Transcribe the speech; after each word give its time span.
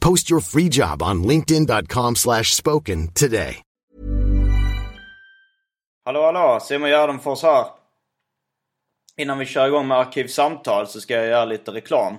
Post 0.00 0.30
your 0.30 0.40
free 0.40 0.68
job 0.68 1.02
on 1.02 1.22
linkedin.com 1.24 2.16
slash 2.16 2.54
spoken 2.54 3.08
today. 3.14 3.62
Hallå 6.04 6.22
hallå, 6.22 6.60
Simon 6.60 6.90
Gärdenfors 6.90 7.42
här. 7.42 7.66
Innan 9.16 9.38
vi 9.38 9.46
kör 9.46 9.66
igång 9.66 9.88
med 9.88 9.98
Arkivsamtal 9.98 10.86
så 10.86 11.00
ska 11.00 11.14
jag 11.14 11.26
göra 11.26 11.44
lite 11.44 11.72
reklam. 11.72 12.14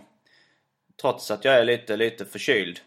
Trots 1.02 1.32
att 1.32 1.46
jag 1.46 1.56
är 1.56 1.64
lite, 1.64 1.98
lite 1.98 2.26
förkyld. 2.26 2.80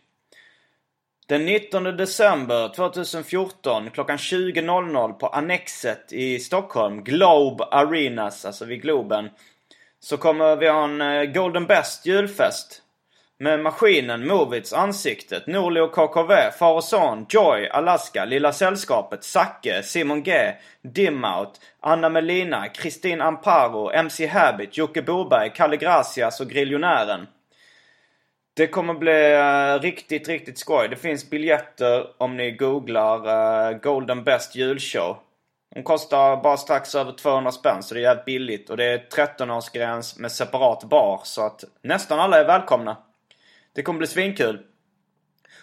Den 1.26 1.44
19 1.44 1.84
december 1.84 2.74
2014 2.74 3.90
klockan 3.90 4.16
20.00 4.16 5.12
på 5.12 5.26
Annexet 5.26 6.12
i 6.12 6.38
Stockholm, 6.38 7.04
Globe 7.04 7.64
Arenas, 7.64 8.44
alltså 8.44 8.64
vid 8.64 8.82
Globen, 8.82 9.30
så 10.00 10.16
kommer 10.16 10.56
vi 10.56 10.68
ha 10.68 10.84
en 10.84 11.00
eh, 11.00 11.24
Golden 11.24 11.66
Best 11.66 12.06
julfest. 12.06 12.83
Med 13.38 13.60
Maskinen, 13.60 14.26
Movits, 14.26 14.72
Ansiktet, 14.72 15.46
Norli 15.46 15.80
och 15.80 15.92
KKV, 15.92 16.50
Far 16.58 16.74
och 16.74 16.84
Son, 16.84 17.26
Joy, 17.28 17.68
Alaska, 17.68 18.24
Lilla 18.24 18.52
Sällskapet, 18.52 19.24
Zacke, 19.24 19.82
Simon 19.82 20.22
G, 20.22 20.52
Dimout, 20.82 21.60
Anna 21.80 22.08
Melina, 22.08 22.68
Kristin 22.68 23.20
Amparo, 23.20 23.90
MC 23.90 24.26
Habit, 24.26 24.76
Jocke 24.76 25.02
Boberg, 25.02 25.52
Kalle 25.54 25.76
Gracias 25.76 26.40
och 26.40 26.48
Griljonären. 26.48 27.26
Det 28.56 28.66
kommer 28.66 28.94
bli 28.94 29.32
eh, 29.34 29.82
riktigt, 29.82 30.28
riktigt 30.28 30.58
skoj. 30.58 30.88
Det 30.88 30.96
finns 30.96 31.30
biljetter 31.30 32.06
om 32.18 32.36
ni 32.36 32.50
googlar 32.50 33.18
eh, 33.70 33.78
Golden 33.78 34.24
Best 34.24 34.56
julshow. 34.56 35.16
De 35.74 35.82
kostar 35.82 36.42
bara 36.42 36.56
strax 36.56 36.94
över 36.94 37.12
200 37.12 37.52
spänn 37.52 37.82
så 37.82 37.94
det 37.94 38.00
är 38.00 38.02
jävligt 38.02 38.24
billigt. 38.24 38.70
Och 38.70 38.76
det 38.76 38.84
är 38.84 38.98
13-årsgräns 38.98 40.20
med 40.20 40.32
separat 40.32 40.84
bar. 40.84 41.20
Så 41.24 41.46
att 41.46 41.64
nästan 41.82 42.20
alla 42.20 42.40
är 42.40 42.44
välkomna. 42.44 42.96
Det 43.74 43.82
kommer 43.82 43.98
bli 43.98 44.06
svinkul. 44.06 44.62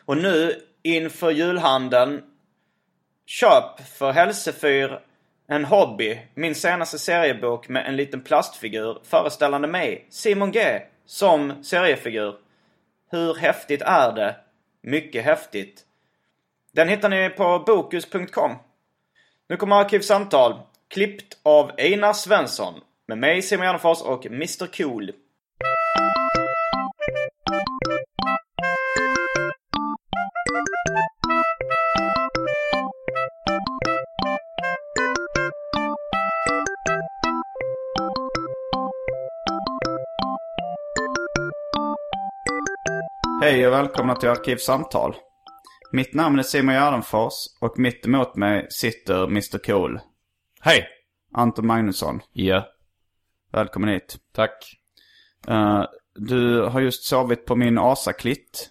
Och 0.06 0.18
nu 0.18 0.62
inför 0.82 1.32
julhandeln. 1.32 2.24
Köp 3.26 3.88
för 3.98 4.12
Hälsefyr 4.12 5.00
en 5.48 5.66
hobby. 5.66 6.20
Min 6.34 6.56
senaste 6.56 7.00
seriebok 7.00 7.68
med 7.68 7.88
en 7.88 7.96
liten 7.96 8.22
plastfigur 8.22 9.00
föreställande 9.04 9.68
mig, 9.68 10.08
Simon 10.10 10.52
G, 10.52 10.82
som 11.06 11.64
seriefigur. 11.64 12.36
Hur 13.12 13.36
häftigt 13.36 13.82
är 13.82 14.12
det? 14.12 14.36
Mycket 14.82 15.24
häftigt. 15.24 15.86
Den 16.72 16.88
hittar 16.88 17.10
ni 17.10 17.30
på 17.30 17.64
bokus.com. 17.68 18.56
Nu 19.50 19.58
kommer 19.58 19.76
Arkivsamtal. 19.76 20.60
Klippt 20.88 21.38
av 21.44 21.72
Einar 21.78 22.14
Svensson. 22.14 22.82
Med 23.06 23.18
mig 23.18 23.42
Simon 23.42 23.66
Gärdenfors 23.66 24.02
och 24.02 24.26
Mr 24.26 24.68
Cool. 24.78 25.12
Hej 43.52 43.68
och 43.68 43.74
välkomna 43.74 44.16
till 44.16 44.30
Arkivsamtal. 44.30 45.16
Mitt 45.92 46.14
namn 46.14 46.40
är 46.40 46.44
Simon 46.44 46.76
Gärdenfors 46.76 47.34
och 47.62 47.80
mitt 47.80 48.06
emot 48.06 48.36
mig 48.36 48.68
sitter 48.70 49.24
Mr 49.24 49.58
Cool. 49.58 50.00
Hej! 50.62 50.88
Anton 51.34 51.68
Magnusson. 51.68 52.22
Ja, 52.34 52.68
Välkommen 53.52 53.90
hit. 53.90 54.18
tack. 54.36 54.80
Eh, 55.48 55.84
du 56.16 56.62
har 56.62 56.82
just 56.82 57.04
sovit 57.04 57.46
på 57.46 57.56
min 57.56 57.78
asaklitt. 57.78 58.70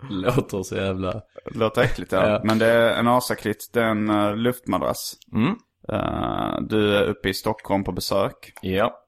Låter 0.10 0.62
så 0.62 0.76
jävla... 0.76 1.22
Låter 1.44 1.82
äckligt 1.82 2.12
ja. 2.12 2.28
Ja. 2.28 2.40
Men 2.44 2.58
det 2.58 2.66
är 2.66 2.94
en 2.94 3.08
asaklitt, 3.08 3.70
det 3.72 3.80
är 3.80 3.88
en 3.88 4.10
uh, 4.10 4.36
luftmadrass. 4.36 5.16
Mm. 5.32 5.54
Eh, 5.88 6.60
du 6.60 6.96
är 6.96 7.02
uppe 7.02 7.28
i 7.28 7.34
Stockholm 7.34 7.84
på 7.84 7.92
besök. 7.92 8.52
Ja. 8.62 9.01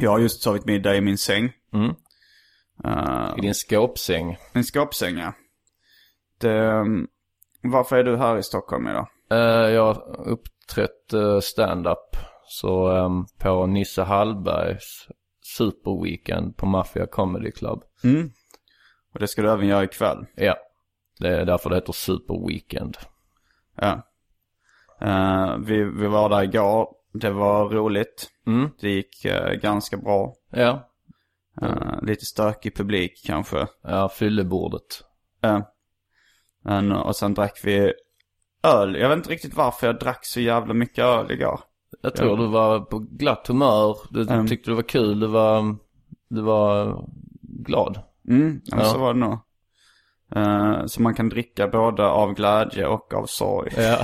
Jag 0.00 0.10
har 0.10 0.18
just 0.18 0.42
sovit 0.42 0.64
middag 0.64 0.96
i 0.96 1.00
min 1.00 1.18
säng. 1.18 1.52
Mm. 1.72 1.94
Eh, 2.84 3.34
I 3.38 3.40
din 3.40 3.54
skåpsäng. 3.54 4.36
min 4.52 4.64
skåpsäng 4.64 5.18
ja. 5.18 5.32
Det, 6.40 6.70
um, 6.70 7.08
varför 7.62 7.96
är 7.96 8.04
du 8.04 8.16
här 8.16 8.38
i 8.38 8.42
Stockholm 8.42 8.88
idag? 8.88 9.08
Eh, 9.30 9.70
jag 9.70 9.84
har 9.84 10.28
uppträtt 10.28 11.14
uh, 11.14 11.40
stand-up. 11.40 12.16
Så 12.48 12.90
ehm, 12.90 13.26
på 13.38 13.66
Nisse 13.66 14.02
Hallbergs 14.02 15.08
superweekend 15.56 16.56
på 16.56 16.66
Mafia 16.66 17.06
Comedy 17.06 17.50
Club. 17.50 17.82
Mm. 18.04 18.30
Och 19.14 19.20
det 19.20 19.28
ska 19.28 19.42
du 19.42 19.50
även 19.50 19.66
göra 19.66 19.84
ikväll. 19.84 20.26
Ja. 20.36 20.56
Det 21.18 21.28
är 21.28 21.44
därför 21.44 21.70
det 21.70 21.76
heter 21.76 21.92
superweekend. 21.92 22.96
Ja. 23.76 24.02
Eh, 25.00 25.56
vi, 25.58 25.84
vi 25.84 26.06
var 26.06 26.28
där 26.28 26.42
igår. 26.42 26.88
Det 27.12 27.30
var 27.30 27.68
roligt. 27.68 28.30
Mm. 28.48 28.70
Det 28.80 28.90
gick 28.90 29.24
eh, 29.24 29.52
ganska 29.52 29.96
bra. 29.96 30.34
Ja. 30.50 30.88
Eh, 31.62 32.02
lite 32.02 32.26
stökig 32.26 32.76
publik 32.76 33.22
kanske. 33.26 33.66
Ja, 33.82 34.08
fyllebordet. 34.08 35.02
Eh, 35.42 35.60
men, 36.64 36.92
och 36.92 37.16
sen 37.16 37.34
drack 37.34 37.60
vi 37.64 37.92
öl. 38.62 38.94
Jag 38.96 39.08
vet 39.08 39.16
inte 39.18 39.30
riktigt 39.30 39.54
varför 39.54 39.86
jag 39.86 39.98
drack 39.98 40.24
så 40.26 40.40
jävla 40.40 40.74
mycket 40.74 41.04
öl 41.04 41.30
igår. 41.30 41.60
Jag 42.02 42.16
tror 42.16 42.36
du 42.36 42.46
var 42.46 42.80
på 42.80 42.98
glatt 42.98 43.46
humör. 43.48 43.96
Du 44.10 44.22
Mm. 44.22 44.46
tyckte 44.46 44.70
det 44.70 44.74
var 44.74 44.82
kul. 44.82 45.20
Du 45.20 45.26
var, 45.26 45.76
du 46.28 46.40
var 46.42 47.04
glad. 47.42 48.00
Mm, 48.28 48.60
ja. 48.64 48.76
men 48.76 48.84
Ja. 48.86 48.92
så 48.92 48.98
var 48.98 49.14
det 49.14 49.20
nog. 49.20 49.38
Eh, 50.34 50.86
så 50.86 51.02
man 51.02 51.14
kan 51.14 51.28
dricka 51.28 51.68
både 51.68 52.06
av 52.06 52.34
glädje 52.34 52.86
och 52.86 53.14
av 53.14 53.26
sorg. 53.26 53.72
Ja. 53.76 53.98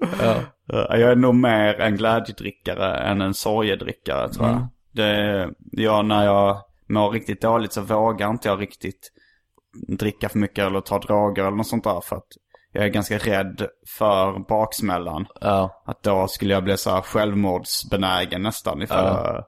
ja. 0.22 0.36
Eh, 0.72 1.00
Jag 1.00 1.10
är 1.10 1.16
nog 1.16 1.34
mer 1.34 1.80
en 1.80 1.96
glädjedrickare 1.96 2.96
än 2.96 3.20
en 3.20 3.34
sorgedrickare 3.34 4.28
tror 4.28 4.46
jag. 4.46 4.56
Mm. 4.56 4.68
Det 4.92 5.50
jag, 5.82 6.04
när 6.04 6.24
jag 6.24 6.56
mår 6.88 7.10
riktigt 7.10 7.42
dåligt 7.42 7.72
så 7.72 7.80
vågar 7.80 8.30
inte 8.30 8.48
jag 8.48 8.60
riktigt 8.60 9.12
dricka 9.88 10.28
för 10.28 10.38
mycket 10.38 10.66
eller 10.66 10.80
ta 10.80 10.98
droger 10.98 11.42
eller 11.42 11.56
något 11.56 11.66
sånt 11.66 11.84
där. 11.84 12.00
För 12.00 12.16
att 12.16 12.26
jag 12.72 12.84
är 12.84 12.88
ganska 12.88 13.18
rädd 13.18 13.66
för 13.98 14.38
baksmällan. 14.48 15.26
Ja. 15.40 15.82
Att 15.86 16.02
då 16.02 16.28
skulle 16.28 16.54
jag 16.54 16.64
bli 16.64 16.76
så 16.76 16.90
här 16.90 17.00
självmordsbenägen 17.02 18.42
nästan 18.42 18.82
ifall 18.82 19.04
Ja. 19.04 19.32
jag... 19.34 19.44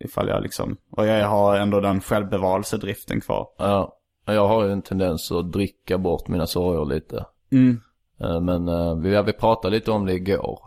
Ifall 0.00 0.28
jag 0.28 0.42
liksom... 0.42 0.76
Och 0.90 1.06
jag 1.06 1.28
har 1.28 1.56
ändå 1.56 1.80
den 1.80 2.00
självbevarelsedriften 2.00 3.20
kvar. 3.20 3.46
Ja, 3.58 3.96
jag 4.26 4.48
har 4.48 4.64
ju 4.64 4.72
en 4.72 4.82
tendens 4.82 5.32
att 5.32 5.52
dricka 5.52 5.98
bort 5.98 6.28
mina 6.28 6.46
sorger 6.46 6.84
lite. 6.94 7.24
Mm. 7.52 7.80
Eh, 8.24 8.40
Men 8.40 8.68
eh, 8.68 8.94
vi, 8.96 9.22
vi 9.22 9.32
pratade 9.32 9.74
lite 9.74 9.90
om 9.90 10.06
det 10.06 10.12
igår. 10.12 10.60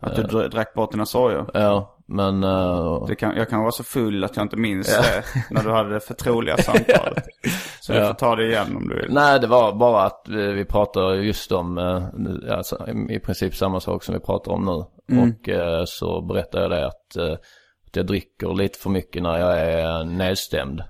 Att 0.00 0.16
du 0.16 0.22
dr- 0.22 0.48
drack 0.48 0.74
bort 0.74 0.92
dina 0.92 1.06
sorger. 1.06 1.44
Ja, 1.54 1.96
men... 2.06 2.44
eh, 2.44 3.04
Det 3.08 3.14
kan, 3.14 3.36
jag 3.36 3.48
kan 3.50 3.60
vara 3.60 3.72
så 3.72 3.84
full 3.84 4.24
att 4.24 4.36
jag 4.36 4.44
inte 4.44 4.56
minns 4.56 4.86
det 4.86 5.24
när 5.50 5.62
du 5.62 5.70
hade 5.70 5.94
det 5.94 6.00
förtroliga 6.00 6.56
samtalet. 6.56 7.24
Så 7.80 7.92
du 7.92 7.98
Ja. 7.98 8.06
får 8.06 8.14
ta 8.14 8.36
det 8.36 8.46
igen 8.46 8.76
om 8.76 8.88
du 8.88 8.94
vill. 9.00 9.12
Nej, 9.14 9.40
det 9.40 9.46
var 9.46 9.72
bara 9.72 10.02
att 10.02 10.22
vi, 10.28 10.52
vi 10.52 10.64
pratade 10.64 11.16
just 11.16 11.52
om 11.52 11.78
eh, 11.78 12.02
nu- 12.14 12.50
alltså, 12.50 12.88
i, 13.10 13.18
princip 13.20 13.54
samma 13.54 13.80
sak 13.80 14.02
som 14.04 14.14
vi 14.14 14.20
pratar 14.20 14.52
om 14.52 14.64
nu. 15.08 15.14
Mm. 15.16 15.30
Och 15.40 15.48
eh, 15.48 15.82
så 15.86 16.20
berättade 16.22 16.62
jag 16.64 16.70
det 16.70 16.86
att, 16.86 17.16
eh, 17.16 17.32
att 17.86 17.96
jag 17.96 18.06
dricker 18.06 18.54
lite 18.54 18.78
för 18.78 18.90
mycket 18.90 19.22
när 19.22 19.38
jag 19.38 19.60
är 19.60 20.04
nedstämd. 20.04 20.82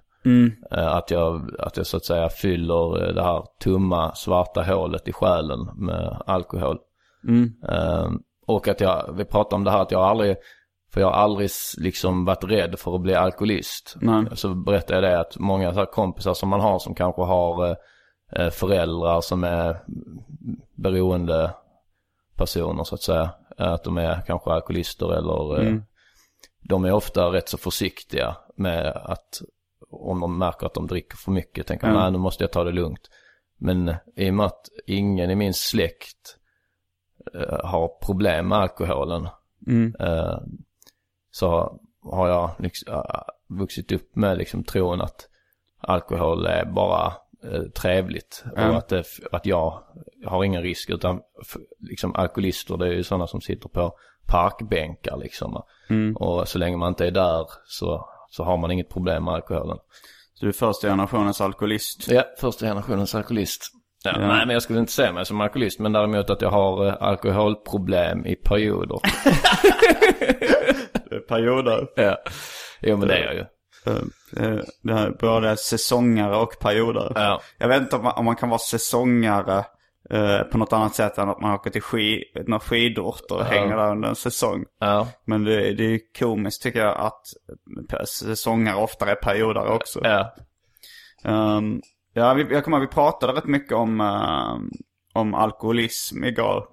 Eh, 0.70 0.94
Att, 0.94 1.11
jag, 1.11 1.50
att 1.58 1.76
jag 1.76 1.87
så 1.87 1.96
att 1.96 2.05
säga 2.05 2.28
fyller 2.28 3.08
eh, 3.08 3.14
det 3.14 3.23
här 3.23 3.44
tomma 3.61 4.14
svarta 4.14 4.62
hålet 4.62 5.08
i 5.08 5.12
själen 5.12 5.58
med 5.76 6.23
alkohol. 6.26 6.78
Eh, 7.69 8.11
Och 8.46 8.69
att 8.69 8.81
jag, 8.81 9.14
vi 9.17 9.25
pratar 9.25 9.56
om 9.56 9.64
det 9.64 9.70
här 9.70 9.82
att 9.82 9.90
jag 9.90 10.02
aldrig, 10.02 10.37
för 10.93 11.00
jag 11.00 11.08
har 11.08 11.14
aldrig 11.14 11.50
liksom 11.78 12.25
varit 12.25 12.44
rädd 12.44 12.78
för 12.78 12.94
att 12.94 13.00
bli 13.00 13.14
alkoholist. 13.14 13.96
Nej. 14.00 14.25
Så 14.32 14.55
berättade 14.55 14.94
jag 15.00 15.12
det 15.12 15.20
att 15.20 15.38
många 15.38 15.75
så 15.75 15.87
kompisar 15.87 16.34
som 16.34 16.49
man 16.49 16.61
har 16.61 16.78
som 16.78 16.94
kanske 16.94 17.23
har 17.23 17.76
eh, 18.32 18.50
föräldrar 18.50 19.20
som 19.20 19.44
är 19.44 19.76
beroende 20.76 21.55
personer 22.37 22.84
så 22.84 22.94
att 22.94 23.02
säga. 23.02 23.31
Att 23.58 23.84
de 23.84 23.99
är 23.99 24.23
kanske 24.26 24.50
alkoholister 24.50 25.12
eller 25.12 25.61
eh, 25.61 25.67
de 26.62 26.84
är 26.84 26.93
ofta 26.93 27.32
rätt 27.32 27.49
så 27.49 27.58
försiktiga 27.58 28.37
med 28.56 28.87
att 29.05 29.40
om 29.96 30.20
de 30.20 30.38
märker 30.38 30.66
att 30.66 30.75
de 30.75 30.87
dricker 30.87 31.16
för 31.16 31.31
mycket 31.32 31.66
tänker 31.66 31.87
Ja. 31.87 31.93
nej 31.94 32.10
nu 32.12 32.19
måste 32.19 32.44
jag 32.44 32.52
ta 32.52 32.64
det 32.64 32.72
lugnt. 32.72 33.10
Men 33.58 33.94
i 34.16 34.31
och 34.31 34.34
med 34.34 34.46
att 34.46 34.69
ingen 34.87 35.31
i 35.31 35.34
min 35.34 35.54
släkt 35.54 36.37
eh, 37.34 37.64
har 37.64 37.88
problem 38.06 38.48
med 38.48 38.58
alkoholen 38.58 39.28
eh, 40.00 40.38
så 41.31 41.81
har 42.02 42.28
jag 42.28 42.50
liksom, 42.58 42.94
eh, 42.94 43.20
vuxit 43.48 43.93
upp 43.93 44.16
med 44.16 44.38
liksom 44.38 44.64
tron 44.64 45.00
att 45.00 45.28
alkohol 45.81 46.46
är 46.46 46.64
bara 46.64 47.12
eh, 47.44 47.62
trevligt 47.62 48.44
Ja. 48.56 48.69
och 48.70 48.76
att, 48.76 48.88
det, 48.88 49.04
att 49.32 49.46
jag 49.46 49.82
har 50.26 50.44
ingen 50.44 50.62
risk 50.62 50.90
utan 50.90 51.20
liksom 51.78 52.14
alkoholister 52.14 52.76
det 52.76 52.87
är 52.87 52.92
ju 52.92 53.02
sådana 53.04 53.26
som 53.26 53.40
sitter 53.40 53.69
på 53.69 53.92
parkbänkar 54.26 55.16
liksom. 55.16 55.62
Och 56.16 56.49
så 56.49 56.58
länge 56.58 56.76
man 56.76 56.88
inte 56.88 57.06
är 57.06 57.10
där 57.10 57.46
så, 57.64 58.08
så 58.31 58.44
har 58.44 58.56
man 58.56 58.70
inget 58.70 58.88
problem 58.90 59.25
med 59.25 59.34
alkoholen. 59.34 59.76
Så 60.34 60.44
du 60.44 60.49
är 60.49 60.52
första 60.52 60.88
generationens 60.88 61.40
alkoholist. 61.40 62.08
Ja, 62.08 62.25
första 62.40 62.67
generationens 62.67 63.14
alkoholist. 63.14 63.62
Ja, 64.05 64.12
Ja. 64.20 64.26
Nej, 64.26 64.46
men 64.46 64.50
jag 64.55 64.62
skulle 64.62 64.78
inte 64.78 64.93
se 64.93 65.12
mig 65.12 65.26
som 65.26 65.40
alkoholist, 65.40 65.78
men 65.81 65.93
däremot 65.93 66.31
att 66.31 66.43
jag 66.43 66.50
har 66.50 66.87
eh, 66.87 66.94
alkoholproblem 67.00 68.26
i 68.26 68.34
perioder. 68.37 68.99
Perioder. 71.28 71.87
ja. 71.96 72.17
Jo, 72.81 72.96
men 72.96 73.08
det 73.08 73.14
är 73.19 73.25
jag 73.25 73.34
ju. 73.34 73.40
Eh, 73.87 74.61
Det 74.82 74.93
är 74.93 75.11
både 75.20 75.56
säsongare 75.56 76.37
och 76.37 76.58
perioder. 76.61 77.12
Ja. 77.14 77.40
Jag 77.58 77.69
vet 77.69 77.82
inte 77.82 77.96
om 77.96 78.02
man, 78.02 78.12
om 78.17 78.25
man 78.25 78.37
kan 78.37 78.49
vara 78.49 78.58
säsongare 78.58 79.64
eh, 80.10 80.40
på 80.40 80.58
något 80.58 80.72
annat 80.72 80.94
sätt 80.94 81.18
än 81.18 81.28
att 81.28 81.40
man 81.40 81.54
åker 81.54 81.70
till 81.70 81.82
skid, 81.82 82.22
några 82.46 82.60
skidort 82.60 83.30
och 83.30 83.44
hänger 83.44 83.76
där 83.76 83.90
under 83.90 84.08
en 84.08 84.16
säsong. 84.16 84.64
Men 85.24 85.44
det, 85.44 85.72
det 85.72 85.84
är 85.84 85.88
ju 85.88 86.00
komiskt 86.18 86.62
tycker 86.62 86.80
jag 86.80 86.96
att 86.96 87.26
säsongare 88.08 88.76
oftare 88.76 89.10
är 89.10 89.14
perioder 89.14 89.66
också. 89.66 90.04
Ehm, 91.24 91.80
ja, 92.12 92.34
vi, 92.34 92.46
jag 92.50 92.64
kommer 92.64 92.76
ihåg 92.76 92.88
vi 92.88 92.94
pratade 92.94 93.32
rätt 93.32 93.44
mycket 93.44 93.72
om, 93.72 94.00
ehm, 94.00 94.70
om 95.12 95.34
alkoholism 95.34 96.24
igår. 96.24 96.68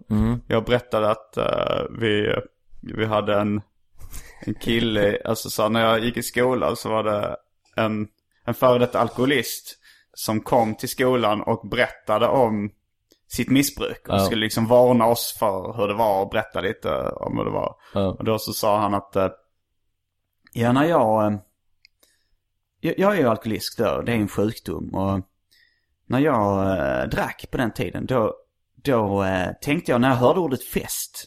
Jag 0.48 0.66
berättade 0.66 1.10
att 1.10 1.38
eh, 1.38 1.86
vi, 2.00 2.36
vi 2.82 3.06
hade 3.06 3.40
en, 3.40 3.62
en 4.40 4.54
kille, 4.54 5.18
alltså 5.26 5.50
så 5.50 5.70
när 5.70 5.82
jag 5.82 6.00
gick 6.00 6.18
i 6.18 6.24
skolan 6.24 6.76
så 6.76 6.90
var 6.90 7.04
det 7.04 7.36
en, 7.76 8.08
en 8.46 8.54
före 8.54 8.80
detta 8.80 9.00
alkoholist 9.00 9.78
som 10.14 10.40
kom 10.42 10.76
till 10.76 10.90
skolan 10.90 11.42
och 11.42 11.68
berättade 11.70 12.28
om 12.28 12.72
sitt 13.36 13.50
missbruk. 13.50 14.08
Och 14.10 14.16
Ja. 14.16 14.20
skulle 14.20 14.42
liksom 14.42 14.68
varna 14.68 15.06
oss 15.06 15.36
för 15.40 15.78
hur 15.78 15.88
det 15.88 15.94
var 15.94 16.22
och 16.22 16.30
berätta 16.30 16.62
lite 16.62 16.90
om 17.10 17.38
hur 17.38 17.46
det 17.46 17.52
var. 17.52 17.76
Ja. 17.94 18.08
Och 18.08 18.24
då 18.24 18.40
så 18.40 18.54
sa 18.54 18.80
han 18.80 18.94
att, 18.94 19.16
eh, 19.16 19.30
ja 20.54 20.72
när 20.72 20.86
jag, 20.86 21.26
eh, 21.34 21.40
jag, 22.80 23.00
jag 23.00 23.14
är 23.16 23.20
ju 23.20 23.28
alkoholist 23.28 23.78
då, 23.78 24.02
det 24.02 24.12
är 24.12 24.16
en 24.16 24.28
sjukdom. 24.28 24.96
Och 24.96 25.20
när 26.06 26.20
jag 26.20 26.78
eh, 26.78 27.10
drack 27.10 27.46
på 27.52 27.58
den 27.58 27.74
tiden, 27.74 28.06
då, 28.06 28.36
då 28.76 29.24
eh, 29.24 29.52
tänkte 29.62 29.92
jag 29.92 30.02
när 30.02 30.10
jag 30.10 30.16
hörde 30.16 30.40
ordet 30.40 30.64
fest. 30.64 31.26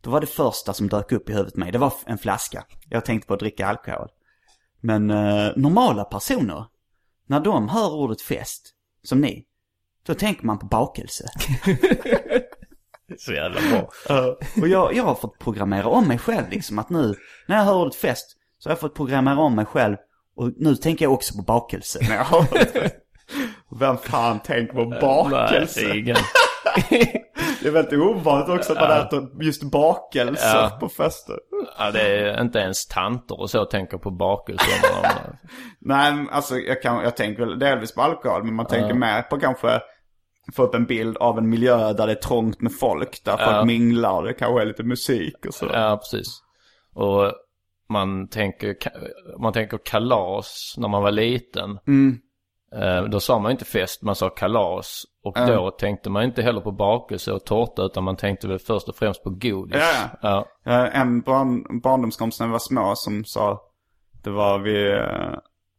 Då 0.00 0.10
var 0.10 0.20
det 0.20 0.26
första 0.26 0.72
som 0.72 0.88
dök 0.88 1.12
upp 1.12 1.30
i 1.30 1.32
huvudet 1.32 1.56
mig, 1.56 1.72
det 1.72 1.78
var 1.78 1.92
en 2.06 2.18
flaska. 2.18 2.64
Jag 2.88 3.04
tänkte 3.04 3.28
på 3.28 3.34
att 3.34 3.40
dricka 3.40 3.66
alkohol. 3.66 4.08
Men 4.80 5.10
eh, 5.10 5.52
normala 5.56 6.04
personer, 6.04 6.64
när 7.26 7.40
de 7.40 7.68
hör 7.68 7.92
ordet 7.94 8.22
fest, 8.22 8.74
som 9.02 9.20
ni, 9.20 9.46
då 10.10 10.14
tänker 10.14 10.46
man 10.46 10.58
på 10.58 10.66
bakelse. 10.66 11.24
Så 13.18 13.32
jävla 13.32 13.60
bra. 13.70 13.90
Och 14.62 14.68
jag, 14.68 14.94
jag 14.94 15.04
har 15.04 15.14
fått 15.14 15.38
programmera 15.38 15.86
om 15.88 16.08
mig 16.08 16.18
själv 16.18 16.50
liksom 16.50 16.78
att 16.78 16.90
nu, 16.90 17.14
när 17.46 17.56
jag 17.56 17.64
hör 17.64 17.74
ordet 17.74 17.94
fest, 17.94 18.26
så 18.58 18.68
har 18.68 18.72
jag 18.72 18.80
fått 18.80 18.94
programmera 18.94 19.38
om 19.38 19.54
mig 19.56 19.64
själv. 19.64 19.96
Och 20.36 20.52
nu 20.56 20.76
tänker 20.76 21.04
jag 21.04 21.12
också 21.12 21.36
på 21.36 21.42
bakelse 21.42 21.98
när 22.08 22.14
jag 22.16 22.24
hör 22.24 22.38
ordet. 22.38 22.94
Vem 23.80 23.96
fan 23.98 24.40
tänker 24.40 24.74
på 24.74 24.84
bakelse? 25.00 25.80
Nej, 25.88 25.98
ingen. 25.98 26.16
Det 27.62 27.68
är 27.68 27.72
väldigt 27.72 28.00
ovanligt 28.00 28.48
också 28.58 28.72
att 28.72 28.78
man 28.80 28.90
Ja. 28.90 29.06
äter 29.06 29.42
just 29.42 29.62
bakelse 29.62 30.46
Ja. 30.54 30.76
på 30.80 30.88
fester. 30.88 31.36
Ja, 31.78 31.90
det 31.90 32.00
är 32.00 32.40
inte 32.42 32.58
ens 32.58 32.86
tanter 32.86 33.40
och 33.40 33.50
så 33.50 33.64
tänker 33.64 33.98
på 33.98 34.10
bakelse. 34.10 34.66
Nej, 35.80 36.26
alltså 36.30 36.56
jag, 36.58 36.82
kan, 36.82 37.02
jag 37.04 37.16
tänker 37.16 37.46
delvis 37.46 37.94
på 37.94 38.02
alkohol, 38.02 38.44
men 38.44 38.54
man 38.54 38.66
tänker 38.66 38.94
mer 38.94 39.22
på 39.22 39.38
kanske 39.40 39.80
få 40.52 40.62
upp 40.62 40.74
en 40.74 40.84
bild 40.86 41.16
av 41.16 41.38
en 41.38 41.48
miljö 41.48 41.92
där 41.92 42.06
det 42.06 42.12
är 42.12 42.16
trångt 42.16 42.60
med 42.60 42.72
folk, 42.80 43.24
där 43.24 43.36
folk 43.36 43.66
minglar 43.66 44.12
och 44.12 44.24
det 44.24 44.32
kanske 44.34 44.62
är 44.62 44.66
lite 44.66 44.82
musik 44.82 45.46
och 45.46 45.54
så. 45.54 45.66
Ja, 45.72 45.96
precis. 46.02 46.26
Och 46.94 47.32
man 47.88 48.28
tänker, 48.28 48.76
man 49.40 49.52
tänker 49.52 49.78
kalas 49.84 50.74
när 50.78 50.88
man 50.88 51.02
var 51.02 51.10
liten. 51.10 51.70
Eh, 52.74 53.02
Då 53.04 53.20
sa 53.20 53.38
man 53.38 53.50
inte 53.52 53.64
fest, 53.64 54.02
man 54.02 54.14
sa 54.14 54.30
kalas. 54.30 55.04
Och 55.24 55.34
då 55.46 55.70
tänkte 55.70 56.10
man 56.10 56.24
inte 56.24 56.42
heller 56.42 56.60
på 56.60 56.72
bakelse 56.72 57.32
och 57.32 57.44
tårta 57.44 57.82
utan 57.82 58.04
man 58.04 58.16
tänkte 58.16 58.48
väl 58.48 58.58
först 58.58 58.88
och 58.88 58.96
främst 58.96 59.22
på 59.24 59.30
godis. 59.30 59.76
Ja, 59.82 60.08
ja. 60.22 60.72
Eh, 60.72 61.00
En 61.00 61.20
barn, 61.20 61.80
barndomskompis 61.80 62.40
när 62.40 62.46
vi 62.46 62.52
var 62.52 62.58
små 62.58 62.92
som 62.96 63.24
sa, 63.24 63.60
det 64.22 64.30
var 64.30 64.58
vi, 64.58 65.00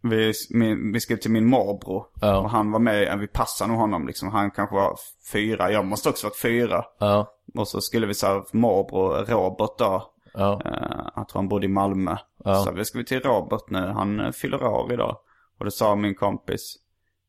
vi, 0.01 0.33
min, 0.49 0.91
vi 0.93 0.99
skulle 0.99 1.19
till 1.19 1.31
min 1.31 1.45
morbror. 1.45 2.05
Ja. 2.21 2.37
Och 2.37 2.49
han 2.49 2.71
var 2.71 2.79
med, 2.79 3.19
vi 3.19 3.27
passade 3.27 3.71
nog 3.71 3.79
honom 3.79 4.07
liksom. 4.07 4.31
Han 4.31 4.51
kanske 4.51 4.75
var 4.75 4.95
fyra, 5.31 5.71
jag 5.71 5.85
måste 5.85 6.09
också 6.09 6.27
varit 6.27 6.39
fyra. 6.41 6.85
Ja. 6.99 7.33
Och 7.55 7.67
så 7.67 7.81
skulle 7.81 8.07
vi 8.07 8.13
så 8.13 8.45
morbror 8.51 9.25
Robert 9.25 9.77
då. 9.77 10.13
Ja. 10.33 10.61
Uh, 10.65 11.25
tror 11.25 11.39
han 11.39 11.47
bodde 11.47 11.65
i 11.65 11.69
Malmö. 11.69 12.17
Ja. 12.43 12.55
Så 12.55 12.71
vi 12.71 12.85
ska 12.85 12.97
vi 12.97 13.05
till 13.05 13.21
Robert 13.21 13.69
nu, 13.69 13.79
han 13.79 14.19
eh, 14.19 14.31
fyller 14.31 14.63
år 14.63 14.93
idag. 14.93 15.17
Och 15.59 15.65
det 15.65 15.71
sa 15.71 15.95
min 15.95 16.15
kompis. 16.15 16.75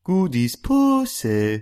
Godispåse. 0.03 1.61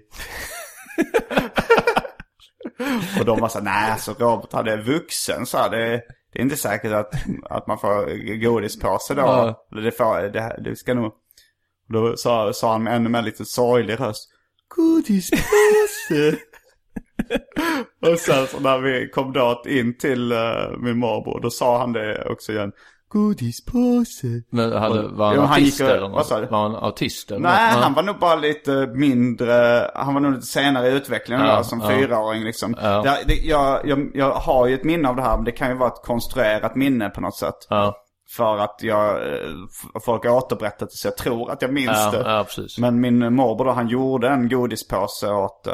och 3.20 3.26
de 3.26 3.40
var 3.40 3.50
så 3.50 3.60
nej 3.60 3.92
alltså 3.92 4.14
Robert 4.20 4.54
han 4.54 4.68
är 4.68 4.78
vuxen 4.78 5.46
så 5.46 5.58
här, 5.58 5.70
det, 5.70 6.02
det 6.34 6.40
är 6.40 6.44
inte 6.44 6.58
säkert 6.58 6.92
att, 6.92 7.14
att 7.44 7.68
man 7.68 7.80
får 7.80 8.36
godispåse 8.42 9.14
då. 9.14 9.22
Ja. 9.22 9.68
Eller 9.72 9.82
det 9.82 9.92
får, 9.92 10.22
det, 10.22 10.62
det 10.64 10.76
ska 10.76 10.94
nog. 10.94 11.14
Då 11.88 12.18
sa, 12.18 12.54
sa 12.54 12.72
han 12.72 12.84
med 12.84 12.96
ännu 12.96 13.10
mer 13.10 13.22
lite 13.22 13.46
sorglig 13.46 14.00
röst. 14.00 14.30
Godispåse. 14.76 16.38
Och 18.12 18.20
sen 18.20 18.48
så 18.48 18.60
när 18.60 18.80
vi 18.80 19.10
kom 19.10 19.34
då 19.34 19.64
in 19.68 19.98
till 19.98 20.32
uh, 20.32 20.78
min 20.78 20.98
morbror, 20.98 21.42
då 21.42 21.50
sa 21.50 21.78
han 21.78 21.94
det 21.94 22.26
också 22.26 22.52
igen. 22.52 22.72
Godispåse. 23.12 24.28
Men 24.50 24.72
hade, 24.72 25.08
var 25.08 25.28
han 25.28 25.36
Jo, 25.36 25.42
han 25.42 25.64
gick 25.64 25.80
eller 25.80 26.10
vad 26.10 26.26
sa 26.26 26.36
du? 26.36 26.42
något? 26.42 26.52
Var 26.52 26.62
han 26.64 26.76
autist 26.76 27.32
eller 27.32 27.40
Nej, 27.42 27.74
något? 27.76 27.84
han 27.84 27.94
var 27.94 28.04
nog 28.04 28.20
bara 28.20 28.36
lite 28.36 28.88
mindre, 28.96 29.88
han 29.96 30.14
var 30.14 30.22
nog 30.22 30.34
lite 30.34 30.46
senare 30.46 30.88
i 30.88 30.92
utvecklingen 30.92 31.46
Ja, 31.46 31.58
då, 31.58 31.64
som 31.64 31.80
ja. 31.82 31.88
fyraåring 31.88 32.44
liksom. 32.44 32.76
Ja. 32.82 33.02
Det, 33.02 33.18
det, 33.28 33.34
jag, 33.36 33.88
jag, 33.88 34.12
jag 34.14 34.32
har 34.32 34.68
ju 34.68 34.76
ett 34.76 34.84
minne 34.84 35.10
av 35.10 35.16
det 35.16 35.22
här, 35.22 35.36
men 35.36 35.46
det 35.46 35.52
kan 35.52 35.70
ju 35.70 35.76
vara 35.78 35.90
ett 35.90 36.02
konstruerat 36.06 36.76
minne 36.76 37.10
på 37.10 37.22
något 37.22 37.36
sätt. 37.38 37.56
Ja, 37.70 37.96
För 38.36 38.58
att 38.58 38.76
jag, 38.84 39.34
eh, 39.34 39.48
folk 40.06 40.26
har 40.26 40.32
återberättat 40.36 40.90
det 40.90 40.96
så 40.98 41.08
jag 41.08 41.18
tror 41.18 41.52
att 41.52 41.62
jag 41.62 41.74
minns 41.74 41.92
ja, 41.92 42.12
det. 42.12 42.24
ja, 42.32 42.44
precis. 42.44 42.78
Men 42.78 43.00
min 43.02 43.34
morbror 43.36 43.66
då, 43.66 43.72
han 43.72 43.88
gjorde 43.88 44.30
en 44.30 44.50
godispåse 44.50 45.30
åt 45.32 45.68
uh, 45.68 45.74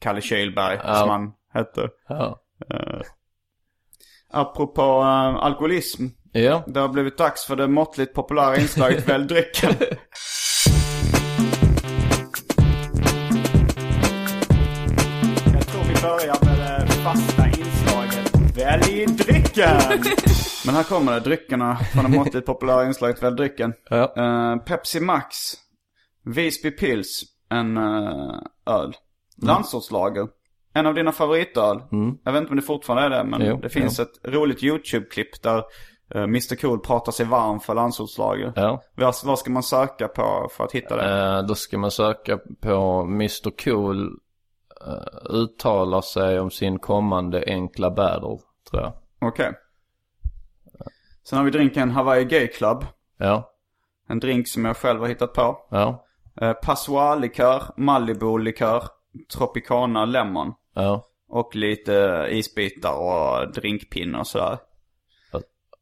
Kalle 0.00 0.20
Kylberg, 0.20 0.78
Ja. 0.84 0.94
som 0.94 1.08
han 1.08 1.32
hette. 1.54 1.88
Ja. 2.08 2.38
Apropå 4.32 4.82
uh, 5.00 5.36
alkoholism. 5.44 6.06
Ja. 6.42 6.64
Det 6.66 6.80
har 6.80 6.88
blivit 6.88 7.18
dags 7.18 7.46
för 7.46 7.56
det 7.56 7.68
måttligt 7.68 8.14
populära 8.14 8.56
inslaget 8.56 9.08
Välj 9.08 9.26
drycken. 9.26 9.70
Jag 15.52 15.66
tror 15.66 15.82
vi 15.84 16.02
börjar 16.02 16.44
med 16.44 16.86
det 16.86 16.92
fasta 16.92 17.46
inslaget 17.46 18.56
Välj 18.56 19.06
drycken! 19.06 19.80
Men 20.66 20.74
här 20.74 20.82
kommer 20.82 21.12
det, 21.12 21.20
dryckerna 21.20 21.76
från 21.76 22.10
det 22.10 22.18
måttligt 22.18 22.46
populära 22.46 22.86
inslaget 22.86 23.22
Välj 23.22 23.36
drycken. 23.36 23.72
Ja. 23.90 24.12
Eh, 24.16 24.56
Pepsi 24.56 25.00
Max, 25.00 25.36
Visby 26.24 26.70
Pils, 26.70 27.22
en 27.50 27.76
eh, 27.76 28.38
öl. 28.66 28.94
Landsortslager. 29.42 30.28
En 30.74 30.86
av 30.86 30.94
dina 30.94 31.12
favoritöl. 31.12 31.82
Jag 32.24 32.32
vet 32.32 32.40
inte 32.40 32.50
om 32.50 32.56
det 32.56 32.62
fortfarande 32.62 33.16
är 33.16 33.18
det, 33.18 33.24
men 33.30 33.46
Jo, 33.46 33.58
det 33.62 33.68
finns 33.68 33.98
ett 34.00 34.12
roligt 34.24 34.62
YouTube-klipp 34.62 35.42
där 35.42 35.62
Mr 36.14 36.56
Cool 36.56 36.80
pratar 36.80 37.12
sig 37.12 37.26
varm 37.26 37.60
för 37.60 37.74
landsortslager. 37.74 38.52
Ja. 38.56 38.82
Vad, 39.24 39.38
ska 39.38 39.50
man 39.50 39.62
söka 39.62 40.08
på 40.08 40.48
för 40.52 40.64
att 40.64 40.72
hitta 40.72 40.96
det? 40.96 41.34
Eh, 41.36 41.42
då 41.42 41.54
ska 41.54 41.78
man 41.78 41.90
söka 41.90 42.38
på 42.60 43.00
Mr 43.00 43.64
Cool 43.64 44.06
eh, 44.86 45.30
uttalar 45.30 46.00
sig 46.00 46.40
om 46.40 46.50
sin 46.50 46.78
kommande 46.78 47.44
enkla 47.46 47.90
battle, 47.90 48.38
tror 48.70 48.82
jag. 48.82 48.92
Okej. 49.20 49.52
Sen 51.24 51.38
har 51.38 51.44
vi 51.44 51.50
drinken 51.50 51.90
Hawaii 51.90 52.24
Gay 52.24 52.46
Club. 52.48 52.84
Ja, 53.18 53.50
En 54.08 54.18
drink 54.20 54.48
som 54.48 54.64
jag 54.64 54.76
själv 54.76 55.00
har 55.00 55.08
hittat 55.08 55.32
på. 55.32 55.58
ja, 55.70 56.02
Eh, 56.40 56.52
Passoir-likör, 56.52 57.62
Malibu-likör, 57.76 58.82
Tropicana 59.36 60.04
Lemon. 60.04 60.52
ja. 60.74 61.04
Och 61.28 61.56
lite 61.56 62.26
isbitar 62.30 62.92
och 62.92 63.52
drinkpinnar 63.52 64.18
och 64.18 64.26
sådär. 64.26 64.58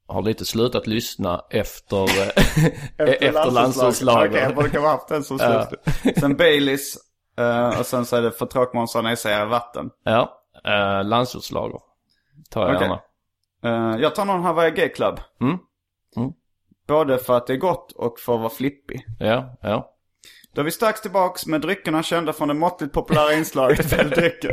Har 0.06 0.22
lite 0.22 0.44
slutat 0.44 0.86
lyssna 0.86 1.44
efter, 1.50 2.04
efter, 2.98 3.22
efter 3.22 3.50
landsortslager. 3.50 4.28
Okej, 4.28 4.42
jag 4.42 4.54
borde 4.54 4.78
ha 4.78 4.88
haft 4.88 5.08
den 5.08 5.24
som 5.24 5.38
slut. 5.38 5.80
Sen 6.20 6.36
Baileys. 6.36 6.96
eh, 7.38 7.80
och 7.80 7.86
sen 7.86 8.04
så 8.06 8.16
är 8.16 8.22
det 8.22 8.32
för 8.32 8.46
tråkmånsarna 8.46 9.12
i 9.12 9.16
sig 9.16 9.46
vatten. 9.46 9.90
Ja, 10.04 10.42
eh, 10.64 11.04
landsortslager. 11.04 11.80
Tar 12.50 12.66
jag 12.68 12.76
Okej. 12.76 12.88
gärna. 12.88 13.94
Eh, 13.94 14.00
jag 14.00 14.14
tar 14.14 14.24
någon 14.24 14.42
Hawaii 14.42 14.70
Gay 14.70 14.88
Club. 14.88 15.20
Mm. 15.40 15.58
Mm. 16.16 16.32
Både 16.88 17.18
för 17.18 17.36
att 17.36 17.46
det 17.46 17.52
är 17.52 17.56
gott 17.56 17.92
och 17.92 18.18
för 18.18 18.34
att 18.34 18.40
vara 18.40 18.50
flippig. 18.50 19.06
Ja, 19.18 19.58
ja. 19.62 19.90
Då 20.54 20.60
är 20.60 20.64
vi 20.64 20.70
strax 20.70 21.00
tillbaks 21.00 21.46
med 21.46 21.60
dryckerna 21.60 22.02
kända 22.02 22.32
från 22.32 22.48
det 22.48 22.54
måttligt 22.54 22.92
populära 22.92 23.32
inslaget 23.32 23.92
Välj 23.92 24.10
drycken. 24.10 24.50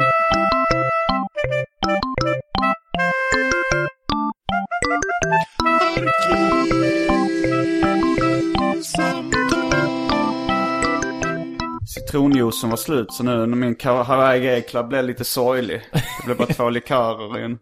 Citronjuicen 11.94 12.70
var 12.70 12.78
slut 12.78 13.14
så 13.14 13.24
nu 13.24 13.46
när 13.46 13.58
min 13.58 13.76
Hawaii 13.84 14.62
Club 14.62 14.88
blev 14.88 15.04
lite 15.04 15.24
sorglig. 15.24 15.82
Det 15.94 16.26
blev 16.26 16.38
bara 16.38 16.48
två 16.48 16.70
likörer 16.70 17.40
i 17.40 17.44
en. 17.44 17.60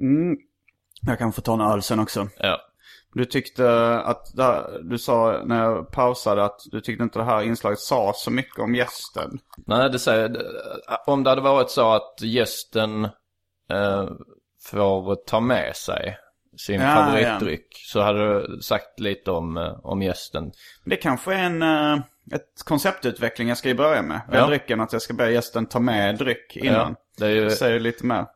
Mm. 0.00 0.36
Jag 1.02 1.18
kan 1.18 1.32
få 1.32 1.40
ta 1.40 1.54
en 1.54 1.60
öl 1.60 1.82
sen 1.82 2.00
också. 2.00 2.28
Ja. 2.38 2.60
Du 3.14 3.24
tyckte 3.24 3.96
att, 4.00 4.38
här, 4.38 4.80
du 4.82 4.98
sa 4.98 5.42
när 5.44 5.64
jag 5.64 5.90
pausade 5.90 6.44
att 6.44 6.60
du 6.70 6.80
tyckte 6.80 7.02
inte 7.02 7.18
det 7.18 7.24
här 7.24 7.42
inslaget 7.42 7.78
sa 7.78 8.12
så 8.14 8.30
mycket 8.30 8.58
om 8.58 8.74
gästen. 8.74 9.38
Nej, 9.66 9.90
det 9.90 9.98
säger, 9.98 10.36
om 11.06 11.24
det 11.24 11.30
hade 11.30 11.42
varit 11.42 11.70
så 11.70 11.92
att 11.92 12.22
gästen 12.22 13.04
eh, 13.70 14.08
får 14.70 15.14
ta 15.14 15.40
med 15.40 15.76
sig 15.76 16.16
sin 16.56 16.80
Ja, 16.80 16.94
favoritdryck 16.94 17.66
så 17.86 18.00
hade 18.00 18.40
du 18.40 18.62
sagt 18.62 19.00
lite 19.00 19.30
om, 19.30 19.56
eh, 19.56 19.78
om 19.82 20.02
gästen. 20.02 20.52
Det 20.84 20.96
kanske 20.96 21.34
är 21.34 21.44
en, 21.44 21.62
eh, 21.62 21.98
ett 22.32 22.64
konceptutveckling 22.64 23.48
jag 23.48 23.58
ska 23.58 23.68
ju 23.68 23.74
börja 23.74 24.02
med. 24.02 24.20
Ja. 24.32 24.46
drycken, 24.46 24.80
att 24.80 24.92
jag 24.92 25.02
ska 25.02 25.14
be 25.14 25.30
gästen 25.32 25.66
ta 25.66 25.80
med 25.80 26.18
dryck 26.18 26.56
innan. 26.56 26.74
Ja, 26.76 26.94
det 27.18 27.26
är 27.26 27.30
ju 27.30 27.50
Säger 27.50 27.80
lite 27.80 28.06
mer. 28.06 28.26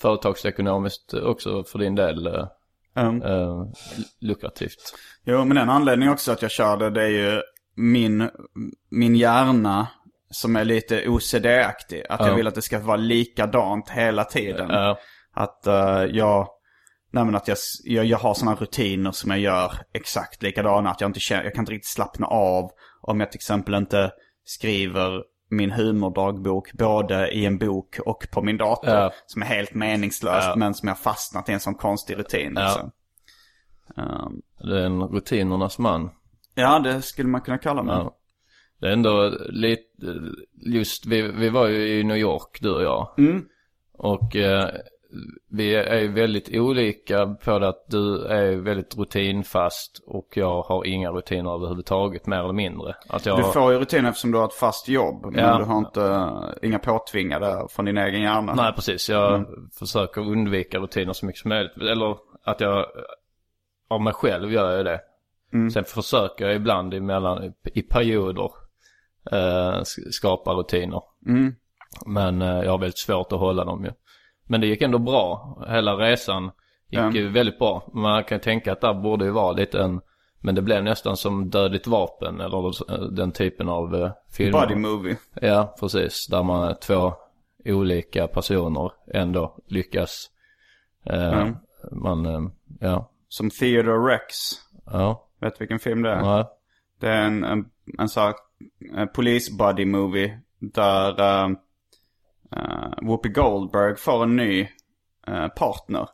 företagsekonomiskt 0.00 1.14
också 1.14 1.64
för 1.64 1.78
din 1.78 1.94
del 1.94 2.26
eh, 2.26 2.46
Mm. 2.96 3.22
eh, 3.22 3.64
lukrativt. 4.20 4.94
Jo, 5.24 5.44
men 5.44 5.56
en 5.56 5.70
anledning 5.70 6.10
också 6.10 6.32
att 6.32 6.42
jag 6.42 6.50
kör 6.50 6.90
det, 6.90 7.02
är 7.02 7.08
ju 7.08 7.42
min, 7.76 8.30
min 8.90 9.16
hjärna 9.16 9.86
som 10.30 10.56
är 10.56 10.64
lite 10.64 11.08
OCD-aktig. 11.08 12.02
Att 12.08 12.20
jag 12.20 12.28
Ja. 12.28 12.34
vill 12.34 12.46
att 12.46 12.54
det 12.54 12.62
ska 12.62 12.78
vara 12.78 12.96
likadant 12.96 13.90
hela 13.90 14.24
tiden. 14.24 14.70
Ja, 14.70 14.98
Att 15.34 15.66
eh, 15.66 16.04
jag, 16.10 16.48
nej 17.12 17.24
men 17.24 17.34
att 17.34 17.48
jag, 17.48 17.56
jag, 17.84 18.04
jag 18.04 18.18
har 18.18 18.34
sådana 18.34 18.56
rutiner 18.56 19.12
som 19.12 19.30
jag 19.30 19.40
gör 19.40 19.72
exakt 19.94 20.42
likadana. 20.42 20.90
Att 20.90 21.00
jag 21.00 21.08
inte 21.08 21.20
känner, 21.20 21.44
jag 21.44 21.54
kan 21.54 21.62
inte 21.62 21.72
riktigt 21.72 21.94
slappna 21.94 22.26
av 22.26 22.70
om 23.02 23.20
jag 23.20 23.30
till 23.30 23.38
exempel 23.38 23.74
inte 23.74 24.12
skriver 24.44 25.22
min 25.50 25.70
humordagbok 25.70 26.72
både 26.72 27.28
i 27.30 27.46
en 27.46 27.58
bok 27.58 27.98
och 28.06 28.26
på 28.32 28.42
min 28.42 28.56
dator. 28.56 28.90
Ja. 28.90 29.12
Som 29.26 29.42
är 29.42 29.46
helt 29.46 29.74
meningslöst 29.74 30.46
Ja. 30.48 30.54
men 30.56 30.74
som 30.74 30.88
jag 30.88 30.98
fastnat 30.98 31.48
i 31.48 31.52
en 31.52 31.60
sån 31.60 31.74
konstig 31.74 32.18
rutin. 32.18 32.52
Ja. 32.56 32.64
Liksom. 32.64 32.90
Um, 33.96 34.42
det 34.68 34.80
är 34.80 34.84
en 34.86 35.02
rutinernas 35.02 35.78
man. 35.78 36.10
ja, 36.54 36.78
det 36.78 37.02
skulle 37.02 37.28
man 37.28 37.40
kunna 37.40 37.58
kalla 37.58 37.82
mig. 37.82 37.94
Ja. 37.96 38.16
Det 38.80 38.88
är 38.88 38.92
ändå 38.92 39.34
lite, 39.48 39.82
just 40.52 41.06
vi, 41.06 41.22
vi 41.22 41.48
var 41.48 41.66
ju 41.68 41.98
i 41.98 42.04
New 42.04 42.16
York 42.16 42.58
du 42.60 42.70
och 42.74 42.82
jag. 42.82 43.14
Mm. 43.18 43.44
Och 43.92 44.36
eh, 44.36 44.68
vi 45.50 45.74
är 45.74 46.08
väldigt 46.08 46.48
olika 46.60 47.26
på 47.44 47.58
det 47.58 47.68
att 47.68 47.84
du 47.88 48.24
är 48.26 48.56
väldigt 48.56 48.96
rutinfast 48.98 50.02
och 50.06 50.28
jag 50.34 50.62
har 50.62 50.86
inga 50.86 51.10
rutiner 51.10 51.54
överhuvudtaget 51.54 52.26
mer 52.26 52.36
eller 52.38 52.52
mindre. 52.52 52.94
Att 53.08 53.26
jag, 53.26 53.38
Du 53.38 53.42
får 53.44 53.72
ju 53.72 53.78
rutin 53.78 54.06
eftersom 54.06 54.32
du 54.32 54.38
har 54.38 54.44
ett 54.44 54.54
fast 54.54 54.88
jobb. 54.88 55.24
Men 55.32 55.44
Ja. 55.44 55.58
du 55.58 55.64
har 55.64 55.78
inte, 55.78 56.30
inga 56.66 56.78
påtvingade 56.78 57.66
från 57.70 57.84
din 57.84 57.98
egen 57.98 58.20
hjärna. 58.22 58.54
Nej 58.54 58.72
precis, 58.74 59.08
jag 59.08 59.46
försöker 59.78 60.20
undvika 60.20 60.78
rutiner 60.78 61.12
så 61.12 61.26
mycket 61.26 61.40
som 61.42 61.48
möjligt. 61.48 61.76
Eller 61.76 62.16
att 62.44 62.60
jag, 62.60 62.86
av 63.88 64.00
mig 64.00 64.12
själv 64.12 64.52
gör 64.52 64.76
jag 64.76 64.84
det. 64.84 65.00
Sen 65.72 65.84
försöker 65.84 66.46
jag 66.46 66.54
ibland 66.54 66.94
emellan, 66.94 67.52
i 67.74 67.82
perioder 67.82 68.50
eh, 69.32 69.80
sk- 69.80 70.10
skapa 70.10 70.52
rutiner. 70.52 71.02
Mm. 71.26 71.54
Men 72.06 72.42
eh, 72.42 72.48
jag 72.64 72.70
har 72.70 72.78
väldigt 72.78 72.98
svårt 72.98 73.32
att 73.32 73.38
hålla 73.38 73.64
dem 73.64 73.84
ju. 73.84 73.90
Men 74.52 74.60
det 74.60 74.66
gick 74.66 74.82
ändå 74.82 74.98
bra. 74.98 75.56
Hela 75.68 75.94
resan 75.96 76.44
gick 76.88 77.00
Ja. 77.00 77.10
ju 77.12 77.28
väldigt 77.28 77.58
bra. 77.58 77.82
Man 77.92 78.24
kan 78.24 78.40
tänka 78.40 78.72
att 78.72 78.80
det 78.80 78.94
borde 78.94 79.24
ju 79.24 79.30
vara 79.30 79.52
lite 79.52 79.80
en, 79.82 80.00
men 80.40 80.54
det 80.54 80.62
blev 80.62 80.84
nästan 80.84 81.16
som 81.16 81.50
dödligt 81.50 81.86
vapen 81.86 82.40
eller 82.40 82.92
eh, 82.92 83.00
den 83.02 83.32
typen 83.32 83.68
av 83.68 83.94
eh, 83.94 84.10
filmer. 84.32 84.60
Body 84.60 84.74
movie. 84.74 85.16
Ja, 85.40 85.76
precis. 85.80 86.26
Där 86.26 86.42
man 86.42 86.68
är 86.68 86.74
två 86.74 87.12
olika 87.64 88.26
personer 88.28 88.92
ändå 89.14 89.56
lyckas. 89.66 90.30
Eh, 91.04 91.32
Mm. 91.32 91.56
Man, 91.92 92.26
eh, 92.26 92.40
ja, 92.80 93.10
Som 93.28 93.50
Theodore 93.50 94.14
Rex. 94.14 94.34
ja, 94.86 95.26
Vet 95.40 95.54
du 95.54 95.58
vilken 95.58 95.78
film 95.78 96.02
det 96.02 96.10
är? 96.10 96.16
ja, 96.20 96.56
Det 97.00 97.08
är 97.08 97.22
en, 97.26 97.44
en, 97.44 97.64
en 97.98 98.08
här 98.16 98.34
en 98.94 99.08
police 99.08 99.52
body 99.58 99.84
movie. 99.84 100.38
Där 100.58 101.20
uh, 102.56 102.94
Whoopi 103.02 103.28
Goldberg 103.28 103.96
får 103.96 104.22
en 104.22 104.36
ny 104.36 104.68
uh, 105.28 105.48
partner. 105.48 106.08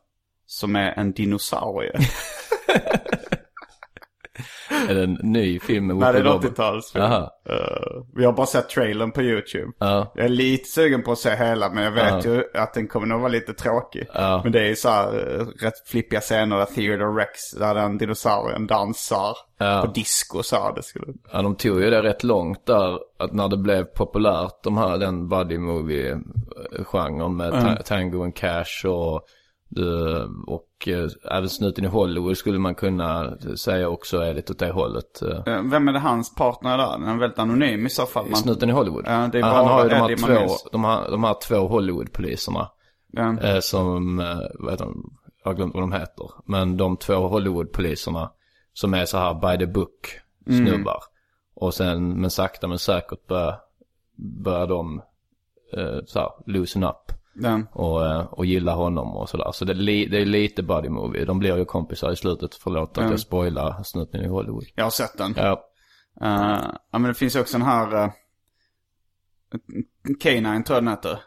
Som 0.47 0.77
är 0.77 0.93
en 0.99 1.13
dinosaurie. 1.13 1.99
Är 4.89 4.95
det 4.95 5.03
en 5.05 5.19
ny 5.23 5.61
film 5.61 5.87
med 5.87 5.97
Nej, 5.97 6.13
det 6.13 6.23
Whoopi 6.23 6.47
är 6.47 6.51
en 6.51 6.55
Goldberg? 6.57 6.81
80-talsfilm. 6.81 6.99
Jaha. 7.01 7.31
Eh, 7.49 8.03
vi 8.17 8.25
har 8.25 8.33
bara 8.33 8.47
sett 8.47 8.69
trailern 8.69 9.13
på 9.13 9.23
YouTube. 9.23 9.73
Ja, 9.79 10.13
Jag 10.15 10.25
är 10.25 10.29
lite 10.29 10.69
sugen 10.69 11.03
på 11.03 11.13
att 11.13 11.19
se 11.19 11.31
hela 11.35 11.71
men 11.71 11.85
jag 11.85 11.91
vet 11.91 12.25
Ja. 12.25 12.31
ju 12.33 12.45
att 12.55 12.75
den 12.75 12.89
kommer 12.89 13.07
nog 13.07 13.21
vara 13.21 13.33
lite 13.33 13.55
tråkig. 13.55 14.07
Ja. 14.15 14.41
Men 14.45 14.53
det 14.53 14.61
är 14.61 14.67
ju 14.67 14.77
så 14.77 14.89
här 14.89 15.07
eh, 15.41 15.65
rätt 15.65 15.89
flippiga 15.89 16.21
scener 16.21 16.57
där 16.59 16.65
Theodore 16.65 17.21
Rex, 17.23 17.51
där 17.59 17.75
den 17.75 17.99
dinosaurien 17.99 18.67
dansar 18.67 19.37
på 19.59 19.87
disco 19.95 20.43
så 20.43 20.57
här, 20.57 20.75
det 20.75 20.83
skulle... 20.83 21.07
Ja, 21.33 21.43
de 21.43 21.57
tog 21.57 21.81
ju 21.81 21.91
det 21.91 22.03
rätt 22.03 22.25
långt 22.25 22.67
där, 22.67 22.99
att 23.19 23.33
när 23.33 23.49
det 23.49 23.57
blev 23.57 23.85
populärt, 23.85 24.63
de 24.63 24.77
här, 24.79 24.99
den 24.99 25.29
buddy 25.29 25.59
movie-genren 25.59 27.37
med 27.37 27.51
ta- 27.53 27.83
Tango 27.83 28.23
and 28.23 28.35
Cash 28.35 28.87
och, 28.87 29.21
och 30.47 30.89
eh, 30.89 31.09
även 31.37 31.49
Snuten 31.49 31.85
i 31.85 31.89
Hollywood 31.89 32.37
skulle 32.37 32.59
man 32.59 32.75
kunna 32.75 33.37
säga 33.57 33.89
också 33.89 34.19
är 34.19 34.35
lite 34.35 34.53
åt 34.53 34.59
det 34.59 34.71
hållet. 34.71 35.23
eh. 35.23 35.55
Eh, 35.55 35.63
Vem 35.63 35.89
är 35.89 35.93
det 35.93 35.99
hans 35.99 36.35
partner 36.35 36.79
där? 36.79 36.99
Den 36.99 37.09
är 37.09 37.19
väldigt 37.19 37.39
anonym 37.39 37.87
i 37.87 37.91
så 37.91 38.07
fall. 38.07 38.25
Man... 38.27 38.37
Snuten 38.37 38.69
i 38.69 38.73
Hollywood? 38.73 39.05
Ja, 39.07 39.11
Han 39.11 39.67
har 39.67 39.83
ju 39.85 39.89
de 39.89 39.95
här, 39.95 40.17
två, 40.17 40.55
de, 40.73 40.85
här, 40.85 41.11
de 41.11 41.25
här 41.25 41.37
två 41.49 41.69
Hollywood-poliserna. 41.69 42.69
Ja. 43.13 43.41
Eh, 43.41 43.61
som, 43.61 44.21
eh, 44.21 44.39
vad 44.55 44.71
heter 44.73 44.85
de? 44.85 45.11
Jag 45.45 45.51
har 45.51 45.57
glömt 45.57 45.75
vad 45.75 45.83
de 45.83 45.93
heter. 45.93 46.31
Men 46.45 46.77
de 46.77 46.97
två 46.97 47.15
Hollywood-poliserna 47.15 48.31
som 48.73 48.95
är 48.95 49.05
så 49.05 49.19
här 49.19 49.35
by 49.35 49.59
the 49.67 49.73
book 49.73 50.21
snubbar. 50.47 51.03
Och 51.55 51.75
sen, 51.75 52.21
men 52.21 52.31
sakta 52.31 52.69
men 52.69 52.79
säkert 52.79 53.27
börjar, 53.27 53.61
börjar 54.45 54.67
de 54.67 55.03
eh, 55.77 55.99
så 56.07 56.19
här, 56.19 56.29
loosen 56.47 56.85
up. 56.85 57.13
Den. 57.43 57.67
Och, 57.73 58.07
eh, 58.07 58.21
och 58.21 58.47
gilla 58.47 58.75
honom 58.75 59.17
och 59.17 59.29
sådär. 59.29 59.53
Så 59.53 59.65
det 59.65 59.73
är, 59.73 59.75
li, 59.75 60.07
det 60.07 60.19
är 60.21 60.27
lite 60.27 60.63
buddy 60.63 60.89
movie. 60.89 61.25
De 61.25 61.39
blir 61.39 61.57
ju 61.57 61.65
kompisar 61.65 62.13
i 62.13 62.17
slutet. 62.17 62.55
Förlåt 62.55 62.99
att 62.99 63.11
jag 63.11 63.21
spoilar 63.21 63.83
snuten 63.83 64.21
i 64.21 64.29
Hollywood. 64.29 64.65
Jag 64.75 64.85
har 64.85 64.91
sett 64.91 65.19
den. 65.19 65.35
Ja, 65.37 65.65
Eh, 66.21 66.61
ja 66.91 66.99
men 66.99 67.03
det 67.03 67.15
finns 67.15 67.37
ju 67.37 67.41
också 67.41 67.59
den 67.59 67.67
här... 67.67 68.05
Uh, 68.05 68.11
Canine 70.21 70.63
tror 70.65 70.77
jag 70.77 70.85
den 70.85 70.89
heter. 70.89 71.19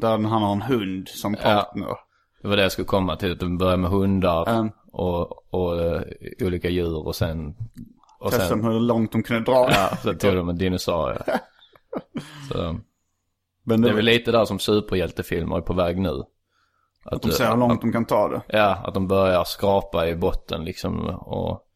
Där 0.00 0.08
han 0.10 0.24
har 0.24 0.52
en 0.52 0.62
hund 0.62 1.08
som 1.08 1.34
partner. 1.34 1.96
det 2.42 2.48
var 2.48 2.56
det 2.56 2.62
jag 2.62 2.72
skulle 2.72 2.86
komma 2.86 3.16
till. 3.16 3.32
Att 3.32 3.40
de 3.40 3.58
börjar 3.58 3.76
med 3.76 3.90
hundar 3.90 4.48
Mm. 4.48 4.70
och, 4.92 5.54
och 5.54 5.80
eh, 5.82 6.02
olika 6.40 6.68
djur 6.68 7.06
och 7.06 7.16
sen... 7.16 7.54
Och 8.20 8.30
Testa 8.30 8.48
sen 8.48 8.64
hur 8.64 8.80
långt 8.80 9.12
de 9.12 9.22
kunde 9.22 9.44
dra. 9.52 9.68
Ja, 9.70 9.96
så 10.02 10.14
tog 10.14 10.34
de 10.34 10.48
en 10.48 10.56
dinosaurie. 10.58 11.22
Så 12.52 12.78
men 13.62 13.80
det 13.80 13.88
det 13.88 13.92
är 13.92 13.96
väl 13.96 14.04
lite 14.04 14.32
där 14.32 14.44
som 14.44 14.58
superhjältefilmer 14.58 15.56
är 15.56 15.60
på 15.60 15.72
väg 15.72 15.98
nu. 15.98 16.22
Att, 17.04 17.22
De 17.22 17.30
ser 17.30 17.50
hur 17.50 17.56
långt 17.56 17.80
de 17.80 17.92
kan 17.92 18.04
ta 18.04 18.28
det. 18.28 18.42
Ja, 18.48 18.78
att 18.84 18.94
de 18.94 19.08
börjar 19.08 19.44
skrapa 19.44 20.06
i 20.08 20.16
botten 20.16 20.64
liksom 20.64 21.08
och 21.08 21.66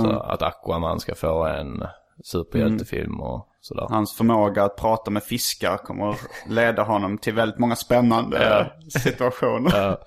så 0.00 0.10
att 0.10 0.42
Aquaman 0.42 1.00
ska 1.00 1.14
få 1.14 1.44
en 1.44 1.84
superhjältefilm 2.24 3.20
och 3.20 3.48
sådär. 3.60 3.86
Hans 3.88 4.16
förmåga 4.16 4.64
att 4.64 4.76
prata 4.76 5.10
med 5.10 5.22
fiskar 5.22 5.76
kommer 5.76 6.16
leda 6.48 6.82
honom 6.82 7.18
till 7.18 7.34
väldigt 7.34 7.58
många 7.58 7.76
spännande 7.76 8.70
situationer. 8.88 9.70
Ja. 9.76 9.98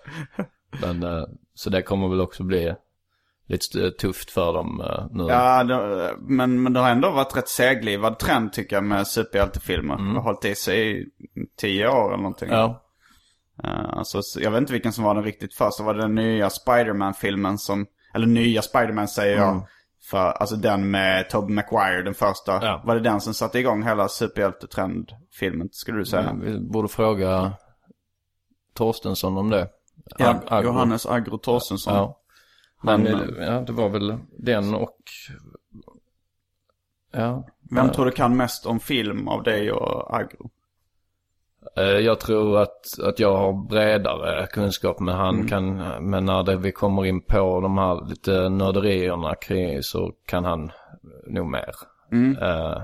Men, 0.81 1.03
eh, 1.03 1.23
så 1.53 1.69
det 1.69 1.81
kommer 1.81 2.07
väl 2.07 2.21
också 2.21 2.43
bli 2.43 2.75
lite 3.49 3.91
tufft 3.91 4.31
för 4.31 4.53
dem 4.53 4.81
eh, 4.81 5.05
nu. 5.11 5.23
Ja, 5.23 5.63
det, 5.63 6.15
men, 6.19 6.63
men 6.63 6.73
det 6.73 6.79
har 6.79 6.89
ändå 6.89 7.11
varit 7.11 7.37
rätt 7.37 7.47
seglivad 7.49 8.19
trend 8.19 8.53
tycker 8.53 8.75
jag 8.75 8.83
med 8.83 9.07
superhjältefilmer. 9.07 9.97
Det 9.97 10.03
har 10.03 10.21
hållit 10.21 10.45
i 10.45 10.55
sig 10.55 11.01
i 11.01 11.05
tio 11.57 11.87
år 11.89 12.07
eller 12.07 12.17
någonting. 12.23 12.49
Ja. 12.51 12.83
Eh, 13.63 13.89
alltså, 13.97 14.21
så 14.21 14.41
jag 14.41 14.51
vet 14.51 14.57
inte 14.61 14.73
vilken 14.73 14.93
som 14.93 15.03
var 15.03 15.15
den 15.15 15.23
riktigt 15.23 15.53
första. 15.53 15.83
Var 15.83 15.93
det 15.93 16.01
den 16.01 16.15
nya 16.15 16.49
Spider-Man-filmen 16.49 17.57
som... 17.57 17.85
Eller 18.13 18.27
nya 18.27 18.61
Spider-Man 18.61 19.07
säger 19.07 19.37
jag. 19.37 19.67
För, 20.09 20.31
alltså 20.31 20.55
den 20.55 20.91
med 20.91 21.29
Tobey 21.29 21.55
Maguire, 21.55 22.01
den 22.01 22.13
första. 22.13 22.65
Ja. 22.65 22.81
Var 22.85 22.95
det 22.95 23.01
den 23.01 23.21
som 23.21 23.33
satte 23.33 23.59
igång 23.59 23.83
hela 23.83 24.07
superhjältetrendfilmen, 24.07 25.69
skulle 25.71 25.97
du 25.97 26.05
säga? 26.05 26.35
Vi 26.41 26.59
borde 26.59 26.87
fråga 26.87 27.53
Torstensson 28.73 29.37
om 29.37 29.49
det. 29.49 29.67
Ja, 30.17 30.25
Ag- 30.25 30.39
Agro. 30.47 30.67
Johannes 30.67 31.05
Agro 31.05 31.37
Torstensson. 31.37 31.93
Ja. 31.95 32.15
Men 32.81 33.07
Han, 33.07 33.35
ja, 33.39 33.61
det 33.61 33.71
var 33.71 33.89
väl 33.89 34.17
den 34.37 34.73
och... 34.75 34.97
Ja. 37.11 37.47
Vem 37.71 37.89
tror 37.89 38.05
du 38.05 38.11
kan 38.11 38.37
mest 38.37 38.65
om 38.65 38.79
film 38.79 39.27
av 39.27 39.43
dig 39.43 39.71
och 39.71 40.15
Agro? 40.17 40.49
Eh, 41.77 41.83
Jag 41.83 42.19
tror 42.19 42.59
att, 42.59 42.99
att 43.03 43.19
jag 43.19 43.37
har 43.37 43.67
bredare 43.67 44.47
kunskap 44.47 44.99
men 44.99 45.15
han 45.15 45.47
kan, 45.47 45.75
men 46.09 46.25
när 46.25 46.43
det, 46.43 46.57
vi 46.57 46.71
kommer 46.71 47.05
in 47.05 47.21
på 47.21 47.59
de 47.61 47.77
här 47.77 48.09
lite 48.09 48.49
nörderierna 48.49 49.35
kring 49.35 49.83
så 49.83 50.13
kan 50.25 50.45
han 50.45 50.71
nog 51.27 51.47
mer. 51.47 51.75
Eh, 52.41 52.81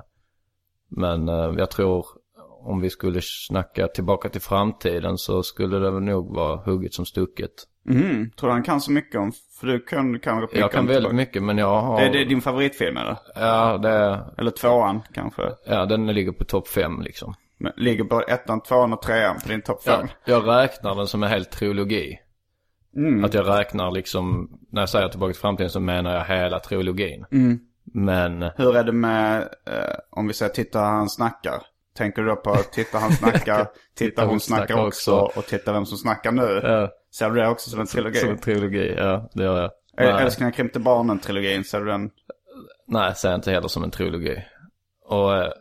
Men 0.88 1.30
eh, 1.30 1.54
jag 1.58 1.72
tror 1.72 2.06
om 2.60 2.82
vi 2.82 2.90
skulle 2.90 3.20
snacka 3.22 3.88
tillbaka 3.88 4.30
till 4.30 4.42
framtiden 4.42 5.18
så 5.18 5.44
skulle 5.44 5.80
det 5.80 6.00
nog 6.00 6.36
vara 6.36 6.56
hugget 6.56 6.94
som 6.94 7.06
stucket. 7.06 7.52
Mm, 7.90 8.32
tror 8.32 8.50
du 8.50 8.54
han 8.54 8.64
kan 8.64 8.82
så 8.82 8.92
mycket 8.92 9.20
om... 9.20 9.32
För 9.60 9.68
du 9.68 9.80
kan 9.80 10.20
kanske 10.20 10.60
Jag 10.60 10.72
kan 10.72 10.88
väldigt 10.88 11.16
mycket 11.16 11.44
men 11.44 11.58
jag 11.58 11.82
har... 11.82 12.02
Det, 12.02 12.10
det 12.10 12.22
är 12.22 12.26
din 12.26 12.42
favoritfilm 12.42 12.98
eller? 12.98 13.18
Ja, 13.36 13.78
det, 13.78 14.20
Eller 14.38 14.52
tvåan 14.52 15.02
kanske? 15.14 15.42
ja, 15.66 15.86
den 15.86 16.08
ligger 16.08 16.32
på 16.32 16.44
topp 16.44 16.68
fem 16.68 17.02
liksom. 17.02 17.34
Men 17.58 17.72
ligger 17.78 18.04
på 18.04 18.22
ettan, 18.22 18.62
tvåan 18.62 18.94
och 18.94 19.02
trean 19.02 19.40
på 19.44 19.50
din 19.50 19.62
topp 19.62 19.84
fem? 19.84 20.08
Ja, 20.26 20.34
jag 20.34 20.48
räknar 20.48 20.96
den 20.96 21.08
som 21.08 21.24
en 21.24 21.30
hel 21.30 21.46
trilogi. 21.46 22.20
Att 23.24 23.34
jag 23.34 23.50
räknar 23.50 23.92
liksom, 23.92 24.50
när 24.72 24.82
jag 24.82 24.90
säger 24.90 25.10
tillbaka 25.10 25.34
till 25.34 25.42
framtiden 25.42 25.70
så 25.70 25.80
menar 25.80 26.16
jag 26.16 26.26
hela 26.26 26.60
trilogin. 26.60 27.26
Men, 27.94 28.42
Hur 28.42 28.76
är 28.76 28.84
det 28.84 28.92
med, 28.92 29.42
eh, 29.42 29.96
om 30.10 30.28
vi 30.28 30.34
säger 30.34 30.52
titta 30.52 30.80
han 30.80 31.10
snackar? 31.10 31.62
Tänker 31.98 32.22
du 32.22 32.28
då 32.28 32.36
på 32.36 32.56
titta 32.56 32.98
han 32.98 33.12
snackar, 33.12 33.68
titta 33.98 34.26
hon 34.26 34.40
snackar 34.40 34.88
också 34.88 35.16
och 35.16 35.46
titta 35.46 35.74
vem 35.74 35.86
som 35.86 35.98
snackar 35.98 36.32
nu? 36.32 36.62
ja, 36.64 36.90
Ser 37.18 37.30
du 37.30 37.36
det 37.36 37.48
också 37.48 37.70
som 37.70 37.80
en 37.80 37.88
trilogi? 37.88 38.20
som 38.20 38.30
en 38.30 38.38
trilogi, 38.38 38.94
ja 38.98 39.30
det 39.34 39.44
gör 39.44 39.62
jag. 39.62 39.72
Nej. 39.98 40.52
Krympte 40.52 40.80
barnen-trilogin, 40.80 41.64
ser 41.64 41.80
du 41.80 41.86
den? 41.86 42.10
nej, 42.88 43.16
säger 43.16 43.34
jag 43.34 43.38
inte 43.38 43.52
heller 43.52 43.68
som 43.68 43.84
en 43.84 43.92
trilogi. 43.92 44.44
Och 45.06 45.36
eh, 45.36 45.52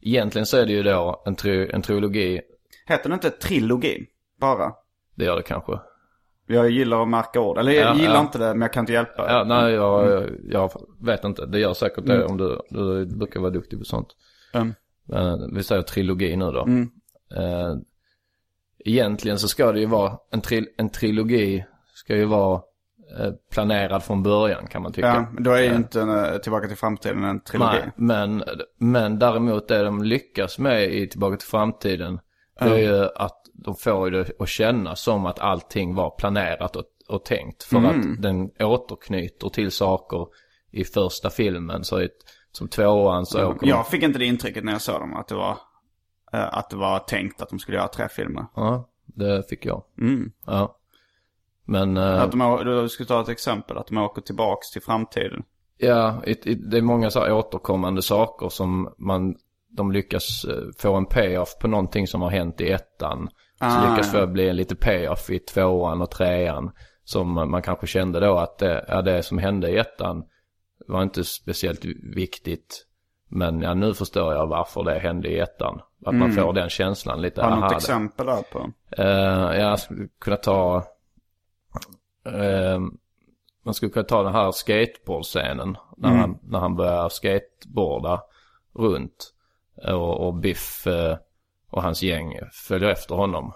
egentligen 0.00 0.46
så 0.46 0.56
är 0.56 0.66
det 0.66 0.72
ju 0.72 0.82
då 0.82 1.22
en, 1.26 1.36
tri, 1.36 1.70
en 1.72 1.82
trilogi, 1.82 2.40
Heter 2.86 3.02
den 3.02 3.12
inte 3.12 3.30
trilogi? 3.30 4.06
Bara? 4.40 4.72
det 5.14 5.24
gör 5.24 5.36
det 5.36 5.42
kanske. 5.42 5.72
Jag 6.46 6.70
gillar 6.70 7.02
att 7.02 7.08
märka 7.08 7.40
ord. 7.40 7.58
Eller 7.58 7.72
jag 7.72 7.96
Ja, 7.96 8.00
gillar 8.00 8.14
ja. 8.14 8.20
inte 8.20 8.38
det, 8.38 8.48
men 8.54 8.60
jag 8.60 8.72
kan 8.72 8.82
inte 8.82 8.92
hjälpa. 8.92 9.32
Ja, 9.32 9.44
nej, 9.44 9.72
jag, 9.74 10.28
jag 10.44 10.72
vet 11.00 11.24
inte. 11.24 11.46
Det 11.46 11.58
gör 11.58 11.74
säkert 11.74 12.06
det 12.06 12.24
om 12.24 12.36
du, 12.36 12.60
du 12.70 13.06
brukar 13.06 13.40
vara 13.40 13.50
duktig 13.50 13.78
på 13.78 13.84
sånt. 13.84 14.08
Mm. 14.52 14.74
Men 15.04 15.54
vi 15.54 15.62
säger 15.62 15.82
trilogi 15.82 16.36
nu 16.36 16.44
då. 16.44 16.62
Mm. 16.62 16.90
Eh, 17.36 17.76
egentligen 18.84 19.38
så 19.38 19.48
ska 19.48 19.72
det 19.72 19.80
ju 19.80 19.86
vara, 19.86 20.18
en, 20.30 20.40
tri, 20.40 20.66
en 20.76 20.90
trilogi 20.90 21.64
ska 21.94 22.16
ju 22.16 22.24
vara 22.24 22.54
eh, 23.18 23.32
planerad 23.52 24.02
från 24.04 24.22
början 24.22 24.66
kan 24.66 24.82
man 24.82 24.92
tycka. 24.92 25.06
Ja, 25.06 25.42
då 25.42 25.50
är 25.50 25.62
ju 25.62 25.74
inte 25.74 26.00
eh, 26.00 26.38
Tillbaka 26.38 26.68
till 26.68 26.76
framtiden 26.76 27.24
en 27.24 27.40
trilogi. 27.40 27.76
Nej, 27.76 27.90
men, 27.96 28.44
men 28.78 29.18
däremot 29.18 29.68
det 29.68 29.82
de 29.82 30.02
lyckas 30.02 30.58
med 30.58 30.94
i 30.94 31.08
Tillbaka 31.08 31.36
till 31.36 31.48
framtiden, 31.48 32.20
det 32.60 32.64
är 32.64 32.78
ju 32.78 33.08
att 33.16 33.40
de 33.54 33.76
får 33.76 34.10
det 34.10 34.30
att 34.38 34.48
kännas 34.48 35.00
som 35.00 35.26
att 35.26 35.38
allting 35.38 35.94
var 35.94 36.10
planerat 36.10 36.76
och, 36.76 36.84
och 37.08 37.24
tänkt. 37.24 37.62
För 37.62 37.76
Mm. 37.76 37.90
att 37.90 38.22
den 38.22 38.50
återknyter 38.60 39.48
till 39.48 39.70
saker 39.70 40.26
i 40.70 40.84
första 40.84 41.30
filmen. 41.30 41.84
Så 41.84 42.00
i, 42.00 42.08
som 42.52 42.68
tvåan 42.68 43.26
så 43.26 43.46
åker 43.46 43.60
de... 43.60 43.68
Jag 43.68 43.88
fick 43.88 44.02
inte 44.02 44.18
det 44.18 44.24
intrycket 44.24 44.64
när 44.64 44.72
jag 44.72 44.80
såg 44.80 45.00
dem, 45.00 45.16
att 45.16 45.28
det 45.28 45.34
var, 45.34 45.50
eh, 45.50 45.56
att 46.42 46.70
det 46.70 46.76
var 46.76 46.98
tänkt 46.98 47.42
att 47.42 47.48
de 47.50 47.58
skulle 47.58 47.76
göra 47.76 47.88
tre 47.88 48.08
filmer. 48.08 48.46
Ja, 48.54 48.88
det 49.06 49.48
fick 49.48 49.66
jag. 49.66 49.82
Mm. 50.00 50.32
Ja. 50.46 50.76
Men... 51.64 51.96
eh, 51.96 52.22
Att 52.22 52.30
de, 52.32 52.60
du 52.64 52.88
skulle 52.88 53.06
ta 53.06 53.20
ett 53.20 53.28
exempel, 53.28 53.78
att 53.78 53.86
de 53.86 53.98
åker 53.98 54.22
tillbaks 54.22 54.70
till 54.70 54.82
framtiden. 54.82 55.42
Ja, 55.78 56.22
it, 56.26 56.46
it, 56.46 56.70
det 56.70 56.78
är 56.78 56.82
många 56.82 57.10
så 57.10 57.20
här 57.20 57.32
återkommande 57.32 58.02
saker 58.02 58.48
som 58.48 58.94
man, 58.98 59.34
de 59.70 59.92
lyckas 59.92 60.44
eh, 60.44 60.62
få 60.78 60.94
en 60.94 61.06
payoff 61.06 61.58
på 61.60 61.68
någonting 61.68 62.06
som 62.06 62.22
har 62.22 62.30
hänt 62.30 62.60
i 62.60 62.70
ettan. 62.70 63.28
så 63.58 63.64
Ah, 63.64 63.90
lyckas 63.90 64.14
ja. 64.14 64.20
få 64.20 64.26
bli 64.26 64.48
en 64.48 64.56
lite 64.56 64.76
payoff 64.76 65.30
i 65.30 65.38
tvåan 65.38 66.02
och 66.02 66.10
trean. 66.10 66.70
Som 67.04 67.32
man 67.50 67.62
kanske 67.62 67.86
kände 67.86 68.20
då 68.20 68.38
att 68.38 68.58
det, 68.58 68.84
ja, 68.88 69.02
det 69.02 69.22
som 69.22 69.38
hände 69.38 69.70
i 69.70 69.76
ettan 69.76 70.24
var 70.86 71.02
inte 71.02 71.24
speciellt 71.24 71.84
viktigt. 72.16 72.86
Men 73.36 73.60
ja, 73.60 73.74
nu 73.74 73.94
förstår 73.94 74.34
jag 74.34 74.46
varför 74.46 74.82
det 74.84 74.98
hände 74.98 75.28
i 75.28 75.38
ettan. 75.38 75.80
Att 76.06 76.14
man 76.14 76.32
får 76.32 76.52
den 76.52 76.68
känslan 76.68 77.22
lite. 77.22 77.40
Mm. 77.42 77.50
Har 77.52 77.56
du 77.56 77.62
något 77.62 77.70
det- 77.70 77.76
exempel 77.76 78.26
där 78.26 78.42
på? 78.52 78.70
Eh, 78.90 79.60
jag 79.60 79.80
skulle 79.80 80.08
kunna 80.18 80.36
ta... 80.36 80.76
eh, 82.26 82.78
man 83.64 83.74
skulle 83.74 83.92
kunna 83.92 84.04
ta 84.04 84.22
den 84.22 84.32
här 84.32 84.52
skateboardscenen. 84.52 85.76
När, 85.96 86.08
han, 86.08 86.38
när 86.42 86.58
han 86.58 86.76
börjar 86.76 87.08
skateboarda 87.08 88.22
runt. 88.74 89.34
Och, 89.86 90.26
och 90.26 90.34
Biff 90.34 90.86
eh, 90.86 91.16
och 91.70 91.82
hans 91.82 92.02
gäng 92.02 92.34
följer 92.52 92.88
efter 92.90 93.14
honom. 93.14 93.52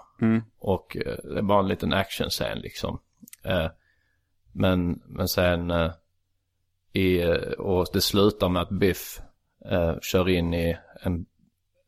Och 0.59 0.97
eh, 0.97 1.15
det 1.23 1.37
är 1.37 1.41
bara 1.41 1.59
en 1.59 1.67
liten 1.67 1.93
actionscen 1.93 2.59
liksom. 2.59 2.99
Men, 4.51 5.01
men 5.05 5.27
sen... 5.27 5.73
I, 6.93 7.23
och 7.57 7.87
det 7.93 8.01
slutar 8.01 8.49
med 8.49 8.61
att 8.61 8.69
Biff 8.69 9.21
eh, 9.65 9.95
kör 10.01 10.29
in 10.29 10.53
i 10.53 10.77
en, 11.01 11.25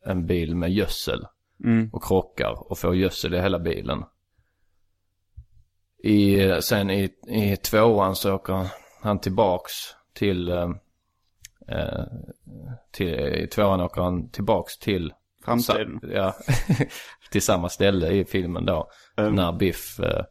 en 0.04 0.26
bil 0.26 0.56
med 0.56 0.72
gödsel 0.72 1.26
och 1.92 2.04
krockar 2.04 2.70
och 2.70 2.78
får 2.78 2.96
gödsel 2.96 3.34
i 3.34 3.40
hela 3.40 3.58
bilen. 3.58 4.04
I, 6.02 6.50
sen 6.60 6.90
i, 6.90 7.10
i 7.28 7.56
tvåan 7.56 8.16
så 8.16 8.34
åker 8.34 8.66
han 9.02 9.20
tillbaks 9.20 9.72
till, 10.14 10.48
eh, 10.48 10.70
eh, 11.68 12.04
till, 12.90 13.08
i 13.08 13.46
tvåan 13.46 13.80
åker 13.80 14.02
han 14.02 14.30
tillbaks 14.30 14.78
till 14.78 15.12
Framtiden. 15.44 16.00
Sa, 16.02 16.08
ja, 16.08 16.34
till 17.30 17.42
samma 17.42 17.68
ställe 17.68 18.08
i 18.08 18.24
filmen 18.24 18.66
då. 18.66 18.90
När 19.16 19.52
Biff 19.52 20.00
eh, 20.00 20.24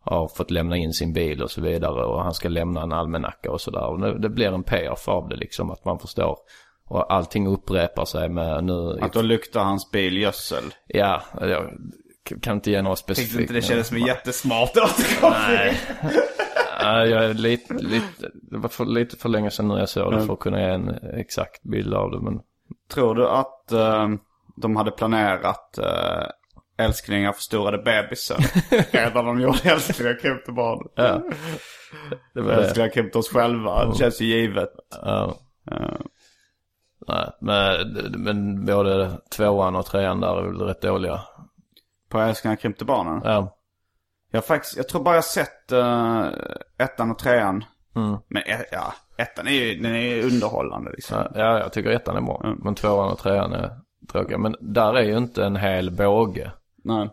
har 0.00 0.28
fått 0.28 0.50
lämna 0.50 0.76
in 0.76 0.92
sin 0.92 1.12
bil 1.12 1.42
och 1.42 1.50
så 1.50 1.60
vidare 1.60 2.04
och 2.04 2.22
han 2.22 2.34
ska 2.34 2.48
lämna 2.48 2.82
en 2.82 2.92
almanacka 2.92 3.50
och 3.50 3.60
sådär. 3.60 3.98
Det, 3.98 4.18
det 4.18 4.28
blir 4.28 4.52
en 4.52 4.62
payoff 4.62 5.08
av 5.08 5.28
det 5.28 5.36
liksom 5.36 5.70
att 5.70 5.84
man 5.84 5.98
förstår. 5.98 6.38
Och 6.88 7.12
allting 7.12 7.46
upprepar 7.46 8.04
sig 8.04 8.28
med 8.28 8.64
nu. 8.64 8.98
Att 9.00 9.12
då 9.12 9.22
luktar 9.22 9.64
hans 9.64 9.90
bil 9.90 10.16
gödsel. 10.16 10.64
Ja, 10.86 11.22
jag 11.40 11.70
kan 12.42 12.56
inte 12.56 12.70
ge 12.70 12.82
några 12.82 12.96
Tyckte 12.96 13.14
specifika. 13.14 13.40
inte 13.42 13.54
det 13.54 13.62
kändes 13.62 13.88
som 13.88 13.96
en 13.96 14.06
jättesmart 14.06 14.70
återkoppling. 14.76 15.30
Nej. 15.56 15.80
Ja, 16.80 17.06
jag 17.06 17.24
är 17.24 17.34
lite, 17.34 17.74
lite, 17.74 18.30
det 18.50 18.58
var 18.58 18.68
för, 18.68 18.84
lite 18.84 19.16
för 19.16 19.28
länge 19.28 19.50
sedan 19.50 19.68
nu 19.68 19.78
jag 19.78 19.88
såg 19.88 20.12
det 20.12 20.26
för 20.26 20.32
att 20.32 20.38
kunna 20.38 20.60
ge 20.60 20.68
en 20.68 20.88
exakt 21.14 21.62
bild 21.62 21.94
av 21.94 22.10
det. 22.10 22.20
Men 22.20 22.40
Tror 22.90 23.14
du 23.14 23.28
att 23.28 23.72
eh, 23.72 24.08
de 24.56 24.76
hade 24.76 24.90
planerat 24.90 25.78
uh, 25.78 26.84
älsklingar 26.84 27.32
förstorade 27.32 27.78
bebisen? 27.78 28.40
Redan 28.90 29.24
de 29.24 29.40
gjorde 29.40 29.58
älsklingar 29.64 30.18
krympte 30.20 30.52
barn. 30.52 30.88
ja. 30.94 31.22
Det 32.34 32.40
var. 32.42 32.52
Älsklingar 32.52 32.88
krympte 32.90 33.18
oss 33.18 33.28
själva. 33.28 33.86
Det 33.86 33.98
känns 33.98 34.20
ju 34.20 34.26
givet. 34.26 34.70
Ja. 35.02 35.36
Eh, 35.70 35.76
Nej, 37.08 37.32
men, 37.40 37.74
men 38.16 38.64
både 38.64 39.10
tvåan 39.36 39.76
och 39.76 39.86
trean 39.86 40.20
där 40.20 40.36
är 40.38 40.42
väl 40.42 40.60
rätt 40.60 40.82
dåliga. 40.82 41.20
på 42.08 42.18
älsklingar 42.18 42.56
krympte 42.56 42.84
barnen. 42.84 43.20
Ja. 43.24 43.56
Jag, 44.30 44.44
faktiskt, 44.44 44.76
jag 44.76 44.88
tror 44.88 45.02
bara 45.02 45.14
jag 45.14 45.24
sett 45.24 45.72
uh, 45.72 46.26
ettan 46.78 47.10
och 47.10 47.18
trean. 47.18 47.64
Men 48.28 48.42
eh, 48.42 48.60
ja, 48.72 48.94
ettan 49.16 49.46
är 49.46 49.50
ju 49.50 49.82
den 49.82 49.92
är 49.92 49.98
ju 49.98 50.22
underhållande 50.22 50.90
liksom. 50.90 51.16
Ja, 51.16 51.30
ja, 51.34 51.58
jag 51.58 51.72
tycker 51.72 51.90
ettan 51.90 52.16
är 52.16 52.20
bra. 52.20 52.54
Men 52.58 52.74
tvåan 52.74 53.12
och 53.12 53.18
trean 53.18 53.52
är 53.52 53.70
tråkiga. 54.12 54.38
Men 54.38 54.56
där 54.60 54.94
är 54.94 55.02
ju 55.02 55.16
inte 55.16 55.44
en 55.44 55.56
hel 55.56 55.90
båge. 55.90 56.52
Nej. 56.84 57.10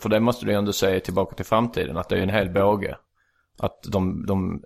För 0.00 0.08
det 0.08 0.20
måste 0.20 0.44
du 0.44 0.52
ju 0.52 0.58
ändå 0.58 0.72
säga 0.72 1.00
tillbaka 1.00 1.34
till 1.34 1.44
framtiden, 1.44 1.96
att 1.96 2.08
det 2.08 2.18
är 2.18 2.22
en 2.22 2.28
hel 2.28 2.50
båge. 2.50 2.96
Att 3.58 3.82
de, 3.82 4.26
de, 4.26 4.62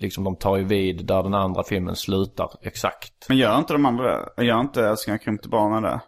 liksom 0.00 0.24
de 0.24 0.36
tar 0.36 0.56
ju 0.56 0.64
vid 0.64 1.06
där 1.06 1.22
den 1.22 1.34
andra 1.34 1.62
filmen 1.64 1.96
slutar 1.96 2.50
exakt. 2.62 3.12
Men 3.28 3.36
gör 3.36 3.58
inte 3.58 3.72
de 3.72 3.86
andra 3.86 4.30
det? 4.36 4.44
Gör 4.44 4.60
inte 4.60 4.86
Älsklingar 4.86 5.18
krympte 5.18 5.48
barnen 5.48 5.82
det? 5.82 6.00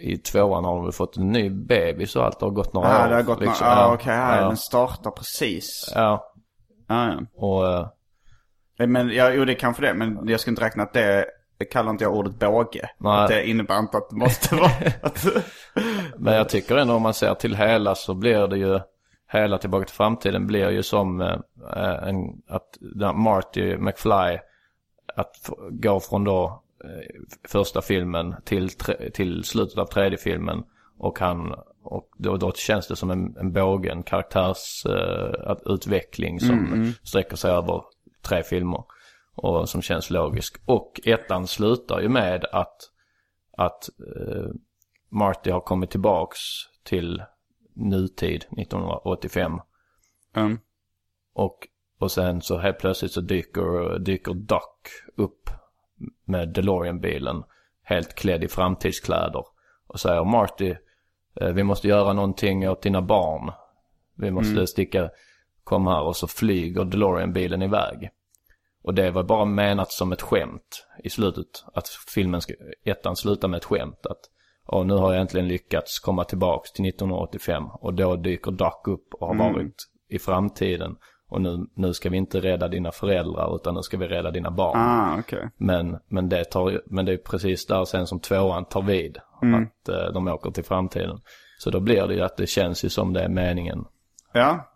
I 0.00 0.16
tvåan 0.18 0.64
har 0.64 0.74
de 0.74 0.84
väl 0.84 0.92
fått 0.92 1.16
en 1.16 1.28
ny 1.32 1.50
bebis 1.50 2.16
och 2.16 2.24
allt, 2.24 2.40
det 2.40 2.46
har 2.46 2.50
gått 2.50 2.72
några 2.74 2.88
Ja, 2.98 3.04
år. 3.04 3.08
det 3.08 3.14
har 3.14 3.22
gått 3.22 3.40
liksom. 3.40 3.66
några... 3.66 3.80
Ja, 3.80 3.94
okej. 3.94 4.14
här, 4.14 4.40
ja, 4.42 4.48
Den 4.48 4.56
startar 4.56 5.10
precis. 5.10 5.92
ja, 5.94 6.32
Ja, 6.88 7.06
ja. 7.08 7.20
och 7.36 7.66
eh, 7.68 7.86
Eh, 8.78 8.86
Men, 8.86 9.08
ja, 9.10 9.30
jo 9.30 9.44
det 9.44 9.52
är 9.52 9.58
kanske 9.58 9.82
det. 9.82 9.94
Men 9.94 10.28
jag 10.28 10.40
skulle 10.40 10.52
inte 10.52 10.64
räkna 10.64 10.82
att 10.82 10.92
det, 10.92 11.26
det 11.58 11.64
kallar 11.64 11.90
inte 11.90 12.04
jag 12.04 12.14
ordet 12.14 12.38
båge. 12.38 12.90
Nej. 12.98 13.28
Det 13.28 13.48
innebär 13.48 13.78
inte 13.78 13.96
att 13.96 14.10
det 14.10 14.16
måste 14.16 14.54
vara... 14.56 14.70
Men 16.16 16.34
jag 16.34 16.48
tycker 16.48 16.76
ändå 16.76 16.94
om 16.94 17.02
man 17.02 17.14
ser 17.14 17.34
till 17.34 17.56
hela 17.56 17.94
så 17.94 18.14
blir 18.14 18.46
det 18.48 18.56
ju, 18.58 18.80
hela 19.32 19.58
Tillbaka 19.58 19.84
till 19.84 19.94
framtiden 19.94 20.46
blir 20.46 20.70
ju 20.70 20.82
som 20.82 21.20
eh, 21.20 22.08
en, 22.08 22.42
att 22.48 22.78
Marty 23.14 23.76
McFly, 23.76 24.38
att 25.16 25.50
gå 25.70 26.00
från 26.00 26.24
då 26.24 26.62
eh, 26.84 27.22
första 27.48 27.82
filmen 27.82 28.34
till, 28.44 28.70
tre, 28.70 29.10
till 29.10 29.44
slutet 29.44 29.78
av 29.78 29.86
tredje 29.86 30.18
filmen 30.18 30.64
och 30.98 31.18
han, 31.18 31.54
och 31.82 32.10
då, 32.18 32.36
då 32.36 32.52
känns 32.52 32.88
det 32.88 32.96
som 32.96 33.10
en, 33.10 33.36
en 33.36 33.52
båge, 33.52 33.90
en 33.90 34.02
karaktärs 34.02 34.86
eh, 34.86 35.50
att 35.50 35.62
utveckling 35.66 36.40
som 36.40 36.92
sträcker 37.02 37.36
sig 37.36 37.50
över 37.50 37.82
tre 38.22 38.42
filmer. 38.42 38.84
Och 39.38 39.68
som 39.68 39.82
känns 39.82 40.10
logisk. 40.10 40.56
Och 40.64 41.00
ettan 41.04 41.46
slutar 41.46 42.00
ju 42.00 42.08
med 42.08 42.44
att, 42.52 42.76
att 43.56 43.88
eh, 43.88 44.50
Marty 45.08 45.50
har 45.50 45.60
kommit 45.60 45.90
tillbaks 45.90 46.38
till 46.84 47.22
nutid 47.76 48.44
1985. 48.58 49.60
Mm. 50.36 50.58
Och, 51.34 51.68
och 51.98 52.10
sen 52.10 52.42
så 52.42 52.58
helt 52.58 52.78
plötsligt 52.78 53.12
så 53.12 53.20
dyker, 53.20 53.98
dyker 53.98 54.34
Doc 54.34 54.62
upp 55.16 55.50
med 56.24 56.48
DeLorean-bilen. 56.48 57.42
Helt 57.82 58.14
klädd 58.14 58.44
i 58.44 58.48
framtidskläder. 58.48 59.44
Och 59.86 60.00
säger 60.00 60.24
Marty, 60.24 60.74
eh, 61.40 61.48
vi 61.48 61.62
måste 61.62 61.88
göra 61.88 62.12
någonting 62.12 62.68
åt 62.68 62.82
dina 62.82 63.02
barn. 63.02 63.52
Vi 64.14 64.30
måste 64.30 64.66
sticka, 64.66 65.10
kom 65.64 65.86
här. 65.86 66.02
Och 66.02 66.16
så 66.16 66.26
flyger 66.26 66.84
DeLorean-bilen 66.84 67.62
iväg. 67.62 68.10
Och 68.82 68.94
det 68.94 69.10
var 69.10 69.22
bara 69.24 69.44
menat 69.44 69.92
som 69.92 70.12
ett 70.12 70.22
skämt 70.22 70.86
i 71.04 71.10
slutet. 71.10 71.64
Att 71.74 71.88
filmen, 71.88 72.40
ska, 72.40 72.54
ettan 72.84 73.16
slutar 73.16 73.48
med 73.48 73.58
ett 73.58 73.64
skämt. 73.64 74.06
Att 74.06 74.20
och 74.66 74.86
nu 74.86 74.94
har 74.94 75.12
jag 75.12 75.20
äntligen 75.20 75.48
lyckats 75.48 75.98
komma 75.98 76.24
tillbaks 76.24 76.72
till 76.72 76.88
1985. 76.88 77.64
Och 77.72 77.94
då 77.94 78.16
dyker 78.16 78.50
Doc 78.50 78.74
upp 78.84 79.14
och 79.20 79.26
har 79.26 79.34
varit 79.34 79.74
i 80.08 80.18
framtiden. 80.18 80.96
Och 81.28 81.42
nu, 81.42 81.66
nu 81.74 81.94
ska 81.94 82.10
vi 82.10 82.16
inte 82.16 82.40
rädda 82.40 82.68
dina 82.68 82.92
föräldrar 82.92 83.56
utan 83.56 83.74
nu 83.74 83.82
ska 83.82 83.96
vi 83.96 84.08
rädda 84.08 84.30
dina 84.30 84.50
barn. 84.50 84.78
ah, 84.78 85.18
okej. 85.18 85.50
Men, 85.56 85.98
men, 86.08 86.28
det 86.28 86.44
tar, 86.44 86.82
men 86.86 87.04
det 87.04 87.12
är 87.12 87.16
precis 87.16 87.66
där 87.66 87.84
sen 87.84 88.06
som 88.06 88.20
tvåan 88.20 88.64
tar 88.64 88.82
vid. 88.82 89.18
Att 89.40 89.88
eh, 89.88 90.12
de 90.12 90.28
åker 90.28 90.50
till 90.50 90.64
framtiden. 90.64 91.20
Så 91.58 91.70
då 91.70 91.80
blir 91.80 92.06
det 92.06 92.14
ju 92.14 92.20
att 92.20 92.36
det 92.36 92.46
känns 92.46 92.84
ju 92.84 92.88
som 92.88 93.12
det 93.12 93.22
är 93.22 93.28
meningen. 93.28 93.84
Ja. 94.32 94.74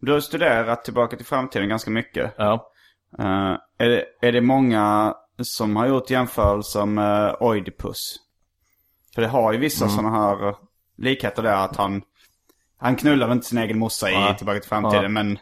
Du 0.00 0.12
har 0.12 0.20
studerat 0.20 0.84
Tillbaka 0.84 1.16
till 1.16 1.26
framtiden 1.26 1.68
ganska 1.68 1.90
mycket. 1.90 2.34
Ja, 2.36 2.72
Eh, 3.18 3.56
är, 3.78 3.88
det, 3.88 4.04
är 4.20 4.32
det 4.32 4.40
många 4.40 5.14
som 5.38 5.76
har 5.76 5.86
gjort 5.86 6.10
jämförelser 6.10 6.86
med 6.86 7.36
Oidipus? 7.40 8.16
För 9.14 9.22
det 9.22 9.28
har 9.28 9.52
ju 9.52 9.58
vissa 9.58 9.84
Mm. 9.84 9.96
sådana 9.96 10.10
här 10.16 10.54
likheter 10.96 11.42
där 11.42 11.64
att 11.64 11.76
han, 11.76 12.02
han 12.78 12.96
knullar 12.96 13.32
inte 13.32 13.46
sin 13.46 13.58
egen 13.58 13.78
morsa 13.78 14.10
i. 14.10 14.34
Tillbaka 14.36 14.60
till 14.60 14.68
framtiden. 14.68 15.02
Ja. 15.02 15.08
Men, 15.08 15.32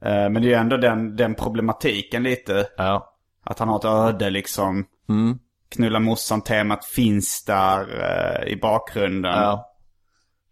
eh, 0.00 0.30
men 0.30 0.34
det 0.34 0.40
är 0.40 0.50
ju 0.50 0.54
ändå 0.54 0.76
den, 0.76 1.16
den 1.16 1.34
problematiken 1.34 2.22
lite. 2.22 2.68
ja. 2.76 3.12
Att 3.48 3.58
han 3.58 3.68
har 3.68 3.76
ett 3.78 3.84
öde 3.84 4.30
liksom. 4.30 4.86
Mm. 5.08 5.38
Knulla 5.68 6.00
morsan-temat 6.00 6.84
finns 6.84 7.44
där 7.44 7.80
eh, 7.80 8.52
i 8.52 8.56
bakgrunden. 8.56 9.32
Ja. 9.32 9.72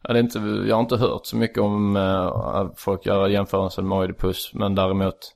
Ja, 0.03 0.13
det 0.13 0.19
är 0.19 0.23
inte, 0.23 0.39
jag 0.39 0.77
har 0.77 0.81
inte 0.83 0.97
hört 0.97 1.27
så 1.27 1.37
mycket 1.37 1.59
om 1.59 1.97
eh, 1.97 2.69
folk 2.77 3.07
gör 3.07 3.29
jämförelser 3.29 3.83
med 3.83 3.99
Oidipus. 3.99 4.51
Men 4.55 4.75
däremot 4.75 5.35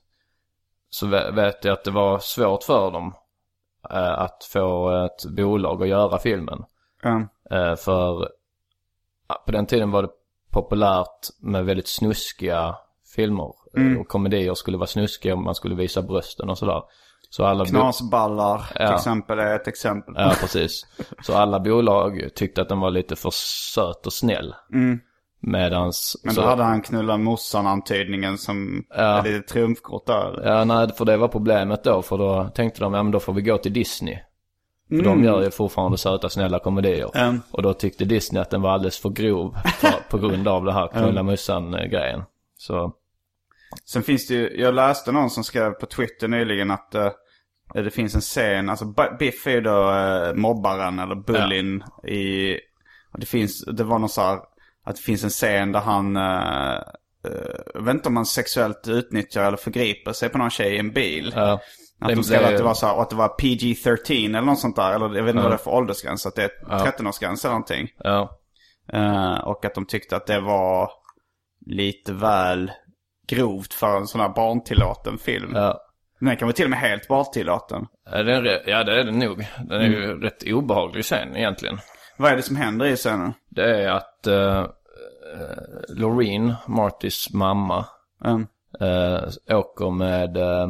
så 0.89 1.07
vet 1.07 1.65
jag 1.65 1.73
att 1.73 1.83
det 1.83 1.91
var 1.91 2.19
svårt 2.19 2.63
för 2.63 2.91
dem 2.91 3.13
eh, 3.89 4.19
att 4.19 4.43
få 4.53 4.89
ett 5.05 5.25
bolag 5.35 5.81
att 5.83 5.89
göra 5.89 6.19
filmen. 6.19 6.63
Eh, 7.51 7.75
för 7.75 8.29
på 9.45 9.51
den 9.51 9.65
tiden 9.65 9.91
var 9.91 10.01
det 10.03 10.09
populärt 10.51 11.27
med 11.41 11.65
väldigt 11.65 11.87
snuskiga 11.87 12.75
filmer. 13.15 13.53
Eh, 13.77 13.99
Och 14.01 14.07
komedier 14.07 14.53
skulle 14.53 14.77
vara 14.77 14.87
snuskiga 14.87 15.33
och 15.33 15.39
man 15.41 15.55
skulle 15.55 15.75
visa 15.75 16.01
brösten 16.01 16.49
och 16.49 16.57
sådär. 16.57 16.81
Så 17.29 17.45
alla 17.45 17.65
Knasballar 17.65 18.57
till 18.57 18.75
Ja. 18.79 18.95
exempel 18.95 19.39
är 19.39 19.55
ett 19.55 19.67
exempel. 19.67 20.13
Ja, 20.17 20.33
precis. 20.41 20.87
Så 21.21 21.33
alla 21.37 21.59
bolag 21.59 22.29
tyckte 22.35 22.61
att 22.61 22.69
den 22.69 22.79
var 22.79 22.91
lite 22.91 23.15
för 23.15 23.29
söt 23.75 24.05
och 24.05 24.13
snäll. 24.13 24.55
Medans... 25.41 26.21
Men 26.23 26.33
så, 26.33 26.41
då 26.41 26.47
hade 26.47 26.63
han 26.63 26.81
knullat 26.81 27.19
morsan-antydningen 27.19 28.37
som 28.37 28.83
Ja. 28.89 28.95
är 28.95 29.23
lite 29.23 29.53
trumfkort 29.53 30.05
där. 30.05 30.41
Ja, 30.45 30.63
nej, 30.63 30.93
för 30.93 31.05
det 31.05 31.17
var 31.17 31.27
problemet 31.27 31.83
då. 31.83 32.01
För 32.01 32.17
då 32.17 32.49
tänkte 32.55 32.79
de, 32.81 32.93
ja 32.93 33.03
men 33.03 33.11
då 33.11 33.19
får 33.19 33.33
vi 33.33 33.41
gå 33.41 33.57
till 33.57 33.73
Disney. 33.73 34.17
För 34.89 35.03
de 35.03 35.23
gör 35.23 35.43
ju 35.43 35.51
fortfarande 35.51 35.97
söta, 35.97 36.29
snälla 36.29 36.59
komedier. 36.59 37.17
Mm. 37.17 37.41
Och 37.51 37.61
då 37.61 37.73
tyckte 37.73 38.05
Disney 38.05 38.41
att 38.41 38.49
den 38.49 38.61
var 38.61 38.71
alldeles 38.71 38.99
för 38.99 39.09
grov 39.09 39.57
för, 39.79 40.09
på 40.09 40.17
grund 40.17 40.47
av 40.47 40.65
det 40.65 40.73
här 40.73 40.87
knulla 40.87 41.23
mussan-grejen. 41.23 42.23
Så, 42.57 42.93
Sen 43.85 44.03
finns 44.03 44.27
det 44.27 44.33
ju, 44.33 44.61
jag 44.61 44.73
läste 44.73 45.11
någon 45.11 45.29
som 45.29 45.43
skrev 45.43 45.71
på 45.71 45.85
Twitter 45.85 46.27
nyligen 46.27 46.71
att 46.71 46.95
eh, 46.95 47.11
det 47.73 47.91
finns 47.91 48.15
en 48.15 48.21
scen, 48.21 48.69
alltså 48.69 48.85
Biff 49.19 49.47
är 49.47 49.51
ju 49.51 49.61
då 49.61 49.91
eh, 49.91 50.33
mobbaren 50.33 50.99
eller 50.99 51.15
bullyn 51.15 51.83
i, 52.07 52.53
och 53.11 53.19
det 53.19 53.25
finns, 53.25 53.65
det 53.65 53.83
var 53.83 53.99
någon 53.99 54.09
så 54.09 54.21
här, 54.21 54.39
att 54.83 54.95
det 54.95 55.01
finns 55.01 55.23
en 55.23 55.29
scen 55.29 55.71
där 55.71 55.79
han, 55.79 56.17
eh, 56.17 56.81
jag 57.73 57.81
vet 57.81 57.93
inte 57.93 58.09
om 58.09 58.15
han 58.15 58.25
sexuellt 58.25 58.87
utnyttjar 58.87 59.43
eller 59.43 59.57
förgriper 59.57 60.13
sig 60.13 60.29
på 60.29 60.37
någon 60.37 60.49
tjej 60.49 60.75
i 60.75 60.79
en 60.79 60.91
bil. 60.91 61.33
ja. 61.35 61.59
Att 61.99 62.15
de 62.15 62.23
skrev 62.23 62.45
att 62.45 62.57
det 62.57 62.63
var 62.63 62.73
så 62.73 62.85
här, 62.87 62.95
och 62.95 63.01
att 63.01 63.09
det 63.09 63.15
var 63.15 63.27
PG-13 63.27 64.25
eller 64.29 64.41
något 64.41 64.59
sånt 64.59 64.75
där. 64.75 64.93
Eller 64.93 65.05
jag 65.15 65.23
vet 65.23 65.29
inte 65.35 65.41
vad 65.43 65.51
det 65.51 65.55
är 65.55 65.57
för 65.57 65.71
åldersgräns. 65.71 66.25
Att 66.25 66.35
det 66.35 66.43
är 66.43 66.51
Ja. 66.69 66.77
13-årsgräns 66.77 67.45
eller 67.45 67.49
någonting. 67.53 67.87
Ja, 67.97 68.35
Eh, 68.93 69.37
och 69.39 69.65
att 69.65 69.75
de 69.75 69.85
tyckte 69.85 70.15
att 70.15 70.25
det 70.27 70.39
var 70.39 70.91
lite 71.65 72.13
väl 72.13 72.71
grovt 73.27 73.73
för 73.73 73.97
en 73.97 74.07
sån 74.07 74.21
här 74.21 74.29
barntillåten 74.29 75.17
film. 75.17 75.51
ja. 75.55 75.79
Den 76.19 76.37
kan 76.37 76.47
vara 76.47 76.53
till 76.55 76.65
och 76.65 76.69
med 76.69 76.79
helt 76.79 77.07
barntillåten. 77.07 77.85
Ja, 78.11 78.23
det 78.23 78.33
är, 78.35 78.69
ja, 78.69 78.83
det 78.83 78.99
är 78.99 79.03
det 79.03 79.11
nog. 79.11 79.47
Den 79.69 79.81
är 79.81 79.85
ju 79.87 80.21
rätt 80.21 80.43
obehaglig 80.47 81.05
sen 81.05 81.37
egentligen. 81.37 81.79
Vad 82.17 82.31
är 82.31 82.35
det 82.35 82.41
som 82.41 82.55
händer 82.55 82.85
i 82.85 82.95
scenen? 82.95 83.33
Det 83.49 83.83
är 83.83 83.89
att 83.89 84.27
uh, 84.27 84.65
Loreen, 85.89 86.53
Martys 86.67 87.33
mamma, 87.33 87.85
Mm. 88.25 88.47
eh, 88.79 89.57
åker 89.57 89.91
med, 89.91 90.37
eh, 90.37 90.67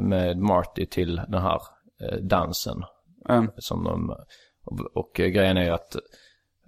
med 0.00 0.38
Marty 0.38 0.86
till 0.86 1.16
den 1.28 1.42
här 1.42 1.60
eh, 2.00 2.16
dansen. 2.18 2.82
Mm. 3.28 3.50
Som 3.56 3.84
de, 3.84 4.10
och, 4.64 4.80
och 4.94 5.20
eh, 5.20 5.26
grejen 5.28 5.56
är 5.56 5.64
ju 5.64 5.70
att 5.70 5.96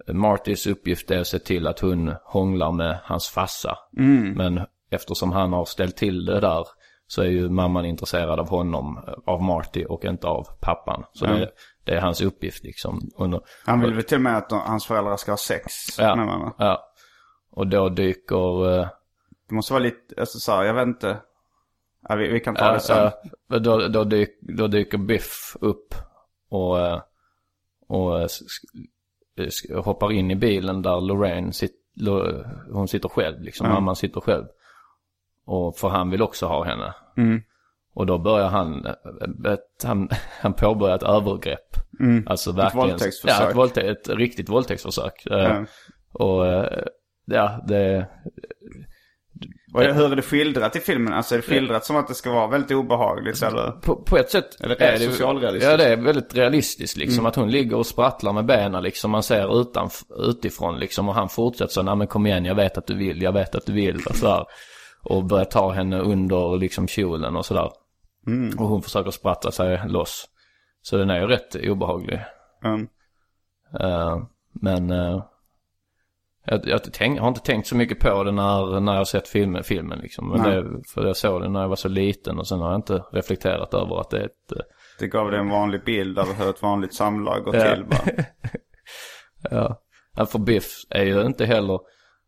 Martys 0.07 0.67
uppgift 0.67 1.11
är 1.11 1.19
att 1.19 1.27
se 1.27 1.39
till 1.39 1.67
att 1.67 1.79
hon 1.79 2.13
hånglar 2.23 2.71
med 2.71 2.99
hans 3.03 3.27
farsa. 3.29 3.77
Men 4.35 4.61
eftersom 4.89 5.31
han 5.31 5.53
har 5.53 5.65
ställt 5.65 5.97
till 5.97 6.25
det 6.25 6.39
där 6.39 6.65
så 7.07 7.21
är 7.21 7.25
ju 7.27 7.49
mamman 7.49 7.85
intresserad 7.85 8.39
av 8.39 8.49
honom, 8.49 9.03
eh, 9.07 9.13
av 9.33 9.41
Marty 9.41 9.85
och 9.85 10.05
inte 10.05 10.27
av 10.27 10.47
pappan. 10.61 11.03
Så 11.13 11.25
det, 11.25 11.51
det 11.83 11.91
är 11.95 12.01
hans 12.01 12.21
uppgift 12.21 12.63
liksom. 12.63 13.09
Under, 13.17 13.41
Han 13.65 13.79
vill 13.81 13.93
väl 13.93 14.03
till 14.03 14.17
och 14.17 14.21
med 14.21 14.37
att 14.37 14.49
de, 14.49 14.59
hans 14.59 14.85
föräldrar 14.85 15.17
ska 15.17 15.31
ha 15.31 15.37
sex 15.37 15.71
Ja. 15.99 16.15
med 16.15 16.25
varandra. 16.25 16.51
ja. 16.57 16.91
Och 17.51 17.67
då 17.67 17.89
dyker... 17.89 18.79
eh, 18.79 18.87
Det 19.49 19.55
måste 19.55 19.73
vara 19.73 19.83
lite, 19.83 20.15
alltså 20.19 20.39
så 20.39 20.51
här, 20.51 20.63
jag 20.63 20.73
vet 20.73 20.87
inte. 20.87 21.17
Ja, 22.09 22.15
vi, 22.15 22.27
vi 22.27 22.39
kan 22.39 22.55
ta 22.55 22.71
det 22.71 22.79
sen. 22.79 23.11
då, 23.47 23.87
då, 23.87 24.03
dyk, 24.03 24.29
då 24.41 24.67
dyker 24.67 24.97
Biff 24.97 25.57
upp 25.61 25.95
och, 26.49 26.79
eh, 26.79 27.01
och 27.87 28.21
eh, 28.21 29.83
hoppar 29.83 30.11
in 30.11 30.31
i 30.31 30.35
bilen 30.35 30.81
där 30.81 31.01
Lorraine 31.01 31.53
sit, 31.53 31.81
Lo, 31.95 32.43
hon 32.71 32.87
sitter 32.87 33.09
själv 33.09 33.41
liksom, 33.41 33.67
mamman 33.67 33.95
sitter 33.95 34.21
själv. 34.21 34.45
Och 35.45 35.77
för 35.77 35.87
han 35.87 36.09
vill 36.09 36.21
också 36.21 36.45
ha 36.45 36.63
henne. 36.63 36.93
Mm. 37.17 37.41
Och 37.93 38.05
då 38.05 38.17
börjar 38.17 38.49
han, 38.49 38.85
eh, 38.85 39.53
ett, 39.53 39.83
han, 39.83 40.09
han 40.41 40.53
påbörjar 40.53 40.95
ett 40.95 41.03
övergrepp. 41.03 41.75
Alltså 42.25 42.51
verkligen. 42.51 42.87
våldtäktsförsök. 42.87 43.41
Ja, 43.41 43.49
ett, 43.49 43.55
våldtä 43.55 43.81
ett 43.81 44.09
riktigt 44.09 44.49
våldtäktsförsök. 44.49 45.23
Ja. 45.25 45.65
Och 46.11 46.45
ja, 47.25 47.63
det... 47.67 48.07
Och 49.75 49.83
hur 49.83 50.11
är 50.11 50.15
det 50.15 50.21
skildrat 50.21 50.75
i 50.75 50.79
filmen? 50.79 51.13
Alltså 51.13 51.35
är 51.35 51.39
det 51.39 51.43
skildrat 51.43 51.85
som 51.85 51.95
att 51.95 52.07
det 52.07 52.13
ska 52.13 52.31
vara 52.31 52.47
väldigt 52.47 52.71
obehagligt 52.71 53.43
eller? 53.43 53.71
På, 53.71 53.95
på 53.95 54.17
ett 54.17 54.29
sätt 54.29 54.61
Eller 54.61 54.81
är 54.81 54.91
det 54.91 54.99
socialrealistiskt? 54.99 55.71
Ja, 55.71 55.77
det 55.77 55.93
är 55.93 55.97
väldigt 55.97 56.35
realistiskt 56.35 56.97
liksom. 56.97 57.19
Mm. 57.19 57.25
Att 57.25 57.35
hon 57.35 57.51
ligger 57.51 57.77
och 57.77 57.85
sprattlar 57.85 58.33
med 58.33 58.45
benen 58.45 58.83
liksom. 58.83 59.11
Man 59.11 59.23
ser 59.23 59.61
utan, 59.61 59.89
utifrån 60.17 60.79
liksom. 60.79 61.09
Och 61.09 61.15
han 61.15 61.29
fortsätter 61.29 61.73
så, 61.73 61.81
nej 61.81 61.95
men 61.95 62.07
kom 62.07 62.25
igen, 62.25 62.45
jag 62.45 62.55
vet 62.55 62.77
att 62.77 62.87
du 62.87 62.95
vill, 62.97 63.21
jag 63.21 63.31
vet 63.31 63.55
att 63.55 63.65
du 63.65 63.73
vill. 63.73 63.95
Och 64.09 64.15
så 64.15 64.27
här. 64.27 64.45
Och 65.03 65.23
börjar 65.23 65.45
ta 65.45 65.71
henne 65.71 65.99
under 65.99 66.57
liksom 66.57 66.87
kjolen 66.87 67.35
och 67.35 67.45
sådär. 67.45 67.71
Mm. 68.27 68.59
Och 68.59 68.67
hon 68.67 68.81
försöker 68.81 69.11
sprattla 69.11 69.51
sig 69.51 69.81
loss. 69.87 70.25
Så 70.81 70.97
den 70.97 71.09
är 71.09 71.19
ju 71.19 71.27
rätt 71.27 71.55
obehaglig. 71.55 72.21
Mm. 72.63 72.87
Eh, 73.79 74.17
men 74.53 74.91
eh, 74.91 75.23
jag, 76.45 76.67
jag, 76.67 76.83
tänk, 76.93 77.19
har 77.19 77.27
inte 77.27 77.41
tänkt 77.41 77.67
så 77.67 77.75
mycket 77.75 77.99
på 77.99 78.23
det 78.23 78.31
när, 78.31 78.79
när 78.79 78.95
jag 78.95 79.07
sett 79.07 79.27
filmen, 79.27 79.63
filmen 79.63 79.99
liksom. 79.99 80.29
Men 80.29 80.41
Nej. 80.41 80.55
det, 80.55 80.81
för 80.93 81.05
jag 81.07 81.17
såg 81.17 81.41
det 81.41 81.49
när 81.49 81.61
jag 81.61 81.67
var 81.69 81.75
så 81.75 81.87
liten 81.89 82.39
och 82.39 82.47
sen 82.47 82.59
har 82.59 82.69
jag 82.71 82.77
inte 82.77 83.03
reflekterat 83.11 83.73
över 83.73 84.01
att 84.01 84.09
det 84.09 84.17
är 84.19 84.25
ett... 84.25 84.51
eh, 84.55 84.61
Det 84.99 85.07
gav 85.07 85.31
dig 85.31 85.39
en 85.39 85.49
vanlig 85.49 85.83
bild 85.85 86.19
av 86.19 86.33
hur 86.33 86.49
ett 86.49 86.61
vanligt 86.61 86.93
samlag 86.93 87.43
går 87.43 87.55
Ja. 87.55 87.75
till 87.75 87.85
bara. 87.85 87.99
Ja. 89.51 89.81
Ja, 90.17 90.25
För 90.25 90.39
Biff 90.39 90.71
är 90.89 91.03
ju 91.03 91.21
inte 91.25 91.45
heller, 91.45 91.79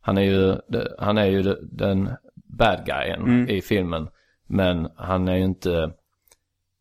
han 0.02 0.18
är 0.18 0.22
ju, 0.22 0.56
han 1.00 1.18
är 1.18 1.26
ju 1.26 1.42
den 1.72 2.10
bad 2.58 2.86
guyen 2.86 3.22
Mm. 3.22 3.50
i 3.50 3.62
filmen. 3.62 4.08
Men 4.50 4.88
han 4.96 5.28
är 5.28 5.36
ju 5.36 5.44
inte, 5.44 5.92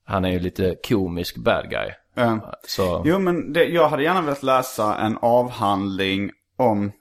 han 0.04 0.24
är 0.24 0.30
ju 0.30 0.38
lite 0.38 0.76
komisk 0.88 1.36
bad 1.36 1.70
guy. 1.70 1.90
Ja. 2.14 2.52
Så, 2.66 3.02
Jo 3.04 3.18
men 3.18 3.52
det, 3.52 3.64
jag 3.64 3.88
hade 3.88 4.02
gärna 4.02 4.20
velat 4.22 4.42
läsa 4.42 4.96
en 4.96 5.18
avhandling 5.22 6.30
om 6.56 6.92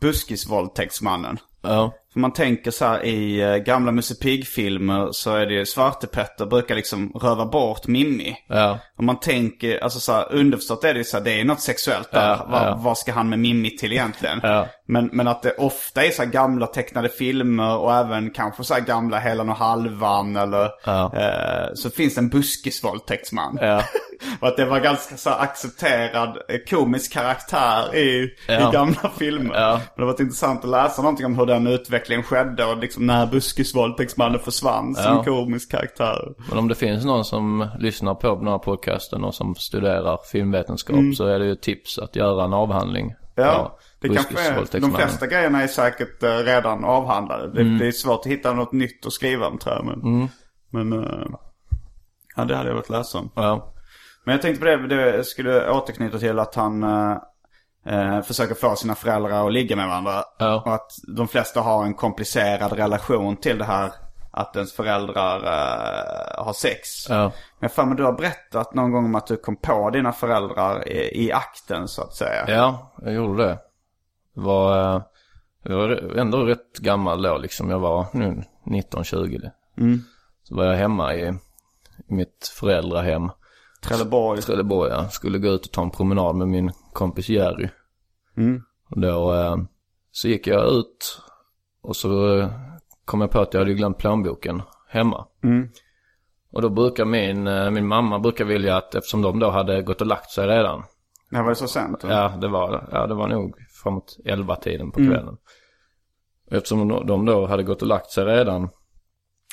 buskisvåldtäktsmannen. 0.00 1.38
ja. 1.62 1.92
För 2.16 2.20
man 2.20 2.32
tänker 2.32 2.70
så 2.70 2.84
här 2.84 3.04
i 3.04 3.40
eh, 3.40 3.56
gamla 3.56 3.92
Musse 3.92 4.14
Pigg-filmer 4.14 5.08
så 5.12 5.34
är 5.34 5.46
det 5.46 5.54
ju 5.54 5.66
Svarte 5.66 6.06
Petter 6.06 6.46
brukar 6.46 6.74
liksom 6.74 7.12
röva 7.22 7.46
bort 7.46 7.86
Mimmi. 7.86 8.36
Ja. 8.48 8.78
Och 8.98 9.04
man 9.04 9.20
tänker, 9.20 9.84
alltså 9.84 10.00
så 10.00 10.12
här, 10.12 10.32
underförstått 10.32 10.84
är 10.84 10.94
det 10.94 11.04
så 11.04 11.16
här, 11.16 11.24
det 11.24 11.40
är 11.40 11.44
något 11.44 11.60
sexuellt 11.60 12.12
där. 12.12 12.28
Ja, 12.28 12.46
vad, 12.50 12.62
ja. 12.62 12.78
vad 12.80 12.98
ska 12.98 13.12
han 13.12 13.28
med 13.28 13.38
Mimmi 13.38 13.70
till 13.70 13.92
egentligen? 13.92 14.40
Ja. 14.42 14.66
Men, 14.88 15.10
men 15.12 15.28
att 15.28 15.42
det 15.42 15.52
ofta 15.52 16.04
är 16.04 16.10
så 16.10 16.22
här 16.22 16.30
gamla 16.30 16.66
tecknade 16.66 17.08
filmer 17.08 17.76
och 17.76 17.94
även 17.94 18.30
kanske 18.30 18.64
så 18.64 18.74
här 18.74 18.80
gamla 18.80 19.18
Helan 19.18 19.48
och 19.48 19.56
Halvan 19.56 20.36
eller 20.36 20.70
Ja. 20.84 21.12
eh, 21.14 21.74
så 21.74 21.90
finns 21.90 22.14
det 22.14 22.20
en 22.20 22.28
buskisvåldtäktsman. 22.28 23.58
Ja. 23.60 23.82
och 24.40 24.48
att 24.48 24.56
det 24.56 24.64
var 24.64 24.80
ganska 24.80 25.16
så 25.16 25.30
accepterad 25.30 26.38
eh, 26.48 26.58
komisk 26.70 27.12
karaktär 27.12 27.96
i, 27.96 28.34
i 28.48 28.72
gamla 28.72 29.10
filmer. 29.18 29.54
Men 29.54 29.80
det 29.96 30.02
har 30.02 30.06
varit 30.06 30.20
intressant 30.20 30.64
att 30.64 30.70
läsa 30.70 31.02
någonting 31.02 31.26
om 31.26 31.38
hur 31.38 31.46
den 31.46 31.66
utvecklingen 32.06 32.22
skedde 32.24 32.64
och 32.64 32.76
liksom 32.78 33.06
när 33.06 33.26
buskisvåldtäktsmannen 33.26 34.40
försvann 34.40 34.94
som 34.94 35.04
Ja. 35.16 35.24
komisk 35.24 35.70
karaktär. 35.70 36.34
Men 36.48 36.58
om 36.58 36.68
det 36.68 36.74
finns 36.74 37.04
någon 37.04 37.24
som 37.24 37.68
lyssnar 37.78 38.14
på 38.14 38.34
den 38.34 38.46
här 38.48 38.58
podcasten 38.58 39.24
och 39.24 39.34
som 39.34 39.54
studerar 39.54 40.18
filmvetenskap 40.32 40.96
Mm. 40.96 41.12
så 41.14 41.26
är 41.26 41.38
det 41.38 41.46
ju 41.46 41.54
tips 41.54 41.98
att 41.98 42.16
göra 42.16 42.44
en 42.44 42.52
avhandling. 42.52 43.14
Ja, 43.34 43.78
det 44.00 44.08
kanske 44.08 44.40
är, 44.40 44.80
de 44.80 44.92
flesta 44.92 45.26
grejerna 45.26 45.62
är 45.62 45.66
säkert 45.66 46.22
eh, 46.22 46.28
redan 46.36 46.84
avhandlade. 46.84 47.52
Det, 47.52 47.60
Mm. 47.60 47.78
det 47.78 47.86
är 47.86 47.92
svårt 47.92 48.20
att 48.20 48.26
hitta 48.32 48.52
något 48.52 48.72
nytt 48.72 49.06
att 49.06 49.12
skriva 49.12 49.46
om 49.46 49.58
tror 49.58 49.74
jag. 49.74 49.84
Men, 49.84 50.28
men 50.70 51.04
eh, 51.04 51.26
ja, 52.36 52.44
det 52.44 52.56
hade 52.56 52.68
jag 52.68 52.74
velat 52.74 52.90
läsa 52.90 53.18
om. 53.18 53.30
Ja. 53.34 53.72
Men 54.24 54.32
jag 54.32 54.42
tänkte 54.42 54.60
på 54.60 54.66
det, 54.66 54.86
det 55.16 55.24
skulle 55.24 55.70
återknyta 55.70 56.18
till 56.18 56.38
att 56.38 56.54
han 56.54 56.82
eh, 57.86 58.22
försöker 58.22 58.54
få 58.54 58.76
sina 58.76 58.94
föräldrar 58.94 59.46
att 59.46 59.52
ligga 59.52 59.76
med 59.76 59.88
varandra. 59.88 60.24
Ja. 60.38 60.62
Och 60.66 60.74
att 60.74 60.92
de 61.16 61.28
flesta 61.28 61.60
har 61.60 61.84
en 61.84 61.94
komplicerad 61.94 62.72
relation 62.72 63.36
till 63.36 63.58
det 63.58 63.64
här 63.64 63.92
att 64.30 64.56
ens 64.56 64.72
föräldrar 64.72 65.36
eh, 65.36 66.44
har 66.44 66.52
sex. 66.52 67.08
Ja. 67.08 67.32
Men 67.58 67.70
för 67.70 67.84
mig 67.84 67.96
du 67.96 68.04
har 68.04 68.12
berättat 68.12 68.74
någon 68.74 68.92
gång 68.92 69.04
om 69.04 69.14
att 69.14 69.26
du 69.26 69.36
kom 69.36 69.56
på 69.56 69.90
dina 69.90 70.12
föräldrar 70.12 70.88
i, 70.88 71.24
i 71.26 71.32
akten 71.32 71.88
så 71.88 72.02
att 72.02 72.14
säga. 72.14 72.44
Ja, 72.48 72.92
jag 73.02 73.14
gjorde 73.14 73.42
det. 73.42 73.58
Det 74.34 74.40
var, 74.40 74.94
eh, 74.96 75.02
jag 75.62 75.76
var 75.76 76.16
ändå 76.16 76.44
rätt 76.44 76.78
gammal 76.78 77.22
då 77.22 77.38
liksom. 77.38 77.70
Jag 77.70 77.78
var 77.78 78.06
nu 78.12 78.42
19-20. 78.64 79.50
Mm. 79.78 80.00
Så 80.42 80.56
var 80.56 80.64
jag 80.64 80.76
hemma 80.76 81.14
i, 81.14 81.28
i 82.08 82.14
mitt 82.14 82.52
föräldrahem. 82.54 83.30
Trelleborg. 83.82 84.42
Trelleborg, 84.42 84.90
jag 84.90 85.12
skulle 85.12 85.38
gå 85.38 85.48
ut 85.48 85.66
och 85.66 85.72
ta 85.72 85.82
en 85.82 85.90
promenad 85.90 86.36
med 86.36 86.48
min 86.48 86.72
kompis 86.96 87.28
Jerry. 87.28 87.68
Mm. 88.36 88.62
Och 88.90 89.00
då 89.00 89.34
eh, 89.34 89.56
så 90.10 90.28
gick 90.28 90.46
jag 90.46 90.72
ut 90.72 91.22
och 91.82 91.96
så 91.96 92.38
eh, 92.38 92.50
kom 93.04 93.20
jag 93.20 93.30
på 93.30 93.40
att 93.40 93.54
jag 93.54 93.60
hade 93.60 93.74
glömt 93.74 93.98
plånboken 93.98 94.62
hemma. 94.88 95.26
Mm. 95.42 95.68
Och 96.52 96.62
då 96.62 96.68
brukar 96.68 97.04
min, 97.04 97.46
eh, 97.46 97.70
min 97.70 97.86
mamma 97.86 98.18
brukar 98.18 98.44
vilja 98.44 98.76
att 98.76 98.94
eftersom 98.94 99.22
de 99.22 99.38
då 99.38 99.50
hade 99.50 99.82
gått 99.82 100.00
och 100.00 100.06
lagt 100.06 100.30
sig 100.30 100.46
redan. 100.46 100.82
Det 101.30 101.36
här 101.36 101.42
var 101.42 101.50
ju 101.50 101.54
så 101.54 101.68
sent. 101.68 102.04
eller? 102.04 102.14
Ja, 102.14 102.28
det 102.40 102.48
var, 102.48 102.88
ja, 102.92 103.06
det 103.06 103.14
var 103.14 103.28
nog 103.28 103.56
framåt 103.82 104.16
11 104.24 104.56
tiden 104.56 104.90
på 104.90 104.96
kvällen. 104.98 105.36
Och 106.46 106.52
Eftersom 106.52 106.88
de- 106.88 107.06
de 107.06 107.24
då 107.24 107.46
hade 107.46 107.62
gått 107.62 107.82
och 107.82 107.88
lagt 107.88 108.10
sig 108.10 108.24
redan 108.24 108.68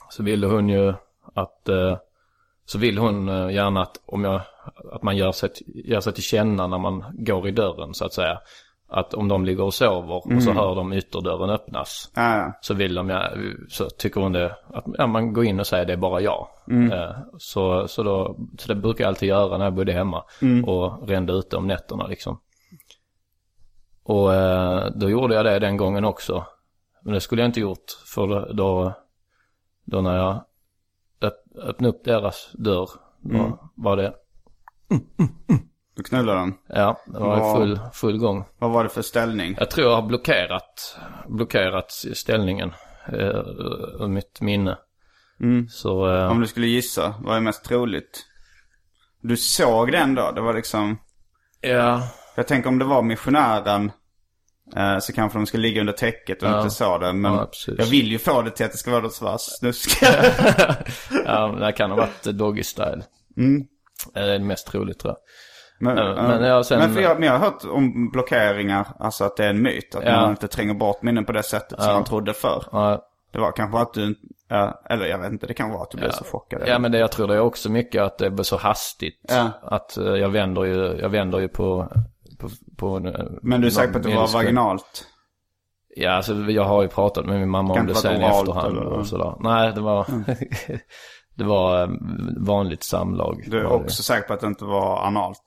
så 0.10 0.24
ville 0.24 0.48
hon 0.48 0.70
ju 0.70 0.94
att, 1.34 1.70
så 2.66 2.78
vill 2.80 2.98
hon 2.98 3.28
gärna 3.28 3.82
att 3.82 4.02
om 4.06 4.24
jag, 4.24 4.42
att 4.92 5.04
man 5.04 5.18
gör 5.18 5.32
sig, 5.32 5.54
till- 5.54 5.82
gör 5.92 6.00
sig 6.00 6.14
till 6.14 6.24
känna 6.24 6.68
när 6.68 6.78
man 6.78 7.04
går 7.12 7.48
i 7.48 7.52
dörren 7.52 7.94
så 7.94 8.06
att 8.06 8.14
säga. 8.14 8.40
Att 8.88 9.14
om 9.14 9.28
de 9.28 9.46
ligger 9.46 9.64
och 9.64 9.74
sover 9.74 10.36
och 10.36 10.44
så 10.44 10.52
hör 10.54 10.76
de 10.76 10.94
ytterdörren 10.94 11.50
öppnas. 11.50 12.12
Ja. 12.16 12.54
Så 12.62 12.74
vill 12.74 12.96
de, 12.96 13.20
så 13.70 13.90
tycker 13.90 14.22
hon 14.22 14.32
det, 14.32 14.56
att 14.74 14.84
ja, 14.98 15.08
man 15.08 15.34
går 15.34 15.46
in 15.46 15.60
och 15.60 15.68
säger 15.68 15.86
det 15.86 15.94
är 15.94 15.98
bara 15.98 16.22
jag. 16.22 16.48
Eh, 16.92 17.12
så, 17.38 17.88
så, 17.88 18.04
då, 18.04 18.38
så 18.60 18.68
det 18.68 18.76
brukar 18.76 19.04
jag 19.04 19.10
alltid 19.10 19.30
göra 19.30 19.58
när 19.58 19.66
jag 19.66 19.74
bodde 19.74 19.94
hemma. 19.94 20.24
Och 20.66 21.08
rände 21.10 21.34
ute 21.34 21.58
om 21.58 21.68
nätterna 21.68 22.08
liksom. 22.08 22.40
Och 24.04 24.34
eh, 24.34 24.86
då 24.96 25.10
gjorde 25.10 25.36
jag 25.36 25.46
det 25.46 25.60
den 25.60 25.78
gången 25.78 26.06
också. 26.06 26.46
Men 27.02 27.14
det 27.14 27.20
skulle 27.22 27.42
jag 27.42 27.50
inte 27.50 27.60
gjort 27.60 27.86
för 28.14 28.28
då, 28.54 28.94
då, 29.86 30.02
när 30.02 30.18
jag 30.18 30.46
öpp, 31.22 31.34
öppnade 31.64 31.90
upp 31.98 32.04
deras 32.04 32.52
dörr. 32.54 32.90
Då 33.20 33.72
var 33.76 33.98
det, 33.98 34.14
Du 35.96 36.04
knullade 36.04 36.40
den. 36.40 36.54
ja, 36.70 37.00
det 37.06 37.20
var 37.20 37.38
i 37.38 37.58
full, 37.60 37.80
full 37.94 38.18
gång. 38.18 38.44
Vad 38.60 38.72
var 38.72 38.84
det 38.84 38.90
för 38.90 39.02
ställning? 39.02 39.56
Jag 39.60 39.70
tror 39.72 39.88
jag 39.90 39.96
har 39.96 40.02
blockerat, 40.08 40.98
blockerat 41.28 41.92
ställningen 42.14 42.72
eh, 43.08 43.40
ur 44.00 44.08
mitt 44.08 44.42
minne. 44.42 44.78
Mm. 45.40 45.68
Så, 45.70 46.16
eh, 46.16 46.32
Om 46.32 46.40
du 46.42 46.48
skulle 46.48 46.68
gissa, 46.68 47.16
vad 47.22 47.36
är 47.38 47.42
mest 47.42 47.64
troligt? 47.64 48.26
Du 49.22 49.38
såg 49.38 49.92
den 49.92 50.16
då? 50.16 50.32
Det 50.32 50.42
var 50.42 50.54
liksom... 50.54 50.98
ja, 51.62 52.02
Jag 52.36 52.48
tänker 52.48 52.70
om 52.70 52.80
det 52.80 52.86
var 52.86 53.02
missionären 53.02 53.92
eh, 54.76 55.00
så 55.00 55.14
kanske 55.14 55.40
de 55.40 55.46
skulle 55.46 55.64
ligga 55.64 55.82
under 55.82 55.94
täcket 55.94 56.44
och 56.44 56.50
Ja. 56.50 56.58
inte 56.58 56.76
så 56.76 56.98
det. 56.98 57.14
Men 57.14 57.34
Ja, 57.34 57.52
jag 57.78 57.86
vill 57.86 58.12
ju 58.12 58.20
få 58.20 58.42
det 58.42 58.52
till 58.52 58.66
att 58.66 58.72
det 58.72 58.78
ska 58.78 58.92
vara 58.92 59.02
något 59.02 59.14
sånt 59.14 59.42
snusk. 59.42 59.98
ja, 61.26 61.48
det 61.60 61.72
kan 61.72 61.90
ha 61.92 61.98
varit 61.98 62.24
doggy 62.24 62.64
style. 62.64 63.04
Mm. 63.38 63.64
Är 64.14 64.28
det 64.28 64.40
mest 64.40 64.68
troligt 64.68 65.00
tror 65.00 65.12
jag. 65.14 65.18
Men, 65.80 65.98
Ja, 65.98 66.16
ja. 66.16 66.28
men 66.28 66.44
jag 66.44 66.66
sen- 66.66 66.94
men, 66.94 67.04
jag, 67.04 67.20
men 67.20 67.28
jag 67.28 67.34
har 67.38 67.46
hört 67.46 67.64
om 67.66 68.12
blockeringar, 68.12 68.88
alltså 69.00 69.24
att 69.24 69.38
det 69.38 69.46
är 69.46 69.50
en 69.50 69.62
myt. 69.62 69.96
Att 69.96 70.04
Ja. 70.06 70.22
man 70.22 70.30
inte 70.30 70.48
tränger 70.48 70.74
bort 70.74 71.02
minnen 71.02 71.26
på 71.26 71.32
det 71.32 71.44
sättet 71.44 71.80
som 71.82 71.90
Ja. 71.90 71.94
man 71.96 72.04
trodde 72.04 72.34
förr. 72.34 72.64
Ja, 72.72 73.02
Det 73.34 73.40
var 73.40 73.52
kanske 73.52 73.78
att 73.80 73.94
du, 73.94 74.16
ja, 74.50 74.82
eller 74.90 75.06
jag 75.06 75.18
vet 75.18 75.32
inte, 75.32 75.48
det 75.48 75.54
kan 75.54 75.70
vara 75.70 75.82
att 75.82 75.92
du 75.92 75.98
blev 75.98 76.12
så 76.12 76.24
chockad. 76.24 76.62
ja 76.68 76.80
men 76.80 76.92
det, 76.92 76.98
jag 76.98 77.12
tror 77.12 77.28
det 77.28 77.36
är 77.36 77.40
också 77.40 77.72
mycket 77.72 78.02
att 78.02 78.18
det 78.18 78.30
blir 78.30 78.44
så 78.44 78.58
hastigt. 78.58 79.20
Ja. 79.30 79.50
Att 79.64 79.98
eh, 79.98 80.04
jag 80.04 80.30
vänder 80.30 80.64
ju, 80.64 80.98
jag 81.02 81.10
vänder 81.10 81.40
ju 81.40 81.48
på, 81.48 81.92
på, 82.40 82.50
på 82.78 83.00
Men 83.42 83.62
du 83.62 83.68
är 83.68 83.72
säker 83.72 83.92
på 83.92 83.98
att 83.98 84.04
det 84.04 84.16
var 84.16 84.28
vaginalt? 84.34 85.08
Ja, 85.96 86.12
alltså 86.12 86.34
jag 86.34 86.64
har 86.64 86.82
ju 86.82 86.88
pratat 86.88 87.26
med 87.26 87.40
min 87.40 87.50
mamma 87.50 87.74
om 87.74 87.88
det 87.88 87.96
sen 87.96 88.22
i 88.22 88.26
efterhand 88.26 88.78
eller? 88.78 88.86
och 88.86 89.08
sådär. 89.08 89.34
Nej, 89.40 89.72
det 89.76 89.82
var, 89.82 90.06
det 91.36 91.44
var 91.44 91.82
eh, 91.84 91.90
vanligt 92.38 92.84
samlag. 92.84 93.44
Du 93.48 93.60
är 93.60 93.64
var 93.64 93.70
det. 93.70 93.76
också 93.86 94.04
säker 94.04 94.28
på 94.28 94.34
att 94.34 94.40
det 94.42 94.48
inte 94.48 94.66
var 94.66 95.04
analt? 95.06 95.44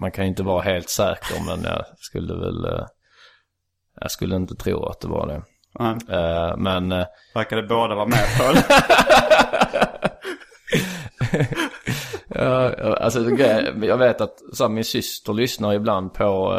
Man 0.00 0.10
kan 0.10 0.24
ju 0.24 0.28
inte 0.30 0.42
vara 0.42 0.62
helt 0.62 0.88
säker 0.88 1.36
men 1.46 1.64
jag 1.64 1.84
skulle 1.98 2.34
väl, 2.34 2.64
eh, 2.64 2.86
jag 4.00 4.10
skulle 4.10 4.36
inte 4.36 4.54
tro 4.54 4.86
att 4.86 5.00
det 5.00 5.08
var 5.08 5.26
det. 5.26 5.42
Nej. 5.78 5.96
Eh, 6.20 6.56
Men 6.56 6.88
Verkade 7.34 7.62
båda 7.62 7.94
vara 7.94 8.06
med 8.06 8.24
på 8.38 8.52
det. 8.54 8.64
Ja, 12.28 12.72
ja, 12.78 12.96
alltså 12.96 13.20
jag 13.82 13.98
vet 13.98 14.20
att 14.20 14.34
så 14.52 14.64
här, 14.64 14.68
min 14.70 14.84
syster 14.84 15.32
lyssnar 15.32 15.72
ibland 15.72 16.14
på, 16.14 16.54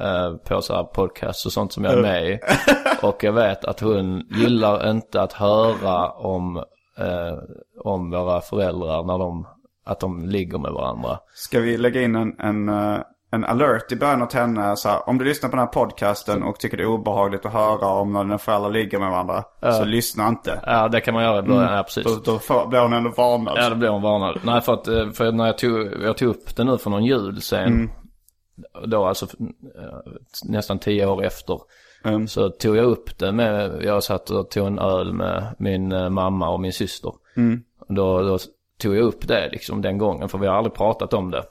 eh, 0.00 0.32
på 0.36 0.62
så 0.62 0.74
här 0.74 0.84
podcast 0.84 1.46
och 1.46 1.52
sånt 1.52 1.72
som 1.72 1.84
jag 1.84 1.92
är 1.94 2.02
med 2.02 2.28
i. 2.30 2.38
Och 3.02 3.24
jag 3.24 3.32
vet 3.32 3.64
att 3.64 3.80
hon 3.80 4.22
gillar 4.30 4.90
inte 4.90 5.22
att 5.22 5.32
höra 5.32 6.10
om, 6.10 6.64
eh, 6.98 7.38
om 7.84 8.10
våra 8.10 8.40
föräldrar 8.40 9.04
när 9.04 9.18
de, 9.18 9.46
att 9.84 10.00
de 10.00 10.26
ligger 10.26 10.58
med 10.58 10.72
varandra. 10.72 11.18
Ska 11.34 11.60
vi 11.60 11.76
lägga 11.76 12.02
in 12.02 12.14
en, 12.16 12.40
en, 12.40 12.68
eh, 12.68 13.00
en 13.30 13.44
alert 13.44 13.92
i 13.92 13.96
början 13.96 14.22
åt 14.22 14.32
henne. 14.32 14.76
Så 14.76 14.88
här, 14.88 15.08
om 15.08 15.18
du 15.18 15.24
lyssnar 15.24 15.50
på 15.50 15.56
den 15.56 15.66
här 15.66 15.72
podcasten 15.72 16.42
och 16.42 16.60
tycker 16.60 16.76
det 16.76 16.82
är 16.82 16.88
obehagligt 16.88 17.46
att 17.46 17.52
höra 17.52 17.86
om 17.86 18.12
när 18.12 18.24
dina 18.24 18.38
föräldrar 18.38 18.70
ligger 18.70 18.98
med 18.98 19.10
varandra. 19.10 19.44
Så 19.60 19.84
lyssna 19.84 20.28
inte. 20.28 20.60
Ja, 20.66 20.88
det 20.88 21.00
kan 21.00 21.14
man 21.14 21.22
göra 21.22 21.38
i 21.38 21.42
början. 21.42 21.72
Ja, 21.72 21.82
precis. 21.82 22.04
Då, 22.04 22.32
då 22.32 22.38
får, 22.38 22.66
blir 22.66 22.80
hon 22.80 22.92
ändå 22.92 23.10
varnad. 23.10 23.54
Ja, 23.56 23.70
då 23.70 23.76
blir 23.76 23.88
hon 23.88 24.02
varnad. 24.02 24.40
Nej, 24.42 24.60
för 24.60 24.74
att 24.74 24.88
eh, 24.88 25.10
för 25.10 25.32
när 25.32 25.46
jag 25.46 25.58
tog, 25.58 25.88
jag 26.02 26.16
tog 26.16 26.28
upp 26.28 26.56
det 26.56 26.64
nu 26.64 26.78
för 26.78 26.90
någon 26.90 27.04
jul 27.04 27.42
sen. 27.42 27.90
Då 28.86 29.04
alltså 29.04 29.26
eh, 29.26 30.12
nästan 30.44 30.78
tio 30.78 31.06
år 31.06 31.24
efter. 31.24 31.58
Mm. 32.04 32.28
Så 32.28 32.50
tog 32.50 32.76
jag 32.76 32.84
upp 32.84 33.18
det 33.18 33.32
med, 33.32 33.82
jag 33.82 34.04
satt 34.04 34.30
och 34.30 34.50
tog 34.50 34.66
en 34.66 34.78
öl 34.78 35.12
med 35.12 35.54
min 35.58 35.92
eh, 35.92 36.10
mamma 36.10 36.48
och 36.48 36.60
min 36.60 36.72
syster. 36.72 37.12
Då, 37.88 38.22
då 38.22 38.38
tog 38.78 38.96
jag 38.96 39.02
upp 39.02 39.28
det 39.28 39.48
liksom 39.52 39.82
den 39.82 39.98
gången, 39.98 40.28
för 40.28 40.38
vi 40.38 40.46
har 40.46 40.54
aldrig 40.54 40.74
pratat 40.74 41.12
om 41.12 41.30
det. 41.30 41.44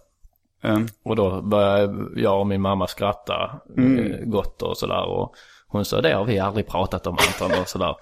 Mm. 0.62 0.88
Och 1.04 1.16
då 1.16 1.42
började 1.42 2.22
jag 2.22 2.40
och 2.40 2.48
min 2.48 2.62
mamma 2.62 2.88
skratta 2.88 3.60
mm. 3.78 4.30
gott 4.30 4.62
och 4.62 4.78
sådär. 4.78 5.06
Och 5.06 5.36
hon 5.68 5.86
sa 5.86 6.02
det 6.02 6.14
har 6.14 6.26
vi 6.26 6.40
aldrig 6.40 6.68
pratat 6.68 7.08
om 7.08 7.18
Anton 7.28 7.62
och 7.62 7.68
sådär. 7.68 7.96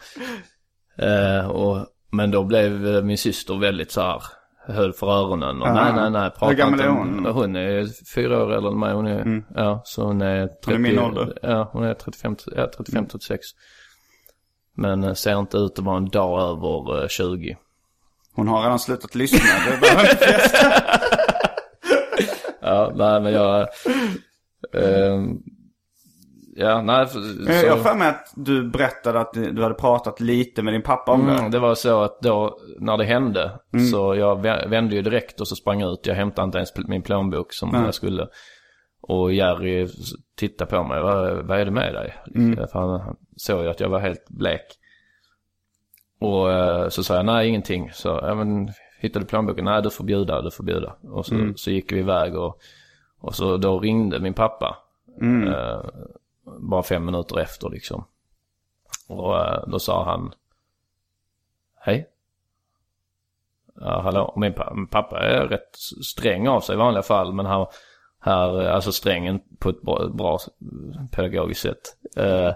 eh, 0.97 1.47
och, 1.47 1.86
men 2.12 2.31
då 2.31 2.43
blev 2.43 2.88
eh, 2.88 3.03
min 3.03 3.17
syster 3.17 3.55
väldigt 3.55 3.91
så 3.91 4.01
här 4.01 4.23
höll 4.67 4.93
för 4.93 5.08
öronen. 5.08 5.62
Och 5.62 5.73
nej, 5.73 5.93
nej, 5.95 6.10
nej. 6.10 6.30
Prata 6.30 6.45
Hur 6.45 6.54
gammal 6.54 6.80
är 6.80 6.88
hon? 6.88 7.25
Hon 7.25 7.56
är 7.56 7.88
fyra 8.15 8.43
år 8.43 8.67
än 8.67 8.80
mig. 8.80 8.93
Hon 8.93 9.08
är, 9.08 9.43
ja, 9.56 9.82
så 9.86 10.04
hon 10.06 10.21
är 10.21 10.47
30, 10.47 10.58
Hon 10.65 10.73
är 10.73 10.80
min 10.80 10.99
ålder. 10.99 11.38
Ja, 11.41 11.69
hon 11.71 11.84
är 11.84 11.93
35, 11.93 12.36
ja, 12.56 12.69
35 12.78 13.06
36. 13.08 13.45
Men 14.78 15.04
eh, 15.04 15.13
ser 15.13 15.39
inte 15.39 15.58
ut 15.58 15.80
att 15.80 15.86
vara 15.86 15.97
en 15.97 16.10
dag 16.10 16.41
över 16.41 17.01
eh, 17.01 17.08
20. 17.08 17.58
Hon 18.36 18.47
har 18.47 18.63
redan 18.63 18.80
slutat 18.80 19.15
lyssna. 19.15 19.39
Det 19.71 19.82
behöver 19.82 20.12
inte 20.12 20.25
festa. 20.25 20.71
Ja, 22.62 22.91
nej 22.95 23.21
men 23.21 23.34
jag... 23.34 23.67
ehm, 24.73 25.38
ja, 26.55 26.81
nej. 26.81 27.05
för- 27.07 27.19
Jag 27.51 27.61
så- 27.61 27.69
har 27.69 27.77
för 27.77 27.95
mig 27.95 28.07
att 28.09 28.33
du 28.35 28.69
berättade 28.69 29.19
att 29.19 29.33
du 29.33 29.63
hade 29.63 29.75
pratat 29.75 30.19
lite 30.19 30.63
med 30.63 30.73
din 30.73 30.81
pappa 30.81 31.11
om 31.11 31.21
Mm, 31.29 31.43
det. 31.43 31.49
det 31.49 31.59
var 31.59 31.75
så 31.75 32.01
att 32.03 32.21
då 32.21 32.59
när 32.79 32.97
det 32.97 33.03
hände 33.03 33.59
så 33.91 34.15
jag 34.15 34.45
vä- 34.45 34.69
vände 34.69 34.95
ju 34.95 35.01
direkt 35.01 35.41
och 35.41 35.47
så 35.47 35.55
sprang 35.55 35.81
ut. 35.81 35.99
Jag 36.07 36.15
hämtade 36.15 36.45
inte 36.45 36.57
ens 36.57 36.73
min 36.87 37.01
plånbok 37.01 37.53
som 37.53 37.69
jag 37.85 37.93
skulle. 37.93 38.27
Och 39.01 39.33
Jerry 39.33 39.87
tittade 40.37 40.71
på 40.71 40.83
mig. 40.83 41.01
Vad, 41.01 41.45
vad 41.47 41.59
är 41.59 41.65
det 41.65 41.71
med 41.71 41.93
dig? 41.93 42.13
För 42.71 42.79
han, 42.79 43.15
såg 43.35 43.63
ju 43.63 43.69
att 43.69 43.79
jag 43.79 43.89
var 43.89 43.99
helt 43.99 44.25
blek. 44.29 44.61
Och 46.19 46.51
eh, 46.51 46.89
så 46.89 47.03
sa 47.03 47.15
jag 47.15 47.25
nej 47.25 47.47
ingenting. 47.49 47.89
Så 47.93 48.19
ja, 48.21 48.35
men 48.35 48.69
hittade 48.99 49.25
du 49.25 49.29
plånboken? 49.29 49.65
Nej 49.65 49.81
du 49.81 49.89
får 49.89 50.03
bjuda, 50.03 50.41
du 50.41 50.51
får 50.51 50.63
bjuda. 50.63 50.95
Och 51.03 51.25
så, 51.25 51.35
så 51.55 51.71
gick 51.71 51.91
vi 51.91 51.99
iväg 51.99 52.35
och, 52.35 52.57
och 53.19 53.35
så 53.35 53.57
då 53.57 53.79
ringde 53.79 54.19
min 54.19 54.33
pappa. 54.33 54.77
Eh, 55.47 55.81
bara 56.60 56.84
fem 56.84 57.05
minuter 57.05 57.39
efter 57.39 57.69
liksom. 57.69 58.05
Och 59.08 59.38
eh, 59.38 59.63
då 59.67 59.79
sa 59.79 60.03
han 60.05 60.31
Hej. 61.79 62.08
Ja, 63.81 64.01
hallå. 64.01 64.34
Min, 64.38 64.53
pa- 64.53 64.73
min 64.73 64.88
pappa 64.88 65.19
är 65.19 65.47
rätt 65.47 65.75
sträng 66.05 66.47
av 66.47 66.62
sig 66.62 66.75
i 66.75 66.77
vanliga 66.77 67.03
fall. 67.03 67.34
Men 67.34 67.45
här, 67.45 67.67
här 68.19 68.65
alltså 68.67 68.91
strängen 68.91 69.39
på 69.60 69.69
ett 69.69 69.81
bra, 69.81 70.08
bra 70.13 70.39
pedagogiskt 71.12 71.62
sätt. 71.62 71.81
Eh, 72.17 72.51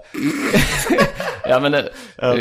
ja 1.49 1.60
men 1.60 1.71
det, 1.71 1.89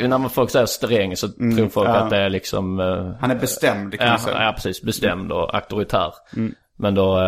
när 0.08 0.18
man 0.18 0.30
folk 0.30 0.50
säger 0.50 0.66
sträng 0.66 1.16
så 1.16 1.28
tror 1.28 1.68
folk 1.68 1.88
att 1.88 2.10
det 2.10 2.16
är 2.16 2.30
liksom... 2.30 2.80
eh, 2.80 3.10
Han 3.20 3.30
är 3.30 3.34
bestämd 3.38 3.98
kan 3.98 4.06
Ja, 4.06 4.12
man 4.12 4.18
säga. 4.20 4.42
ja, 4.44 4.52
precis. 4.52 4.82
Bestämd 4.82 5.32
och 5.32 5.54
auktoritär. 5.54 6.14
Men 6.76 6.94
då, 6.94 7.18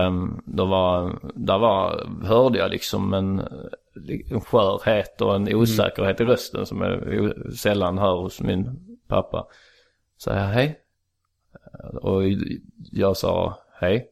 då 0.44 0.64
var, 0.66 1.18
där 1.34 1.58
var, 1.58 2.06
hörde 2.26 2.58
jag 2.58 2.70
liksom 2.70 3.14
en, 3.14 3.38
en 4.30 4.40
skörhet 4.40 5.20
och 5.20 5.36
en 5.36 5.54
osäkerhet 5.54 6.20
i 6.20 6.24
rösten 6.24 6.66
som 6.66 6.80
jag 6.80 7.32
sällan 7.56 7.98
hör 7.98 8.16
hos 8.16 8.40
min 8.40 8.80
pappa. 9.08 9.46
Så 10.16 10.30
jag 10.30 10.36
hej. 10.36 10.80
Och 12.02 12.22
jag 12.92 13.16
sa 13.16 13.58
hej. 13.74 14.10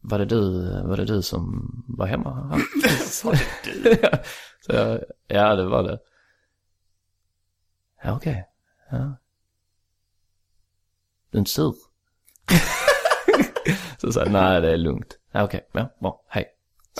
Var 0.00 0.18
det 0.18 0.24
du, 0.24 0.62
var 0.84 0.96
det 0.96 1.04
du 1.04 1.22
som 1.22 1.70
var 1.88 2.06
hemma? 2.06 2.60
Sa 3.06 3.30
det 3.30 3.46
du? 3.64 3.96
Så 4.66 4.72
jag, 4.72 5.00
ja 5.26 5.56
det 5.56 5.64
var 5.64 5.82
det. 5.82 5.98
Ja 8.02 8.16
okej. 8.16 8.48
Ja. 8.90 9.16
Du 11.30 11.38
är 11.38 11.40
inte 11.40 11.50
sur? 11.50 11.74
så 13.98 14.12
sa 14.12 14.20
jag, 14.20 14.32
nej 14.32 14.60
det 14.60 14.72
är 14.72 14.76
lugnt. 14.76 15.18
Ja, 15.32 15.44
okej, 15.44 15.68
ja, 15.72 15.88
bra, 15.98 16.24
hej. 16.28 16.46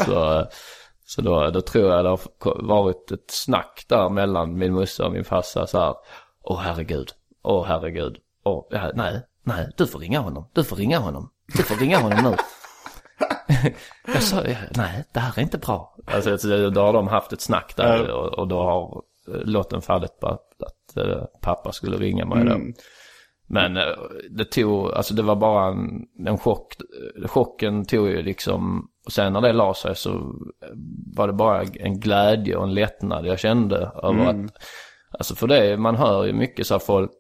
Så, 0.05 0.47
så 1.15 1.23
då, 1.23 1.51
då 1.51 1.61
tror 1.61 1.91
jag 1.91 2.05
det 2.05 2.09
har 2.09 2.63
varit 2.63 3.11
ett 3.11 3.31
snack 3.31 3.85
där 3.89 4.09
mellan 4.09 4.59
min 4.59 4.75
musse 4.75 5.03
och 5.03 5.13
min 5.13 5.25
farsa 5.25 5.67
så 5.67 5.79
här. 5.79 5.95
Åh 6.43 6.61
herregud, 6.61 7.09
åh 7.43 7.65
herregud, 7.67 8.17
åh, 8.45 8.67
ja, 8.71 8.91
nej, 8.95 9.23
nej, 9.43 9.69
du 9.77 9.87
får 9.87 9.99
ringa 9.99 10.21
honom, 10.21 10.49
du 10.53 10.65
får 10.65 10.77
ringa 10.77 10.99
honom, 10.99 11.31
du 11.57 11.63
får 11.63 11.77
ringa 11.77 11.99
honom 11.99 12.19
nu. 12.25 12.37
jag 14.15 14.23
sa, 14.23 14.43
nej, 14.77 15.05
det 15.13 15.21
här 15.21 15.39
är 15.39 15.43
inte 15.43 15.59
bra. 15.59 15.97
Alltså, 16.07 16.39
så 16.39 16.71
då 16.71 16.81
har 16.81 16.93
de 16.93 17.09
haft 17.09 17.33
ett 17.33 17.41
snack 17.41 17.77
där 17.77 18.11
och, 18.11 18.39
och 18.39 18.49
då 18.49 18.63
har 18.63 19.03
eh, 19.29 19.45
lotten 19.45 19.83
fallit 19.83 20.21
på 20.21 20.27
att, 20.27 20.63
att 20.63 20.97
eh, 20.97 21.25
pappa 21.41 21.73
skulle 21.73 21.97
ringa 21.97 22.25
mig 22.25 22.45
då. 22.45 22.61
Men 23.47 23.77
eh, 23.77 23.85
det 24.31 24.45
tog, 24.45 24.93
alltså 24.93 25.15
det 25.15 25.23
var 25.23 25.37
bara 25.37 25.69
en, 25.69 26.07
en 26.27 26.39
chock. 26.39 26.77
Chocken 27.27 27.85
tog 27.85 28.09
ju 28.09 28.23
liksom, 28.23 28.89
och 29.05 29.13
sen 29.13 29.33
när 29.33 29.41
det 29.41 29.53
la 29.53 29.75
sig 29.75 29.97
så 29.97 30.35
var 31.17 31.27
det 31.27 31.33
bara 31.33 31.63
en 31.63 32.01
glädje 32.01 32.57
och 32.57 32.65
en 32.65 32.75
lättnad 32.75 33.27
jag 33.27 33.39
kände 33.39 33.91
över 34.03 34.27
att, 34.27 34.63
alltså 35.11 35.35
för 35.35 35.47
det, 35.47 35.77
man 35.77 35.97
hör 35.97 36.25
ju 36.25 36.33
mycket 36.33 36.67
så 36.67 36.75
här 36.75 36.79
folk, 36.79 37.11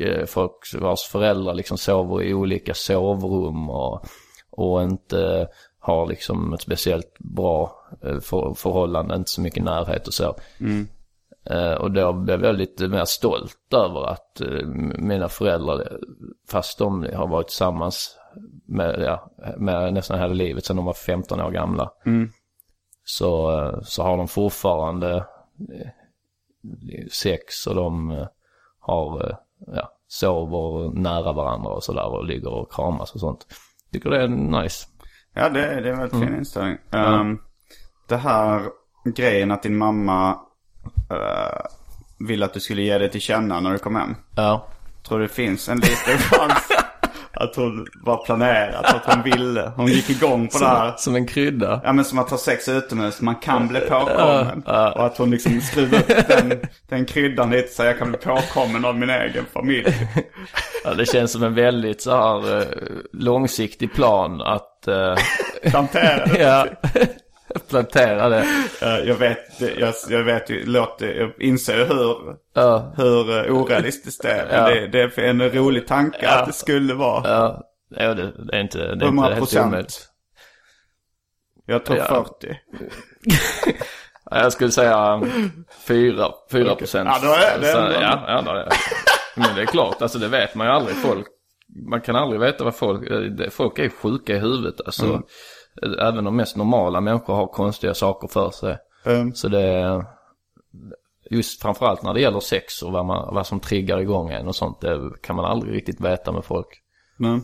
eh, 0.00 0.26
folk 0.26 0.52
vars 0.80 1.02
föräldrar 1.02 1.54
liksom 1.54 1.78
sover 1.78 2.22
i 2.22 2.34
olika 2.34 2.74
sovrum 2.74 3.70
och, 3.70 4.04
och 4.50 4.82
inte 4.82 5.48
har 5.78 6.06
liksom 6.06 6.52
ett 6.52 6.60
speciellt 6.60 7.18
bra 7.18 7.86
eh, 8.02 8.20
för, 8.20 8.54
förhållande, 8.54 9.14
inte 9.14 9.30
så 9.30 9.40
mycket 9.40 9.64
närhet 9.64 10.06
och 10.06 10.14
så. 10.14 10.36
Eh, 11.50 11.72
och 11.72 11.92
då 11.92 12.12
blev 12.12 12.44
jag 12.44 12.54
lite 12.54 12.88
mer 12.88 13.04
stolt 13.04 13.72
över 13.74 14.06
att 14.06 14.40
eh, 14.40 14.66
mina 14.98 15.28
föräldrar, 15.28 15.98
fast 16.50 16.78
de 16.78 17.06
har 17.14 17.26
varit 17.26 17.48
tillsammans 17.48 18.18
med, 18.66 19.00
ja, 19.00 19.30
med 19.56 19.94
nästan 19.94 20.18
hela 20.18 20.34
livet 20.34 20.64
sedan 20.64 20.76
de 20.76 20.84
var 20.84 20.94
15 20.94 21.40
år 21.40 21.50
gamla. 21.50 21.90
Så, 23.04 23.60
eh, 23.60 23.80
så 23.82 24.02
har 24.02 24.16
de 24.16 24.28
fortfarande 24.28 25.16
eh, 25.72 25.88
sex 27.12 27.66
och 27.66 27.74
de 27.74 28.10
eh, 28.10 28.26
har, 28.80 29.38
ja, 29.66 29.92
sover 30.08 30.90
nära 31.00 31.32
varandra 31.32 31.70
och 31.70 31.84
sådär 31.84 32.06
och 32.06 32.24
ligger 32.24 32.48
och 32.48 32.72
kramas 32.72 33.14
och 33.14 33.20
sånt. 33.20 33.46
Tycker 33.92 34.10
det 34.10 34.22
är 34.22 34.28
nice. 34.28 34.86
Ja, 35.34 35.48
det, 35.48 35.60
det 35.60 35.88
är 35.88 35.92
en 35.92 35.98
väldigt 35.98 36.20
fin 36.20 36.34
inställning. 36.34 36.78
Ehm, 36.90 37.38
det 38.08 38.16
här 38.16 38.62
grejen 39.04 39.50
att 39.50 39.62
din 39.62 39.76
mamma 39.76 40.30
uh, 41.12 41.66
ville 42.28 42.44
att 42.44 42.54
du 42.54 42.60
skulle 42.60 42.82
ge 42.82 42.98
det 42.98 43.08
till 43.08 43.20
känna 43.20 43.60
när 43.60 43.72
du 43.72 43.78
kom 43.78 43.96
hem. 43.96 44.14
Ja. 44.36 44.66
Tror 45.02 45.18
du 45.18 45.26
det 45.26 45.32
finns 45.32 45.68
en 45.68 45.76
liten 45.76 46.18
chans 46.18 46.73
att 47.34 47.56
hon 47.56 47.86
var 47.94 48.24
planerat, 48.24 48.84
att 48.84 49.14
hon 49.14 49.22
ville. 49.22 49.72
Hon 49.76 49.86
gick 49.86 50.10
igång 50.10 50.48
på 50.48 50.58
det 50.58 50.66
här. 50.66 50.94
Som 50.96 51.14
en 51.14 51.26
krydda. 51.26 51.80
Ja 51.84 51.92
men 51.92 52.04
som 52.04 52.18
att 52.18 52.30
ha 52.30 52.38
sex 52.38 52.68
utomhus, 52.68 53.20
man 53.20 53.36
kan 53.36 53.68
bli 53.68 53.80
påkommen. 53.80 54.62
Och 54.66 55.06
att 55.06 55.18
hon 55.18 55.30
liksom 55.30 55.60
skruvar 55.60 55.98
upp 55.98 56.28
den, 56.28 56.60
den 56.88 57.04
kryddan 57.04 57.50
lite 57.50 57.68
så 57.68 57.84
jag 57.84 57.98
kan 57.98 58.08
bli 58.08 58.18
påkommen 58.18 58.84
av 58.84 58.98
min 58.98 59.10
egen 59.10 59.44
familj. 59.52 60.08
Ja, 60.84 60.94
det 60.94 61.06
känns 61.06 61.32
som 61.32 61.42
en 61.42 61.54
väldigt 61.54 62.02
så 62.02 62.10
här 62.10 62.60
eh, 62.60 62.66
långsiktig 63.12 63.94
plan 63.94 64.40
att 64.40 64.88
eh, 64.88 65.14
Plantera 65.70 66.38
ja, 66.38 66.66
plantera 67.68 68.28
det. 68.28 68.46
Eh, 68.82 68.98
Jag 69.08 69.14
vet, 69.14 69.38
jag, 69.78 69.94
jag 70.08 70.24
vet 70.24 70.50
ju, 70.50 70.66
låter, 70.66 71.14
jag 71.14 71.32
inser 71.42 71.86
hur, 71.86 72.36
Ja, 72.54 72.94
hur 72.96 73.30
eh, 73.46 73.52
orealistiskt 73.56 74.22
det 74.22 74.30
är. 74.30 74.46
Men 74.46 74.54
Ja. 74.54 74.68
det, 74.68 74.86
det 74.86 75.18
är 75.18 75.28
en 75.28 75.50
rolig 75.50 75.86
tanke 75.86 76.28
att 76.28 76.46
det 76.46 76.52
skulle 76.52 76.94
vara. 76.94 77.28
ja, 77.30 77.62
ja 77.90 78.14
det, 78.14 78.32
det 78.46 78.56
är 78.56 78.60
inte, 78.60 78.78
det 78.94 79.04
är 79.04 79.08
inte 79.08 79.22
helt 79.22 79.38
procent? 79.38 79.66
omöjligt. 79.66 80.08
Jag 81.66 81.84
tror 81.84 81.98
Ja. 81.98 82.26
40. 82.40 82.56
Ja, 84.30 84.42
Jag 84.42 84.52
skulle 84.52 84.70
säga 84.70 85.22
fyra, 85.86 86.28
fyra 86.52 86.74
procent. 86.74 87.08
Ja, 87.12 87.18
då 87.28 87.32
är 87.34 87.60
det 87.60 87.66
Så, 87.66 87.78
ja, 88.02 88.24
ja, 88.28 88.42
då 88.42 88.50
är 88.50 88.54
det. 88.64 88.70
Men 89.36 89.54
det 89.56 89.62
är 89.62 89.66
klart, 89.66 90.02
alltså 90.02 90.18
det 90.18 90.28
vet 90.28 90.54
man 90.54 90.66
ju 90.66 90.72
aldrig. 90.72 90.96
Folk, 90.96 91.26
man 91.90 92.00
kan 92.00 92.16
aldrig 92.16 92.40
veta 92.40 92.64
vad 92.64 92.76
folk, 92.76 93.10
eh, 93.10 93.50
folk 93.50 93.78
är 93.78 93.88
sjuka 93.88 94.32
i 94.36 94.38
huvudet. 94.38 94.74
Alltså, 94.86 95.04
Mm. 95.04 95.22
Även 96.00 96.24
de 96.24 96.36
mest 96.36 96.56
normala 96.56 97.00
människor 97.00 97.34
har 97.34 97.46
konstiga 97.46 97.94
saker 97.94 98.28
för 98.28 98.50
sig. 98.50 98.78
Um, 99.04 99.34
Så 99.34 99.48
det 99.48 100.04
just 101.30 101.62
framförallt 101.62 102.02
när 102.02 102.14
det 102.14 102.20
gäller 102.20 102.40
sex 102.40 102.82
och 102.82 102.92
vad, 102.92 103.06
man, 103.06 103.34
vad 103.34 103.46
som 103.46 103.60
triggar 103.60 103.98
igång 103.98 104.30
en 104.30 104.48
och 104.48 104.56
sånt. 104.56 104.80
Det 104.80 105.10
kan 105.22 105.36
man 105.36 105.44
aldrig 105.44 105.74
riktigt 105.74 106.00
veta 106.00 106.32
med 106.32 106.44
folk. 106.44 106.66
men, 107.16 107.42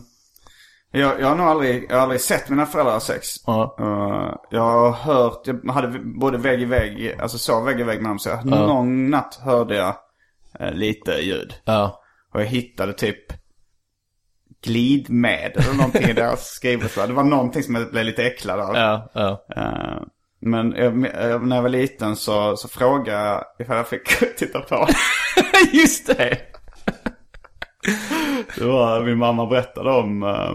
Jag, 0.91 1.21
jag 1.21 1.27
har 1.27 1.35
nog 1.35 1.45
aldrig, 1.47 1.85
jag 1.89 1.95
har 1.95 2.01
aldrig 2.03 2.21
sett 2.21 2.49
mina 2.49 2.65
föräldrar 2.65 2.93
ha 2.93 2.99
sex. 2.99 3.27
Ja. 3.45 3.75
Eh, 3.79 4.35
jag 4.49 4.61
har 4.61 4.91
hört, 4.91 5.47
jag 5.47 5.73
hade 5.73 5.99
både 5.99 6.37
vägg 6.37 6.61
i 6.61 6.65
vägg, 6.65 7.19
alltså 7.21 7.37
sov 7.37 7.65
vägg 7.65 7.79
i 7.79 7.83
vägg 7.83 8.01
med 8.01 8.11
dem. 8.11 8.19
Så 8.19 8.29
jag, 8.29 8.45
någon 8.45 9.09
natt 9.09 9.39
hörde 9.43 9.75
jag 9.75 9.95
eh, 10.59 10.73
lite 10.73 11.11
ljud. 11.11 11.53
Ja. 11.65 12.01
Och 12.33 12.41
jag 12.41 12.45
hittade 12.45 12.93
typ 12.93 13.40
glidmedel 14.63 15.63
eller 15.63 15.73
någonting 15.77 16.09
i 16.09 16.13
deras 16.13 16.47
skrivbordslåda. 16.47 17.07
Det 17.07 17.13
var 17.13 17.23
någonting 17.23 17.63
som 17.63 17.75
jag 17.75 17.91
blev 17.91 18.05
lite 18.05 18.23
äcklad 18.25 18.59
av. 18.59 18.75
Ja, 18.75 19.09
ja. 19.13 19.45
Eh, 19.55 20.03
men 20.41 20.71
jag, 20.77 21.07
jag, 21.29 21.47
när 21.47 21.55
jag 21.55 21.63
var 21.63 21.69
liten 21.69 22.15
så, 22.15 22.57
så 22.57 22.67
frågade 22.67 23.19
jag 23.25 23.43
ifall 23.59 23.77
jag 23.77 23.87
fick 23.87 24.07
titta 24.37 24.59
på. 24.61 24.87
Just 25.73 26.07
det! 26.07 26.37
Det 28.57 28.65
var, 28.65 29.01
min 29.05 29.17
mamma 29.17 29.45
berättade 29.45 29.91
om 29.91 30.23
eh, 30.23 30.51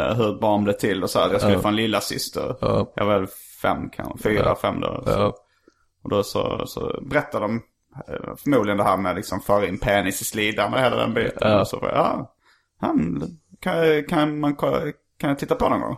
eh, 0.00 0.14
hur 0.16 0.34
ett 0.34 0.40
barn 0.40 0.64
blev 0.64 0.72
till 0.74 1.02
och 1.02 1.10
så 1.10 1.18
att 1.18 1.32
jag 1.32 1.40
skulle 1.40 1.56
Ja. 1.56 1.60
få 1.62 1.68
en 1.68 1.76
lilla 1.76 2.00
syster. 2.00 2.54
Ja. 2.60 2.92
Jag 2.96 3.04
var 3.06 3.18
väl 3.18 3.28
fem 3.62 3.90
kanske, 3.96 4.18
fyra, 4.28 4.42
Ja. 4.44 4.56
fem 4.62 4.80
då. 4.80 5.02
Ja. 5.06 5.34
Och 6.04 6.10
då 6.10 6.22
så, 6.22 6.66
så 6.66 7.00
berättade 7.10 7.44
de 7.44 7.62
eh, 8.08 8.34
förmodligen 8.42 8.78
det 8.78 8.84
här 8.84 8.96
med 8.96 9.16
liksom 9.16 9.40
föra 9.40 9.66
in 9.66 9.78
penis 9.78 10.20
i 10.22 10.24
slidan 10.24 10.74
och 10.74 10.80
hela 10.80 10.96
den 10.96 11.14
biten. 11.14 11.58
Och 11.60 11.68
så 11.68 11.78
ja, 11.82 12.34
han, 12.82 13.22
kan, 13.60 14.04
kan, 14.04 14.40
man, 14.40 14.54
kan 14.56 15.30
jag 15.30 15.38
titta 15.38 15.54
på 15.54 15.68
någon 15.68 15.80
gång? 15.80 15.96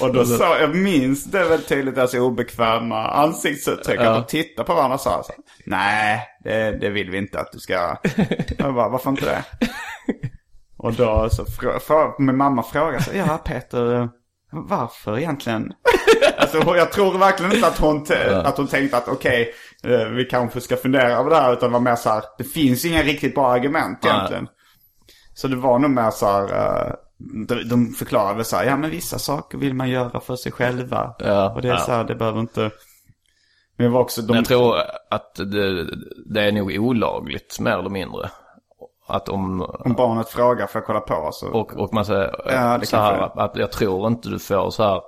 och 0.00 0.14
då 0.14 0.24
sa 0.24 0.58
jag 0.58 0.76
minns 0.76 1.24
det 1.24 1.44
väldigt 1.44 1.68
tydligt, 1.68 1.98
alltså 1.98 2.18
obekväma 2.18 3.08
ansiktsuttryck. 3.08 4.00
Ja. 4.00 4.10
Att 4.10 4.28
de 4.28 4.30
tittade 4.30 4.66
på 4.66 4.74
varandra 4.74 4.94
och 4.94 5.00
sa 5.00 5.22
så, 5.22 5.32
nej, 5.66 6.26
det, 6.44 6.78
det 6.80 6.90
vill 6.90 7.10
vi 7.10 7.18
inte 7.18 7.40
att 7.40 7.52
du 7.52 7.58
ska 7.58 7.72
jag 8.58 8.74
bara, 8.74 8.88
varför 8.88 9.10
inte 9.10 9.24
det? 9.24 9.44
Och 10.76 10.92
då 10.92 11.28
så 11.30 11.44
frå, 11.80 12.14
min 12.18 12.36
mamma 12.36 12.62
frågade 12.62 13.02
så, 13.02 13.10
ja 13.16 13.38
Peter, 13.44 14.08
varför 14.52 15.18
egentligen? 15.18 15.72
alltså 16.38 16.76
jag 16.76 16.92
tror 16.92 17.18
verkligen 17.18 17.52
inte 17.52 17.66
att 17.66 17.78
hon, 17.78 18.06
att 18.44 18.56
hon 18.56 18.66
tänkte 18.66 18.96
att 18.96 19.08
okej, 19.08 19.54
eh, 19.84 20.08
vi 20.08 20.24
kanske 20.24 20.60
ska 20.60 20.76
fundera 20.76 21.12
över 21.12 21.30
det 21.30 21.36
här. 21.36 21.52
Utan 21.52 21.72
var 21.72 21.80
mer 21.80 21.96
så 21.96 22.10
här, 22.10 22.24
det 22.38 22.44
finns 22.44 22.84
inga 22.84 23.02
riktigt 23.02 23.34
bra 23.34 23.52
argument 23.52 23.98
Nej. 24.02 24.12
egentligen. 24.12 24.48
Så 25.34 25.48
det 25.48 25.56
var 25.56 25.78
nog 25.78 25.90
mer 25.90 26.10
så 26.10 26.26
här, 26.26 26.44
eh, 26.44 26.94
de, 27.46 27.68
de 27.68 27.86
förklarade 27.86 28.44
så 28.44 28.56
här, 28.56 28.64
ja 28.64 28.76
men 28.76 28.90
vissa 28.90 29.18
saker 29.18 29.58
vill 29.58 29.74
man 29.74 29.90
göra 29.90 30.20
för 30.20 30.36
sig 30.36 30.52
själva. 30.52 31.14
Ja, 31.18 31.50
och 31.50 31.62
det 31.62 31.68
är 31.68 31.72
ja. 31.72 31.78
så 31.78 31.92
här, 31.92 32.04
det 32.04 32.14
behöver 32.14 32.40
inte... 32.40 32.70
Men 33.76 33.86
det 33.86 33.88
var 33.88 34.00
också, 34.00 34.22
de, 34.22 34.26
Men 34.26 34.36
jag 34.36 34.44
tror 34.44 34.76
att 35.10 35.34
det, 35.34 35.86
det 36.26 36.42
är 36.42 36.52
nog 36.52 36.76
olagligt 36.78 37.60
mer 37.60 37.78
eller 37.78 37.90
mindre. 37.90 38.30
Att 39.06 39.28
om, 39.28 39.62
om 39.62 39.92
barnet 39.92 40.28
frågar 40.28 40.66
får 40.66 40.78
jag 40.78 40.86
kolla 40.86 41.00
på 41.00 41.30
så. 41.32 41.48
och, 41.48 41.76
och 41.76 41.94
man 41.94 42.04
säger 42.04 42.34
Ja, 42.46 42.80
så 42.82 42.96
här, 42.96 43.40
att 43.40 43.56
jag 43.56 43.72
tror 43.72 44.06
inte 44.06 44.28
du 44.28 44.38
får 44.38 44.70
så 44.70 44.82
här 44.82 45.00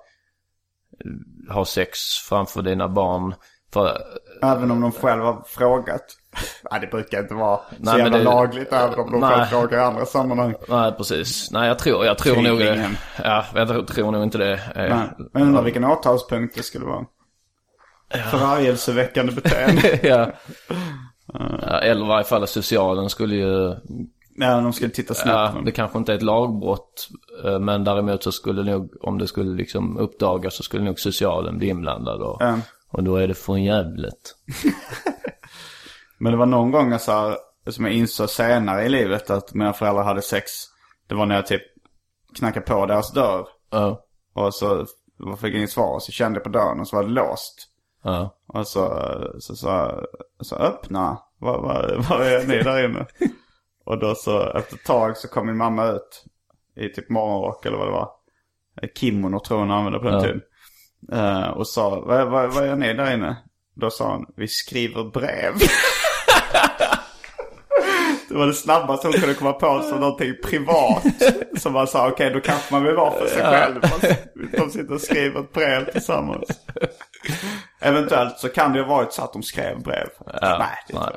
ha 1.55 1.65
sex 1.65 1.99
framför 2.29 2.63
dina 2.63 2.89
barn. 2.89 3.35
För, 3.73 3.99
Även 4.43 4.71
om 4.71 4.81
de 4.81 4.93
själva 4.93 5.25
har 5.27 5.43
frågat. 5.47 6.03
Nej, 6.71 6.81
det 6.81 6.87
brukar 6.87 7.21
inte 7.21 7.35
vara 7.35 7.57
så 7.57 7.63
Nej, 7.79 7.99
jävla 7.99 8.19
det- 8.19 8.25
lagligt 8.25 8.73
även 8.73 8.99
om 8.99 9.13
de 9.13 9.21
Nej. 9.21 9.31
själv 9.31 9.45
frågar 9.47 9.79
i 9.79 9.83
andra 9.83 10.07
sammanhang. 10.07 10.55
nej 10.69 10.93
precis. 10.93 11.51
Nej 11.51 11.69
jag 11.69 11.79
tror, 11.79 12.05
jag 12.05 12.19
tror 12.19 12.43
nog 12.43 12.59
det. 12.59 12.91
Ja, 13.25 13.45
jag 13.55 13.87
tror, 13.89 14.13
nog 14.13 14.23
inte 14.23 14.39
det. 14.39 14.61
är- 14.75 14.89
Nej, 14.89 15.09
men 15.33 15.43
undrar 15.43 15.63
vilken 15.63 15.85
åtalspunkt 15.85 16.57
det 16.57 16.63
skulle 16.63 16.85
vara. 16.87 17.05
Förargelseväckande 18.31 19.33
beteende. 19.33 19.99
ja. 20.09 20.31
ja. 21.33 21.79
Eller 21.79 22.05
i 22.05 22.09
varje 22.09 22.25
fall 22.25 22.47
socialen 22.47 23.11
skulle 23.11 23.35
ju 23.35 23.75
Nej, 24.37 24.63
de 24.63 24.73
skulle 24.73 24.91
titta 24.91 25.15
snett 25.15 25.35
Ja, 25.35 25.55
det 25.65 25.73
kanske 25.73 25.99
inte 25.99 26.13
är 26.13 26.17
ett 26.17 26.23
lagbrott. 26.23 27.09
eh, 27.45 27.59
Men 27.59 27.85
däremot 27.85 28.23
så 28.23 28.33
skulle 28.33 28.63
nog, 28.63 28.91
om 29.01 29.19
det 29.19 29.27
skulle 29.27 29.57
liksom 29.57 29.97
uppdagas 29.99 30.55
så 30.57 30.63
skulle 30.63 30.85
nog 30.85 31.01
socialen 31.01 31.59
bli 31.59 31.69
inblandad. 31.69 32.23
Och, 32.23 32.37
Ja. 32.41 32.59
Och 32.93 33.05
då 33.05 33.17
är 33.17 33.29
det 33.29 33.35
för 33.35 33.57
jävligt. 33.57 34.37
Men 36.19 36.33
det 36.33 36.39
var 36.39 36.47
någon 36.47 36.71
gång 36.71 36.93
jag 36.93 37.01
som 37.01 37.85
jag 37.85 37.95
insåg 37.95 38.31
senare 38.31 38.85
i 38.85 38.89
livet 38.89 39.31
att 39.31 39.55
mina 39.55 39.73
föräldrar 39.73 40.05
hade 40.05 40.23
sex. 40.23 40.51
Det 41.07 41.15
var 41.15 41.27
när 41.27 41.35
jag 41.35 41.47
typ 41.47 41.63
knackade 42.39 42.67
på 42.67 42.87
deras 42.87 43.13
dörr. 43.13 43.47
Ja, 43.71 44.05
Och 44.35 44.55
så 44.55 44.87
jag 45.19 45.39
fick 45.39 45.53
jag 45.55 45.59
inget 45.59 45.71
svar. 45.71 45.99
Så 46.01 46.13
kände 46.13 46.37
jag 46.37 46.45
på 46.45 46.51
dörren 46.51 46.81
och 46.81 46.89
så 46.89 46.97
var 46.97 47.03
det 47.03 47.11
låst. 47.11 47.69
ja, 48.03 48.37
Och 48.47 48.67
så 48.67 49.11
så 49.39 49.57
sa 49.57 50.01
så, 50.41 50.57
öppna. 50.57 51.19
Vad, 51.39 51.63
vad, 51.63 52.07
vad 52.09 52.21
är 52.27 52.47
ni 52.47 52.63
där 52.63 52.85
inne? 52.85 53.07
och 53.85 53.99
då 53.99 54.15
så 54.15 54.41
efter 54.51 54.75
ett 54.77 54.85
tag 54.85 55.17
så 55.17 55.29
kom 55.29 55.47
min 55.47 55.57
mamma 55.57 55.87
ut. 55.87 56.25
I 56.77 56.89
typ 56.89 57.09
morgonrock 57.11 57.67
eller 57.67 57.79
vad 57.79 57.87
det 57.87 57.93
var. 57.93 58.11
Kimono 58.95 59.41
tror 59.41 59.59
hon 59.59 59.71
använde 59.71 59.99
på 59.99 60.05
den 60.05 60.15
Ja. 60.15 60.21
tiden. 60.21 60.41
Eh, 61.13 61.49
och 61.49 61.69
sa, 61.69 62.01
vad, 62.01 62.29
vad, 62.29 62.55
vad 62.55 62.67
gör 62.67 62.77
ni 62.77 62.95
där 62.95 63.15
inne? 63.15 63.37
Då 63.75 63.91
sa 63.91 64.13
hon, 64.13 64.27
vi 64.37 64.49
skriver 64.49 65.05
brev. 65.05 65.53
det 68.29 68.35
var 68.35 68.47
det 68.47 68.55
snabbaste 68.55 69.07
hon 69.07 69.15
kunde 69.15 69.35
komma 69.35 69.53
på 69.53 69.83
som 69.83 70.01
någonting 70.01 70.35
privat. 70.45 71.05
Som 71.59 71.73
man 71.73 71.87
sa, 71.87 72.09
okej 72.09 72.31
då 72.31 72.41
kanske 72.41 72.75
man 72.75 72.85
vill 72.85 72.95
vara 72.95 73.19
för 73.19 73.27
sig 73.27 73.43
själv. 73.43 73.81
De 74.53 74.71
sitter 74.71 74.95
och 74.95 75.01
skriver 75.01 75.41
ett 75.41 75.53
brev 75.53 75.93
tillsammans. 75.93 76.49
Eventuellt 77.81 78.39
så 78.39 78.49
kan 78.49 78.73
det 78.73 78.81
ha 78.81 78.89
varit 78.89 79.13
så 79.13 79.23
att 79.23 79.33
de 79.33 79.43
skrev 79.43 79.83
brev. 79.83 80.09
Ja, 80.27 80.57
nej, 80.59 80.79
det 80.89 80.95
nej. 80.95 81.13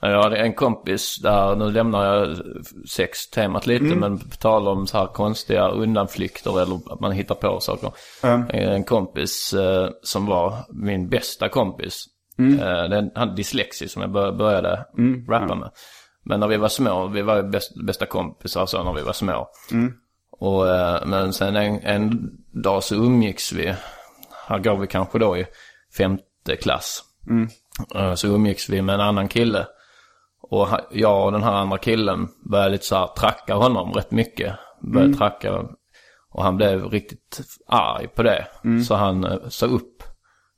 Jag 0.00 0.22
hade 0.22 0.36
en 0.36 0.54
kompis 0.54 1.16
där, 1.22 1.56
nu 1.56 1.70
lämnar 1.70 2.04
jag 2.04 2.36
sextemat 2.88 3.66
lite, 3.66 3.84
men 3.96 4.18
på 4.18 4.36
tal 4.36 4.68
om 4.68 4.86
så 4.86 4.98
här 4.98 5.06
konstiga 5.06 5.68
undanflykter 5.68 6.62
eller 6.62 6.92
att 6.92 7.00
man 7.00 7.12
hittar 7.12 7.34
på 7.34 7.60
saker. 7.60 7.92
En 8.50 8.84
kompis 8.84 9.52
eh, 9.54 9.88
som 10.02 10.26
var 10.26 10.54
min 10.72 11.08
bästa 11.08 11.48
kompis. 11.48 12.04
Eh, 12.60 12.84
den, 12.90 13.10
han 13.14 13.34
dyslexi 13.34 13.88
som 13.88 14.02
jag 14.02 14.10
bör, 14.12 14.32
började 14.32 14.84
rappa 15.28 15.54
med. 15.54 15.70
Men 16.24 16.40
när 16.40 16.48
vi 16.48 16.56
var 16.56 16.68
små, 16.68 17.06
vi 17.06 17.22
var 17.22 17.42
bäst, 17.42 17.84
bästa 17.86 18.06
kompisar 18.06 18.66
så 18.66 18.82
när 18.84 18.92
vi 18.92 19.02
var 19.02 19.12
små. 19.12 19.48
Och, 20.38 20.68
eh, 20.68 21.06
men 21.06 21.32
sen 21.32 21.56
en, 21.56 21.80
en 21.82 22.30
dag 22.62 22.82
så 22.84 22.94
umgicks 22.94 23.52
vi, 23.52 23.74
här 24.46 24.58
går 24.58 24.76
vi 24.76 24.86
kanske 24.86 25.18
då 25.18 25.36
i 25.36 25.46
femte 25.96 26.56
klass. 26.62 27.02
Eh, 27.94 28.14
Så 28.14 28.26
umgicks 28.28 28.68
vi 28.68 28.82
med 28.82 28.94
en 28.94 29.00
annan 29.00 29.28
kille. 29.28 29.66
Och 30.50 30.68
jag 30.90 31.24
och 31.24 31.32
den 31.32 31.42
här 31.42 31.52
andra 31.52 31.78
killen 31.78 32.28
började 32.50 32.70
lite 32.70 32.84
så 32.84 32.96
här 32.96 33.06
tracka 33.06 33.54
honom 33.54 33.92
rätt 33.92 34.10
mycket. 34.10 34.54
Började 34.80 35.12
tracka. 35.18 35.64
Och 36.30 36.42
han 36.42 36.56
blev 36.56 36.90
riktigt 36.90 37.40
arg 37.66 38.08
på 38.08 38.22
det. 38.22 38.46
Så 38.84 38.94
han 38.94 39.24
eh, 39.24 39.38
sa 39.48 39.66
upp 39.66 40.02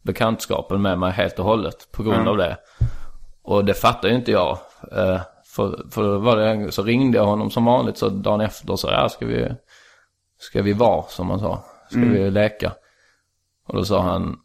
bekantskapen 0.03 0.83
med 0.83 0.99
mig 0.99 1.13
helt 1.13 1.39
och 1.39 1.45
hållet 1.45 1.93
på 1.93 2.03
grund 2.03 2.29
av 2.29 2.37
det. 2.37 2.57
Och 3.43 3.65
det 3.65 3.75
fattade 3.75 4.09
ju 4.09 4.15
inte 4.15 4.33
jag. 4.33 4.59
Eh, 4.93 5.21
För, 5.57 5.91
för 5.91 6.19
var 6.19 6.37
det, 6.37 6.73
så 6.73 6.83
ringde 6.83 7.19
jag 7.19 7.27
honom 7.27 7.51
som 7.51 7.65
vanligt 7.65 7.99
så 7.99 8.09
dagen 8.09 8.41
efter 8.41 8.77
sa 8.77 8.93
ja 8.93 9.09
ska 9.09 9.27
vi, 9.27 9.49
ska 10.39 10.63
vi 10.63 10.73
vara 10.73 11.03
som 11.03 11.31
han 11.31 11.39
sa. 11.39 11.65
Ska 11.91 12.01
vi 12.01 12.31
leka? 12.31 12.73
Och 13.67 13.75
då 13.75 13.85
sa 13.85 14.01
han 14.03 14.37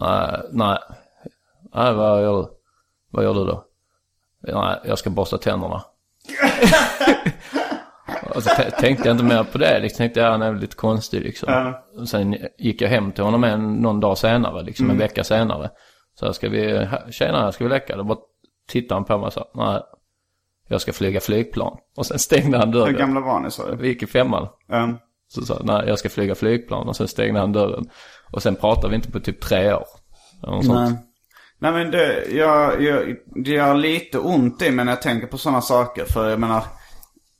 nej, 0.00 0.40
nej, 0.52 0.78
nej 1.74 1.94
vad 1.94 2.22
gör 2.22 2.42
du? 2.42 2.48
Vad 3.10 3.24
gör 3.24 3.34
du 3.34 3.44
då? 3.44 3.64
Nej, 4.42 4.78
jag 4.84 4.98
ska 4.98 5.10
borsta 5.10 5.38
tänderna. 5.38 5.82
och 8.34 8.42
så 8.42 8.50
t- 8.56 8.70
tänkte 8.70 9.08
jag 9.08 9.14
inte 9.14 9.24
mer 9.24 9.44
på 9.44 9.58
det. 9.58 9.78
Liksom, 9.80 9.96
tänkte 9.98 10.20
jag, 10.20 10.30
han 10.30 10.42
är 10.42 10.54
lite 10.54 10.76
konstig 10.76 11.20
liksom. 11.22 11.74
Och 11.98 12.08
Sen 12.08 12.36
gick 12.58 12.80
jag 12.82 12.88
hem 12.88 13.12
till 13.12 13.24
honom 13.24 13.44
en, 13.44 13.74
någon 13.74 14.00
dag 14.00 14.18
senare, 14.18 14.62
liksom 14.62 14.90
en 14.90 14.98
vecka 14.98 15.24
senare. 15.24 15.70
Så 16.18 16.24
här, 16.26 16.32
ska 16.32 16.48
vi, 16.48 16.88
tjena, 17.10 17.52
ska 17.52 17.64
vi 17.64 17.70
leka? 17.70 17.96
Då 17.96 18.04
bara 18.04 18.18
tittade 18.68 18.94
han 18.94 19.04
på 19.04 19.18
mig 19.18 19.26
och 19.26 19.32
sa, 19.32 19.50
nej, 19.54 19.80
jag 20.68 20.80
ska 20.80 20.92
flyga 20.92 21.20
flygplan. 21.20 21.76
Och 21.96 22.06
sen 22.06 22.18
stängde 22.18 22.58
han 22.58 22.68
Hur 22.68 22.74
dörren. 22.80 22.96
gamla 22.96 23.20
var 23.20 23.40
ni 23.40 23.50
sa 23.50 23.70
du? 23.70 23.76
Vi 23.76 23.88
gick 23.88 24.02
i 24.02 24.06
femman. 24.06 24.48
Um, 24.68 24.98
Så 25.28 25.42
sa 25.46 25.54
han, 25.56 25.66
nej, 25.66 25.88
jag 25.88 25.98
ska 25.98 26.08
flyga 26.08 26.34
flygplan. 26.34 26.88
Och 26.88 26.96
sen 26.96 27.08
stängde 27.08 27.40
han 27.40 27.52
dörren. 27.52 27.84
Och 28.32 28.42
sen 28.42 28.56
pratade 28.56 28.88
vi 28.88 28.94
inte 28.96 29.10
på 29.10 29.20
typ 29.20 29.40
tre 29.40 29.72
år. 29.74 29.86
Eller 30.42 30.52
något 30.52 30.64
sånt. 30.66 30.98
Nej. 31.62 31.72
Men 31.72 31.90
det, 31.90 32.26
jag, 32.30 32.82
jag, 32.82 33.16
det 33.24 33.50
gör 33.50 33.74
lite 33.74 34.18
ont 34.18 34.62
i 34.62 34.70
mig 34.70 34.84
när 34.84 34.92
jag 34.92 35.02
tänker 35.02 35.26
på 35.26 35.38
sådana 35.38 35.60
saker. 35.60 36.04
För 36.04 36.30
jag 36.30 36.40
menar, 36.40 36.62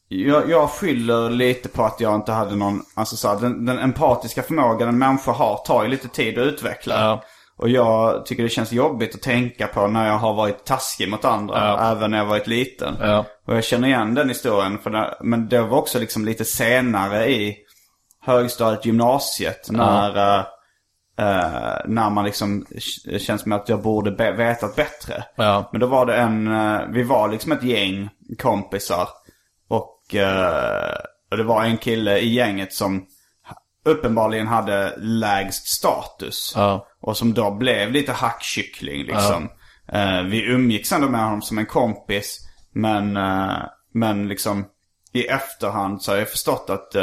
jag, 0.08 0.50
jag 0.50 0.70
skyller 0.70 1.30
lite 1.30 1.68
på 1.68 1.84
att 1.84 2.00
jag 2.00 2.14
inte 2.14 2.32
hade 2.32 2.56
någon, 2.56 2.82
alltså 2.94 3.16
så 3.16 3.28
här, 3.28 3.40
den, 3.40 3.66
den 3.66 3.78
empatiska 3.78 4.42
förmågan 4.42 4.88
en 4.88 4.98
människa 4.98 5.32
har 5.32 5.56
tar 5.56 5.82
ju 5.82 5.88
lite 5.88 6.08
tid 6.08 6.38
att 6.38 6.46
utveckla. 6.46 7.00
Ja. 7.00 7.22
Och 7.56 7.68
jag 7.68 8.26
tycker 8.26 8.42
det 8.42 8.48
känns 8.48 8.72
jobbigt 8.72 9.14
att 9.14 9.22
tänka 9.22 9.66
på 9.66 9.86
när 9.86 10.06
jag 10.06 10.18
har 10.18 10.34
varit 10.34 10.64
taskig 10.64 11.08
mot 11.08 11.24
andra. 11.24 11.58
Ja. 11.58 11.90
Även 11.90 12.10
när 12.10 12.18
jag 12.18 12.26
varit 12.26 12.46
liten. 12.46 12.96
Ja. 13.00 13.24
Och 13.46 13.56
jag 13.56 13.64
känner 13.64 13.88
igen 13.88 14.14
den 14.14 14.28
historien. 14.28 14.78
För 14.78 14.90
det, 14.90 15.14
men 15.20 15.48
det 15.48 15.62
var 15.62 15.78
också 15.78 15.98
liksom 15.98 16.24
lite 16.24 16.44
senare 16.44 17.30
i 17.30 17.56
högstadiet, 18.24 18.86
gymnasiet. 18.86 19.68
När, 19.70 20.46
eh, 21.18 21.76
när 21.86 22.10
man 22.10 22.24
liksom 22.24 22.66
känns 23.18 23.42
som 23.42 23.52
att 23.52 23.68
jag 23.68 23.82
borde 23.82 24.10
be- 24.10 24.32
vetat 24.32 24.76
bättre. 24.76 25.24
Ja. 25.36 25.68
Men 25.72 25.80
då 25.80 25.86
var 25.86 26.06
det 26.06 26.16
en, 26.16 26.46
eh, 26.46 26.80
vi 26.90 27.02
var 27.02 27.28
liksom 27.28 27.52
ett 27.52 27.62
gäng 27.62 28.08
kompisar. 28.38 29.08
Och 29.68 30.14
eh, 30.14 30.94
och 31.30 31.36
det 31.36 31.44
var 31.44 31.64
en 31.64 31.78
kille 31.78 32.18
i 32.18 32.34
gänget 32.34 32.72
som 32.72 33.06
uppenbarligen 33.84 34.46
hade 34.46 34.94
lägst 34.98 35.66
status. 35.68 36.52
Ja. 36.56 36.86
Och 37.00 37.16
som 37.16 37.34
då 37.34 37.50
blev 37.50 37.90
lite 37.92 38.12
hackkyckling 38.12 39.04
liksom. 39.06 39.48
Eh, 39.88 40.22
vi 40.22 40.42
umgicks 40.42 40.92
ändå 40.92 41.08
med 41.08 41.20
honom 41.24 41.42
som 41.42 41.58
en 41.58 41.66
kompis. 41.66 42.38
Men, 42.74 43.18
men 43.94 44.28
liksom 44.28 44.64
i 45.12 45.24
efterhand 45.26 46.02
så 46.02 46.12
har 46.12 46.18
jag 46.18 46.28
förstått 46.28 46.70
att, 46.70 46.94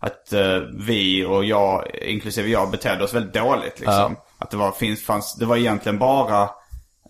att 0.00 0.32
eh, 0.32 0.56
vi 0.86 1.24
och 1.24 1.44
jag, 1.44 1.90
inklusive 2.02 2.48
jag, 2.48 2.70
betedde 2.70 3.04
oss 3.04 3.14
väldigt 3.14 3.34
dåligt 3.34 3.80
liksom. 3.80 4.16
Att 4.38 4.50
det 4.50 4.56
var, 4.56 4.72
finns, 4.72 5.04
fanns, 5.04 5.34
det 5.34 5.46
var 5.46 5.56
egentligen 5.56 5.98
bara 5.98 6.42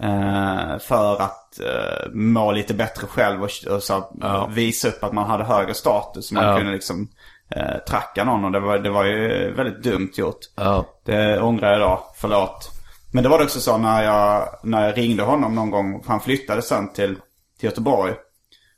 eh, 0.03 0.79
för 0.79 1.23
att 1.23 1.61
eh, 1.61 2.11
må 2.13 2.53
lite 2.53 2.75
bättre 2.75 3.07
själv 3.07 3.43
och, 3.43 3.51
och 3.71 3.83
så, 3.83 4.13
visa 4.51 4.89
upp 4.89 5.05
att 5.05 5.13
man 5.13 5.31
hade 5.31 5.45
högre 5.45 5.75
status. 5.75 6.33
Man 6.33 6.45
Ja. 6.45 6.57
kunde 6.57 6.73
liksom 6.73 7.09
eh, 7.51 7.77
tracka 7.89 8.25
någon 8.25 8.45
och 8.45 8.53
det 8.53 8.61
var, 8.61 8.79
det 8.79 8.91
var 8.91 9.05
ju 9.05 9.53
väldigt 9.55 9.83
dumt 9.83 10.11
gjort. 10.15 10.39
Ja. 10.57 10.85
Det 11.05 11.41
ångrar 11.41 11.69
jag 11.69 11.77
idag, 11.79 12.01
förlåt. 12.17 12.71
Men 13.13 13.23
det 13.23 13.29
var 13.29 13.39
det 13.39 13.45
också 13.45 13.61
så 13.61 13.79
när 13.79 14.03
jag, 14.03 14.49
när 14.63 14.87
jag 14.87 14.99
ringde 14.99 15.23
honom 15.23 15.55
någon 15.55 15.71
gång, 15.71 16.05
han 16.07 16.21
flyttade 16.21 16.63
sen 16.63 16.93
till, 16.93 17.15
till 17.59 17.69
Göteborg. 17.69 18.15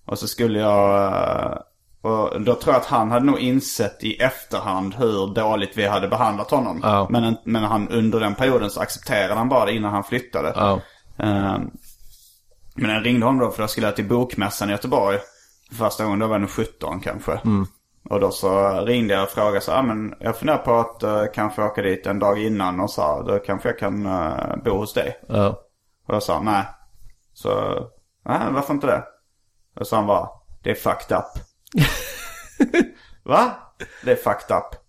Och 0.06 0.18
så 0.18 0.28
skulle 0.28 0.58
jag, 0.58 1.04
eh, 1.06 1.58
och 2.02 2.40
då 2.40 2.54
tror 2.54 2.74
jag 2.74 2.80
att 2.80 2.86
han 2.86 3.10
hade 3.10 3.26
nog 3.26 3.38
insett 3.38 4.04
i 4.04 4.14
efterhand 4.16 4.94
hur 4.94 5.34
dåligt 5.34 5.76
vi 5.78 5.86
hade 5.86 6.08
behandlat 6.08 6.50
honom. 6.50 6.80
Ja. 6.82 7.06
Men, 7.10 7.24
en- 7.24 7.36
men 7.44 7.64
han, 7.64 7.88
under 7.88 8.20
den 8.20 8.34
perioden 8.34 8.70
så 8.70 8.80
accepterade 8.80 9.34
han 9.34 9.48
bara 9.48 9.64
det 9.64 9.72
innan 9.72 9.92
han 9.92 10.04
flyttade. 10.04 10.52
Ja. 10.56 10.80
Eh, 11.18 11.58
Men 12.74 12.90
jag 12.90 13.06
ringde 13.06 13.26
honom 13.26 13.40
då 13.40 13.50
för 13.50 13.62
då 13.62 13.68
skulle 13.68 13.86
jag 13.86 13.96
till 13.96 14.08
Bokmässan 14.08 14.68
i 14.68 14.72
Göteborg. 14.72 15.18
För 15.68 15.76
första 15.76 16.04
gången, 16.04 16.18
då 16.18 16.26
var 16.26 16.34
jag 16.34 16.40
nog 16.40 16.50
17 16.50 17.00
kanske. 17.00 17.40
Och 18.10 18.20
då 18.20 18.30
så 18.30 18.80
ringde 18.80 19.14
jag 19.14 19.22
och 19.22 19.28
frågade 19.28 19.60
så 19.60 19.72
ah, 19.72 19.82
men 19.82 20.14
jag 20.20 20.36
funderar 20.36 20.58
på 20.58 20.74
att 20.74 21.02
uh, 21.04 21.24
kanske 21.34 21.62
åka 21.62 21.82
dit 21.82 22.06
en 22.06 22.18
dag 22.18 22.42
innan 22.42 22.80
och 22.80 22.90
sa 22.90 23.22
då 23.22 23.38
kanske 23.38 23.68
jag 23.68 23.78
kan 23.78 24.06
eh, 24.06 24.56
bo 24.64 24.70
hos 24.70 24.94
dig. 24.94 25.16
Ja. 25.28 25.48
Och 26.08 26.14
jag 26.14 26.22
sa 26.22 26.40
nej. 26.42 26.64
Så, 27.34 27.50
nej 28.24 28.38
varför 28.50 28.74
inte 28.74 28.86
det? 28.86 29.04
Och 29.80 29.86
så 29.86 29.96
han 29.96 30.06
bara, 30.06 30.28
det 30.62 30.70
är 30.70 30.74
fucked 30.74 31.16
up. 31.16 31.24
Va? 33.24 33.50
Det 34.04 34.12
är 34.12 34.16
fucked 34.16 34.56
up. 34.56 34.82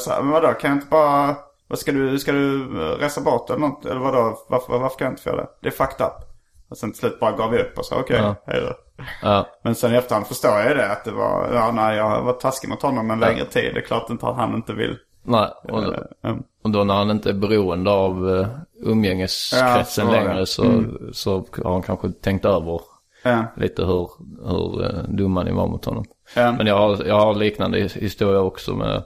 Sa, 0.00 0.22
men 0.22 0.30
vadå 0.30 0.52
kan 0.52 0.70
jag 0.70 0.76
inte 0.76 0.90
bara, 0.90 1.36
vad 1.68 1.78
ska 1.78 1.92
du, 1.92 2.18
ska 2.18 2.32
du 2.32 2.62
eh, 2.62 2.98
resa 2.98 3.20
bort 3.20 3.50
eller 3.50 3.60
något? 3.60 3.84
Eller 3.84 4.00
vadå, 4.00 4.38
varför, 4.48 4.78
varför 4.78 4.98
kan 4.98 5.04
jag 5.04 5.12
inte 5.12 5.22
få 5.22 5.36
det? 5.36 5.46
Det 5.60 5.68
är 5.68 5.72
fucked 5.72 6.06
up. 6.06 6.32
Och 6.68 6.78
sen 6.78 6.90
till 6.92 7.00
slut 7.00 7.20
bara 7.20 7.36
gav 7.36 7.50
vi 7.50 7.58
upp 7.58 7.78
och 7.78 7.86
sa 7.86 8.00
okej, 8.00 8.16
Ja. 8.16 8.34
hej 8.46 8.60
då. 8.60 9.04
Ja. 9.22 9.46
Men 9.64 9.74
sen 9.74 9.92
i 9.92 9.96
efterhand 9.96 10.26
förstår 10.26 10.50
jag 10.50 10.68
ju 10.68 10.74
det 10.74 10.92
att 10.92 11.04
det 11.04 11.10
var, 11.10 11.50
ja 11.54 11.72
nej 11.72 11.96
jag 11.96 12.22
varit 12.22 12.40
taskig 12.40 12.68
mot 12.68 12.82
honom 12.82 13.10
en 13.10 13.20
längre 13.20 13.44
tid. 13.44 13.74
Det 13.74 13.80
är 13.80 13.84
klart 13.84 14.10
inte 14.10 14.26
att 14.26 14.36
han 14.36 14.54
inte 14.54 14.72
vill. 14.72 14.98
Nej, 15.22 15.48
och, 15.62 15.82
eh, 15.82 16.00
mm. 16.24 16.42
och 16.64 16.70
då 16.70 16.84
när 16.84 16.94
han 16.94 17.10
inte 17.10 17.30
är 17.30 17.34
beroende 17.34 17.90
av 17.90 18.24
uh, 18.24 18.46
umgängeskretsen 18.82 19.68
Ja, 19.68 19.84
så 19.84 20.04
var 20.04 20.12
längre 20.12 20.46
så, 20.46 20.84
så 21.12 21.46
har 21.64 21.72
han 21.72 21.82
kanske 21.82 22.10
tänkt 22.12 22.44
över 22.44 22.80
Ja. 23.22 23.44
lite 23.56 23.84
hur, 23.84 24.10
hur 24.48 24.82
uh, 24.84 25.02
dumma 25.08 25.42
ni 25.42 25.52
var 25.52 25.66
mot 25.66 25.84
honom. 25.84 26.04
Ja. 26.36 26.52
Men 26.52 26.66
jag 26.66 26.78
har, 26.78 27.04
jag 27.04 27.20
har 27.20 27.34
liknande 27.34 27.78
his- 27.78 27.98
historia 28.00 28.40
också 28.40 28.74
med, 28.74 28.96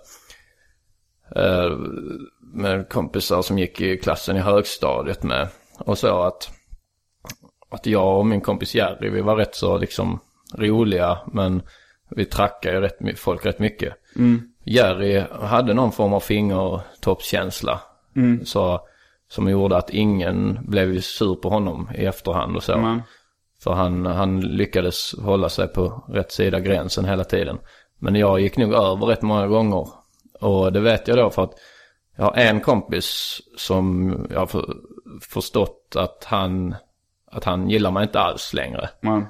eh, 1.36 1.70
med 2.40 2.88
kompisar 2.88 3.42
som 3.42 3.58
gick 3.58 3.80
i 3.80 3.96
klassen 3.98 4.36
i 4.36 4.40
högstadiet 4.40 5.22
med. 5.22 5.48
Och 5.78 5.98
så 5.98 6.22
att, 6.22 6.50
att 7.70 7.86
jag 7.86 8.18
och 8.18 8.26
min 8.26 8.40
kompis 8.40 8.74
Jerry, 8.74 9.10
vi 9.10 9.20
var 9.20 9.36
rätt 9.36 9.54
så 9.54 9.78
liksom 9.78 10.18
roliga 10.54 11.18
men 11.32 11.62
vi 12.10 12.24
trackade 12.24 12.74
ju 12.76 12.80
rätt, 12.80 13.18
folk 13.18 13.46
rätt 13.46 13.58
mycket. 13.58 13.94
Jerry 14.64 15.24
hade 15.40 15.74
någon 15.74 15.92
form 15.92 16.12
av 16.12 16.20
fingertoppskänsla. 16.20 17.80
Så, 18.44 18.80
som 19.28 19.48
gjorde 19.50 19.76
att 19.76 19.90
ingen 19.90 20.58
blev 20.62 21.00
sur 21.00 21.34
på 21.34 21.48
honom 21.48 21.90
i 21.94 22.04
efterhand 22.04 22.56
och 22.56 22.62
så. 22.62 22.72
Mm. 22.72 23.02
För 23.66 23.72
han, 23.72 24.06
han 24.06 24.40
lyckades 24.40 25.14
hålla 25.18 25.48
sig 25.48 25.68
på 25.68 26.04
rätt 26.08 26.32
sida 26.32 26.60
gränsen 26.60 27.04
hela 27.04 27.24
tiden. 27.24 27.58
Men 27.98 28.14
jag 28.14 28.40
gick 28.40 28.56
nog 28.56 28.72
över 28.72 29.06
rätt 29.06 29.22
många 29.22 29.46
gånger. 29.46 29.88
Och 30.40 30.72
det 30.72 30.80
vet 30.80 31.08
jag 31.08 31.16
då 31.16 31.30
för 31.30 31.42
att 31.42 31.54
jag 32.16 32.24
har 32.24 32.34
en 32.36 32.60
kompis 32.60 33.40
som 33.56 34.12
jag 34.30 34.38
har 34.38 34.46
för, 34.46 34.74
förstått 35.20 35.94
att 35.96 36.24
han, 36.24 36.74
att 37.30 37.44
han 37.44 37.70
gillar 37.70 37.90
mig 37.90 38.02
inte 38.02 38.20
alls 38.20 38.54
längre. 38.54 38.88
Man, 39.00 39.26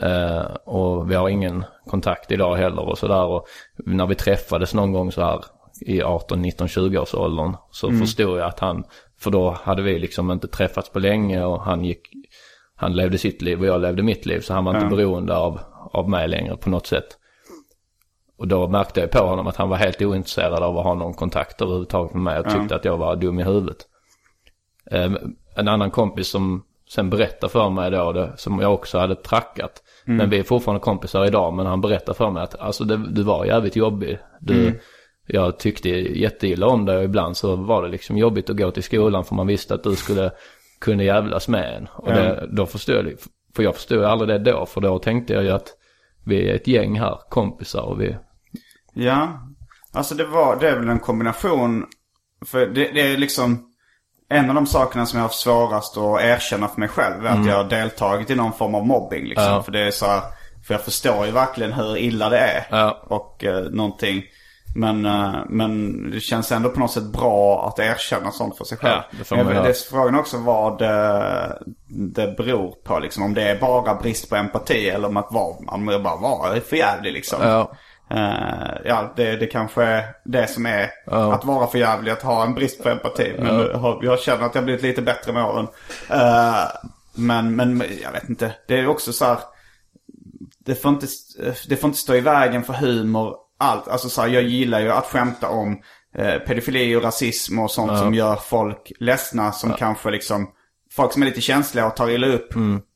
Eh, 0.00 0.44
och 0.64 1.10
vi 1.10 1.14
har 1.14 1.28
ingen 1.28 1.64
kontakt 1.86 2.32
idag 2.32 2.56
heller 2.56 2.88
och 2.88 2.98
sådär. 2.98 3.24
Och 3.24 3.46
när 3.76 4.06
vi 4.06 4.14
träffades 4.14 4.74
någon 4.74 4.92
gång 4.92 5.12
så 5.12 5.22
här 5.22 5.44
i 5.80 6.02
18, 6.02 6.42
19, 6.42 6.68
20 6.68 6.98
års 6.98 7.14
åldern 7.14 7.56
så 7.70 7.92
förstod 7.92 8.38
jag 8.38 8.46
att 8.46 8.60
han, 8.60 8.84
för 9.18 9.30
då 9.30 9.50
hade 9.50 9.82
vi 9.82 9.98
liksom 9.98 10.30
inte 10.30 10.48
träffats 10.48 10.90
på 10.90 10.98
länge 10.98 11.44
och 11.44 11.62
han 11.62 11.84
gick, 11.84 12.08
han 12.76 12.96
levde 12.96 13.18
sitt 13.18 13.42
liv 13.42 13.60
och 13.60 13.66
jag 13.66 13.80
levde 13.80 14.02
mitt 14.02 14.26
liv 14.26 14.40
så 14.40 14.54
han 14.54 14.64
var 14.64 14.74
inte 14.74 14.96
beroende 14.96 15.36
av, 15.36 15.60
av 15.92 16.08
mig 16.10 16.28
längre 16.28 16.56
på 16.56 16.70
något 16.70 16.86
sätt. 16.86 17.18
Och 18.38 18.48
då 18.48 18.68
märkte 18.68 19.00
jag 19.00 19.10
på 19.10 19.18
honom 19.26 19.46
att 19.46 19.56
han 19.56 19.68
var 19.68 19.76
helt 19.76 20.02
ointresserad 20.02 20.62
av 20.62 20.78
att 20.78 20.84
ha 20.84 20.94
någon 20.94 21.14
kontakt 21.14 21.62
överhuvudtaget 21.62 22.14
med 22.14 22.22
mig 22.22 22.38
och 22.38 22.44
tyckte 22.50 22.76
att 22.76 22.84
jag 22.84 22.96
var 22.96 23.16
dum 23.16 23.40
i 23.40 23.44
huvudet. 23.44 23.76
Eh, 24.90 25.12
en 25.56 25.68
annan 25.68 25.90
kompis 25.90 26.28
som 26.28 26.64
sen 26.90 27.10
berättade 27.10 27.52
för 27.52 27.70
mig 27.70 27.90
då, 27.90 28.12
det, 28.12 28.32
som 28.36 28.60
jag 28.60 28.74
också 28.74 28.98
hade 28.98 29.14
trackat. 29.14 29.82
Men 30.04 30.30
vi 30.30 30.38
är 30.38 30.42
fortfarande 30.42 30.80
kompisar 30.80 31.26
idag, 31.26 31.54
men 31.54 31.66
han 31.66 31.80
berättade 31.80 32.18
för 32.18 32.30
mig 32.30 32.42
att 32.42 32.60
alltså 32.60 32.84
det, 32.84 32.96
du 32.96 33.22
var 33.22 33.44
jävligt 33.44 33.76
jobbig. 33.76 34.18
Du, 34.40 34.80
Jag 35.28 35.58
tyckte 35.58 35.88
jätteilla 35.88 36.66
om 36.66 36.84
dig 36.84 36.96
och 36.96 37.04
ibland 37.04 37.36
så 37.36 37.56
var 37.56 37.82
det 37.82 37.88
liksom 37.88 38.18
jobbigt 38.18 38.50
att 38.50 38.56
gå 38.56 38.70
till 38.70 38.82
skolan 38.82 39.24
för 39.24 39.34
man 39.34 39.46
visste 39.46 39.74
att 39.74 39.82
du 39.82 39.96
skulle 39.96 40.30
kunna 40.80 41.02
jävlas 41.02 41.48
med 41.48 41.76
en. 41.76 41.88
Och 41.92 42.12
det, 42.12 42.48
då 42.50 42.66
förstod 42.66 42.94
jag, 42.94 43.12
för 43.56 43.62
jag 43.62 43.74
förstod 43.74 44.04
aldrig 44.04 44.28
det 44.28 44.50
då, 44.50 44.66
för 44.66 44.80
då 44.80 44.98
tänkte 44.98 45.32
jag 45.32 45.44
ju 45.44 45.50
att 45.50 45.68
vi 46.24 46.50
är 46.50 46.54
ett 46.54 46.66
gäng 46.66 47.00
här, 47.00 47.18
kompisar 47.28 47.82
och 47.82 48.00
vi, 48.00 48.16
Ja, 48.98 49.40
alltså 49.92 50.14
det 50.14 50.24
var, 50.24 50.56
det 50.56 50.68
är 50.68 50.78
väl 50.78 50.88
en 50.88 51.00
kombination. 51.00 51.86
För 52.46 52.66
det, 52.66 52.90
det 52.94 53.00
är 53.00 53.16
liksom 53.16 53.72
en 54.28 54.48
av 54.48 54.54
de 54.54 54.66
sakerna 54.66 55.06
som 55.06 55.16
jag 55.16 55.22
har 55.22 55.28
haft 55.28 55.40
svårast 55.40 55.96
att 55.96 56.20
erkänna 56.20 56.68
för 56.68 56.80
mig 56.80 56.88
själv 56.88 57.26
är 57.26 57.30
att 57.30 57.46
jag 57.46 57.56
har 57.56 57.64
deltagit 57.64 58.30
i 58.30 58.34
någon 58.34 58.52
form 58.52 58.74
av 58.74 58.86
mobbing 58.86 59.24
liksom. 59.24 59.44
Ja. 59.44 59.62
För 59.62 59.72
det 59.72 59.80
är 59.80 59.90
så 59.90 60.06
här, 60.06 60.22
för 60.66 60.74
jag 60.74 60.80
förstår 60.80 61.26
ju 61.26 61.32
verkligen 61.32 61.72
hur 61.72 61.96
illa 61.96 62.28
det 62.28 62.38
är. 62.38 62.66
Ja. 62.70 63.06
Och 63.08 63.44
eh, 63.44 63.64
någonting. 63.70 64.22
Men, 64.78 65.06
eh, 65.06 65.34
men 65.48 66.10
det 66.10 66.20
känns 66.20 66.52
ändå 66.52 66.68
på 66.70 66.80
något 66.80 66.90
sätt 66.92 67.04
bra 67.12 67.66
att 67.68 67.78
erkänna 67.78 68.30
sånt 68.30 68.58
för 68.58 68.64
sig 68.64 68.78
själv. 68.78 69.00
Ja, 69.10 69.18
det 69.18 69.30
Men 69.30 69.46
jag- 69.46 69.54
göra. 69.54 69.62
det 69.64 69.68
är 69.70 69.90
frågan 69.90 70.14
också 70.18 70.38
vad 70.38 70.78
det, 70.78 71.58
det 71.86 72.34
beror 72.36 72.74
på 72.84 72.98
liksom. 72.98 73.22
Om 73.22 73.34
det 73.34 73.42
är 73.42 73.60
bara 73.60 73.94
brist 73.94 74.30
på 74.30 74.36
empati 74.36 74.88
eller 74.90 75.08
om 75.08 75.16
att 75.16 75.32
vara, 75.32 75.56
man 75.76 75.86
bara 76.02 76.16
vara 76.16 76.60
för 76.60 76.76
jävlig 76.76 77.12
liksom. 77.12 77.38
ja, 77.42 77.72
Eh, 78.10 78.76
ja, 78.84 79.12
det, 79.16 79.36
det 79.36 79.46
kanske 79.46 79.82
är 79.84 80.04
det 80.24 80.46
som 80.50 80.66
är 80.66 80.90
att 81.32 81.44
vara 81.44 81.66
för 81.66 81.78
jävlig, 81.78 82.12
att 82.12 82.22
ha 82.22 82.44
en 82.44 82.54
brist 82.54 82.82
på 82.82 82.88
empati. 82.88 83.32
Men 83.38 83.46
jag, 83.58 83.74
har- 83.78 83.98
jag 84.02 84.20
känner 84.20 84.46
att 84.46 84.54
jag 84.54 84.62
har 84.62 84.64
blivit 84.64 84.82
lite 84.82 85.02
bättre 85.02 85.32
med 85.32 85.44
åren. 85.44 85.66
Eh, 86.10 86.64
men, 87.14 87.56
men 87.56 87.82
jag 88.02 88.12
vet 88.12 88.28
inte. 88.28 88.52
Det 88.68 88.78
är 88.78 88.86
också 88.86 89.12
så 89.12 89.24
här. 89.24 89.38
Det 90.58 90.74
får 90.74 90.90
inte, 90.90 91.06
det 91.68 91.76
får 91.76 91.88
inte 91.88 91.98
stå 92.00 92.14
i 92.14 92.20
vägen 92.20 92.62
för 92.64 92.72
humor. 92.72 93.34
Allt. 93.58 93.88
Alltså 93.88 94.08
så 94.08 94.20
här, 94.20 94.28
jag 94.28 94.42
gillar 94.42 94.80
ju 94.80 94.90
att 94.92 95.06
skämta 95.06 95.48
om 95.48 95.80
eh, 96.18 96.34
pedofili 96.38 96.96
och 96.96 97.02
rasism 97.02 97.58
och 97.58 97.70
sånt 97.70 97.98
som 97.98 98.14
gör 98.14 98.36
folk 98.36 98.92
ledsna. 99.00 99.52
Som 99.52 99.72
kanske 99.72 100.10
liksom, 100.10 100.48
folk 100.92 101.12
som 101.12 101.22
är 101.22 101.26
lite 101.26 101.40
känsliga 101.40 101.86
och 101.86 101.96
tar 101.96 102.10
illa 102.10 102.26
upp. 102.26 102.54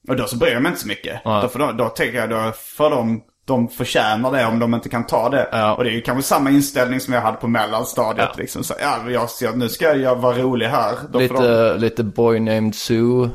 Och 0.09 0.17
då 0.17 0.27
så 0.27 0.37
bryr 0.37 0.53
jag 0.53 0.63
mig 0.63 0.71
inte 0.71 0.81
så 0.81 0.89
mycket. 0.89 1.21
Ja. 1.25 1.41
Då, 1.43 1.49
får 1.49 1.59
de, 1.59 1.77
då 1.77 1.89
tänker 1.89 2.19
jag, 2.19 2.31
då 2.31 2.53
får 2.77 2.91
de, 2.91 3.23
de 3.45 3.69
förtjänar 3.69 4.33
det 4.33 4.47
om 4.47 4.59
de 4.59 4.75
inte 4.75 4.89
kan 4.89 5.07
ta 5.07 5.29
det. 5.29 5.49
Ja. 5.53 5.75
Och 5.75 5.85
det 5.85 5.91
är 5.91 5.95
ju 5.95 6.01
kanske 6.01 6.29
samma 6.29 6.51
inställning 6.51 7.01
som 7.01 7.15
jag 7.15 7.21
hade 7.21 7.37
på 7.37 7.49
mellanstadiet. 7.49 8.29
Ja. 8.33 8.39
Liksom. 8.39 8.65
Så, 8.65 8.75
ja, 8.81 9.11
jag, 9.11 9.31
så, 9.31 9.51
nu 9.51 9.69
ska 9.69 9.95
jag 9.95 10.17
vara 10.17 10.39
rolig 10.39 10.67
här. 10.67 10.95
Då 11.13 11.19
får 11.19 11.35
de, 11.35 11.43
lite, 11.43 11.77
lite 11.79 12.05
Boy 12.05 12.41
Named 12.41 12.75
Sue 12.75 13.31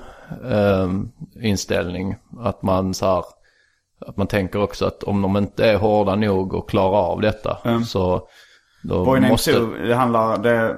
ehm, 0.51 1.09
inställning. 1.41 2.15
Att 2.39 2.61
man 2.61 2.93
så 2.93 3.05
här, 3.05 3.23
att 3.99 4.17
man 4.17 4.27
tänker 4.27 4.61
också 4.61 4.85
att 4.85 5.03
om 5.03 5.21
de 5.21 5.37
inte 5.37 5.69
är 5.69 5.77
hårda 5.77 6.15
nog 6.15 6.53
och 6.53 6.69
klarar 6.69 6.97
av 6.97 7.21
detta 7.21 7.57
så 7.85 8.27
då 8.87 9.05
Boy 9.05 9.19
måste, 9.19 9.53
Sue, 9.53 9.87
det 9.87 9.95
handlar, 9.95 10.37
det, 10.37 10.75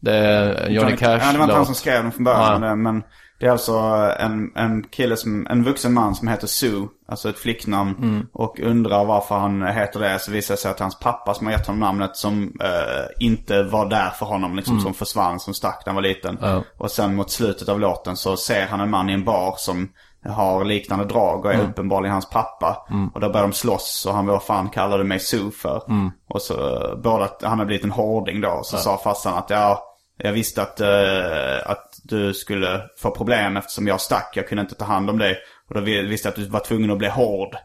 det 0.00 0.12
är 0.12 0.68
Johnny 0.68 0.96
Cash 0.96 1.20
Ja, 1.22 1.32
det 1.32 1.38
var 1.38 1.44
inte 1.44 1.56
han 1.56 1.66
som 1.66 1.74
skrev 1.74 2.02
den 2.02 2.12
från 2.12 2.24
början. 2.24 2.62
Ja. 2.62 2.74
Men, 2.74 3.02
det, 3.40 3.46
är 3.46 3.50
alltså 3.50 3.74
en, 4.18 4.52
en 4.56 4.82
kille 4.82 5.16
som, 5.16 5.46
en 5.50 5.64
vuxen 5.64 5.92
man 5.92 6.14
som 6.14 6.28
heter 6.28 6.46
Sue. 6.46 6.88
Alltså 7.08 7.28
ett 7.28 7.38
flicknamn. 7.38 7.94
Mm. 7.98 8.26
Och 8.32 8.60
undrar 8.60 9.04
varför 9.04 9.34
han 9.34 9.62
heter 9.62 10.00
det. 10.00 10.18
Så 10.18 10.30
visar 10.30 10.54
det 10.54 10.60
sig 10.60 10.70
att 10.70 10.80
hans 10.80 10.98
pappa 10.98 11.34
som 11.34 11.46
har 11.46 11.52
gett 11.52 11.66
honom 11.66 11.80
namnet 11.80 12.16
som 12.16 12.42
eh, 12.62 13.26
inte 13.26 13.62
var 13.62 13.90
där 13.90 14.10
för 14.10 14.26
honom. 14.26 14.56
Liksom 14.56 14.80
som 14.80 14.94
försvann, 14.94 15.40
som 15.40 15.54
stack 15.54 15.82
när 15.86 15.92
han 15.92 15.94
var 15.94 16.08
liten. 16.08 16.38
Mm. 16.38 16.50
Ja. 16.50 16.62
Och 16.78 16.90
sen 16.90 17.14
mot 17.14 17.30
slutet 17.30 17.68
av 17.68 17.80
låten 17.80 18.16
så 18.16 18.36
ser 18.36 18.66
han 18.66 18.80
en 18.80 18.90
man 18.90 19.10
i 19.10 19.12
en 19.12 19.24
bar 19.24 19.54
som 19.58 19.88
har 20.26 20.64
liknande 20.64 21.04
drag 21.04 21.44
och 21.44 21.52
är 21.54 21.58
uppenbarligen 21.70 22.12
hans 22.12 22.30
pappa. 22.30 22.86
Och 23.14 23.20
då 23.20 23.28
börjar 23.30 23.46
de 23.46 23.52
slåss 23.52 24.06
och 24.08 24.14
han, 24.14 24.26
vad 24.26 24.42
fan 24.42 24.68
kallade 24.70 25.04
mig 25.04 25.20
Sue 25.20 25.50
för? 25.50 25.82
Och 26.28 26.42
så, 26.42 26.76
eh, 26.76 26.96
båda, 26.96 27.30
han 27.42 27.58
har 27.58 27.66
blivit 27.66 27.84
en 27.84 27.90
hårding 27.90 28.40
då. 28.40 28.60
Så 28.64 28.76
sa 28.76 28.98
farsan 29.04 29.34
att 29.34 29.50
ja, 29.50 29.82
jag 30.16 30.32
visste 30.32 30.62
att, 30.62 30.80
eh, 30.80 31.70
att 31.70 31.84
du 32.04 32.34
skulle 32.34 32.82
få 32.98 33.10
problem 33.10 33.56
eftersom 33.56 33.86
jag 33.86 34.00
stack. 34.00 34.32
Jag 34.34 34.48
kunde 34.48 34.62
inte 34.62 34.74
ta 34.74 34.84
hand 34.84 35.10
om 35.10 35.18
dig. 35.18 35.36
Och 35.68 35.74
då 35.74 35.80
vi- 35.80 36.02
visste 36.06 36.28
jag 36.28 36.30
att 36.32 36.36
du 36.36 36.46
var 36.48 36.60
tvungen 36.60 36.90
att 36.90 36.98
bli 36.98 37.08
hård. 37.08 37.56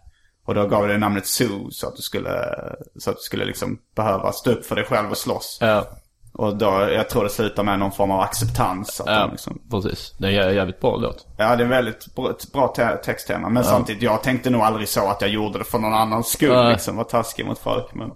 Och 0.46 0.56
då 0.56 0.68
gav 0.68 0.82
jag 0.82 0.90
dig 0.90 0.98
namnet 0.98 1.28
Sue 1.28 1.68
så 1.72 1.88
att 1.88 1.96
du 1.96 2.02
skulle, 2.02 2.30
så 3.00 3.10
att 3.10 3.16
du 3.16 3.22
skulle 3.22 3.46
liksom 3.46 3.78
behöva 3.96 4.32
stå 4.32 4.52
upp 4.52 4.66
för 4.66 4.76
dig 4.76 4.86
själv 4.86 5.12
och 5.12 5.18
slåss. 5.18 5.58
Ja, 5.62 5.86
Och 6.40 6.56
då, 6.58 6.66
jag 6.96 7.10
tror 7.10 7.24
det 7.24 7.30
slutar 7.30 7.64
med 7.64 7.80
någon 7.80 7.92
form 7.92 8.12
av 8.12 8.20
acceptans. 8.20 9.02
Att 9.02 9.08
ja 9.08 9.20
de 9.20 9.32
liksom, 9.32 9.62
precis. 9.72 10.16
Det 10.20 10.28
är 10.28 10.48
en 10.50 10.56
jävligt 10.56 10.80
bra 10.82 10.96
låt. 10.98 11.28
ja, 11.38 11.56
det 11.56 11.64
är 11.64 11.68
väldigt 11.68 12.06
bra, 12.54 12.68
te- 12.76 12.96
texttema. 13.04 13.50
Men 13.50 13.64
samtidigt, 13.64 14.02
jag 14.04 14.24
tänkte 14.24 14.50
nog 14.50 14.62
aldrig 14.62 14.88
så 14.88 15.08
att 15.10 15.22
jag 15.22 15.30
gjorde 15.30 15.58
det 15.58 15.64
för 15.64 15.80
någon 15.80 15.94
annans 15.94 16.28
skull. 16.32 16.56
Nej. 16.56 16.72
Liksom, 16.72 16.96
var 16.98 17.04
taskig 17.04 17.46
mot 17.46 17.60
folk. 17.60 17.94
Men, 17.94 18.12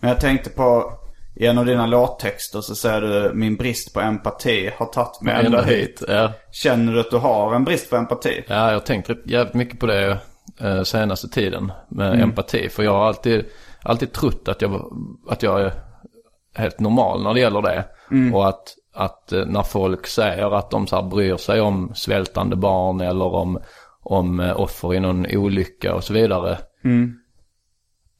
men 0.00 0.10
jag 0.10 0.20
tänkte 0.20 0.50
på, 0.50 0.92
i 1.36 1.46
en 1.46 1.58
av 1.58 1.66
dina 1.66 1.86
låttexter 1.86 2.60
så 2.60 2.74
säger 2.74 3.00
du 3.00 3.32
min 3.34 3.56
brist 3.56 3.94
på 3.94 4.00
empati 4.00 4.70
har 4.76 4.86
tagit 4.86 5.20
mig 5.22 5.46
ända 5.46 5.62
hit. 5.62 6.02
Ja. 6.08 6.32
Känner 6.52 6.92
du 6.92 7.00
att 7.00 7.10
du 7.10 7.16
har 7.18 7.54
en 7.54 7.64
brist 7.64 7.90
på 7.90 7.96
empati? 7.96 8.44
Ja, 8.48 8.66
jag 8.66 8.72
har 8.72 8.80
tänkt 8.80 9.10
jävligt 9.26 9.54
mycket 9.54 9.80
på 9.80 9.86
det 9.86 10.18
eh, 10.60 10.82
senaste 10.82 11.28
tiden 11.28 11.72
med 11.88 12.08
Mm. 12.08 12.20
empati. 12.22 12.68
För 12.68 12.82
jag 12.82 12.92
har 12.92 13.06
alltid, 13.06 13.44
alltid 13.82 14.12
trott 14.12 14.48
att 14.48 14.62
jag, 14.62 14.92
att 15.28 15.42
jag 15.42 15.70
helt 16.54 16.80
normal 16.80 17.22
när 17.22 17.34
det 17.34 17.40
gäller 17.40 17.62
det. 17.62 17.84
Mm. 18.10 18.34
Och 18.34 18.48
att, 18.48 18.76
att 18.94 19.32
eh, 19.32 19.46
när 19.46 19.62
folk 19.62 20.06
säger 20.06 20.56
att 20.56 20.70
de 20.70 20.86
så 20.86 20.96
här 20.96 21.02
bryr 21.02 21.36
sig 21.36 21.60
om 21.60 21.92
svältande 21.94 22.56
barn 22.56 23.00
eller 23.00 23.34
om, 23.34 23.58
om 24.02 24.40
eh, 24.40 24.60
offer 24.60 24.94
i 24.94 25.00
någon 25.00 25.26
olycka 25.30 25.94
och 25.94 26.04
så 26.04 26.12
vidare. 26.12 26.58
Mm. 26.84 27.14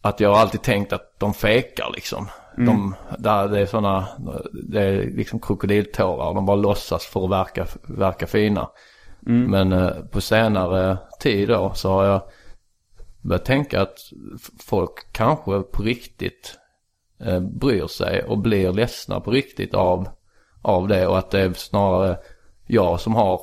Att 0.03 0.21
jag 0.21 0.29
har 0.29 0.41
alltid 0.41 0.63
tänkt 0.63 0.93
att 0.93 1.21
de 1.21 1.35
fejkar 1.35 1.91
liksom. 1.95 2.29
Mm. 2.57 2.67
De, 2.67 2.95
där 3.19 3.49
det 3.49 3.61
är 3.61 3.67
sådana, 3.67 4.07
det 4.69 4.83
är 4.83 5.11
liksom 5.11 5.41
krokodiltårar. 5.41 6.35
De 6.35 6.47
bara 6.47 6.57
låtsas 6.57 7.07
för 7.07 7.25
att 7.25 7.31
verka, 7.31 7.67
verka 7.83 8.27
fina. 8.27 8.69
Mm. 9.27 9.51
Men 9.51 9.73
eh, 9.73 9.93
på 10.11 10.21
senare 10.21 10.99
tid 11.21 11.49
då 11.49 11.73
så 11.75 11.93
har 11.93 12.05
jag 12.05 12.23
börjat 13.23 13.45
tänka 13.45 13.83
att 13.83 13.99
folk 14.59 15.13
kanske 15.13 15.61
på 15.61 15.83
riktigt 15.83 16.59
eh, 17.27 17.41
bryr 17.41 17.87
sig 17.87 18.23
och 18.23 18.39
blir 18.39 18.73
ledsna 18.73 19.21
på 19.21 19.31
riktigt 19.31 19.75
av, 19.75 20.09
av 20.63 20.89
det. 20.89 21.07
Och 21.07 21.19
att 21.19 21.31
det 21.31 21.41
är 21.41 21.53
snarare 21.53 22.19
jag 22.67 23.01
som 23.01 23.15
har 23.15 23.41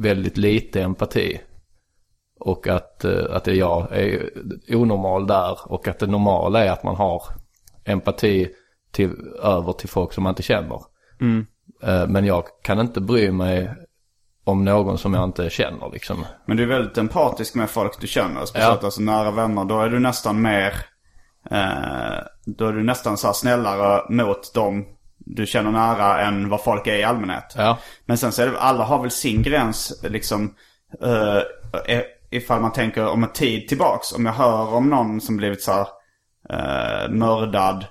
väldigt 0.00 0.36
lite 0.36 0.82
empati. 0.82 1.40
Och 2.40 2.68
att, 2.68 3.04
eh, 3.04 3.24
att 3.30 3.44
det 3.44 3.50
är 3.50 3.54
jag 3.54 3.92
är 3.92 4.30
onormal 4.68 5.26
där 5.26 5.72
och 5.72 5.88
att 5.88 5.98
det 5.98 6.06
normala 6.06 6.64
är 6.64 6.70
att 6.70 6.82
man 6.84 6.96
har 6.96 7.22
empati 7.84 8.48
till, 8.92 9.10
över 9.42 9.72
till 9.72 9.88
folk 9.88 10.12
som 10.12 10.22
man 10.22 10.30
inte 10.30 10.42
känner. 10.42 10.80
Eh, 11.82 12.06
Men 12.08 12.24
jag 12.24 12.44
kan 12.62 12.80
inte 12.80 13.00
bry 13.00 13.30
mig 13.30 13.70
om 14.44 14.64
någon 14.64 14.98
som 14.98 15.14
jag 15.14 15.24
inte 15.24 15.50
känner 15.50 15.90
liksom. 15.92 16.24
Men 16.46 16.56
du 16.56 16.62
är 16.62 16.66
väldigt 16.66 16.98
empatisk 16.98 17.54
med 17.54 17.70
folk 17.70 18.00
du 18.00 18.06
känner. 18.06 18.44
Speciellt 18.44 18.78
Ja. 18.80 18.86
alltså 18.86 19.00
nära 19.02 19.30
vänner. 19.30 19.64
Då 19.64 19.80
är 19.80 19.88
du 19.88 19.98
nästan 19.98 20.42
mer... 20.42 20.72
Eh, 21.50 22.18
då 22.46 22.66
är 22.66 22.72
du 22.72 22.82
nästan 22.82 23.18
så 23.18 23.26
här 23.26 23.34
snällare 23.34 24.02
mot 24.08 24.54
dem 24.54 24.86
du 25.18 25.46
känner 25.46 25.70
nära 25.70 26.20
än 26.20 26.48
vad 26.48 26.62
folk 26.62 26.86
är 26.86 26.96
i 26.96 27.04
allmänhet. 27.04 27.54
Ja. 27.56 27.78
Men 28.06 28.18
sen 28.18 28.32
så 28.32 28.42
är 28.42 28.46
det, 28.46 28.60
alla 28.60 28.84
har 28.84 29.02
väl 29.02 29.10
sin 29.10 29.42
gräns 29.42 30.00
liksom. 30.02 30.54
eh, 31.02 31.36
eh, 31.96 32.02
ifall 32.30 32.60
man 32.60 32.72
tänker 32.72 33.06
om 33.06 33.22
en 33.24 33.32
tid 33.32 33.68
tillbaks. 33.68 34.12
Om 34.12 34.26
jag 34.26 34.32
hör 34.32 34.74
om 34.74 34.90
någon 34.90 35.20
som 35.20 35.36
blivit 35.36 35.62
så 35.62 35.72
här, 35.72 35.86
eh, 36.50 37.10
mördad 37.10 37.84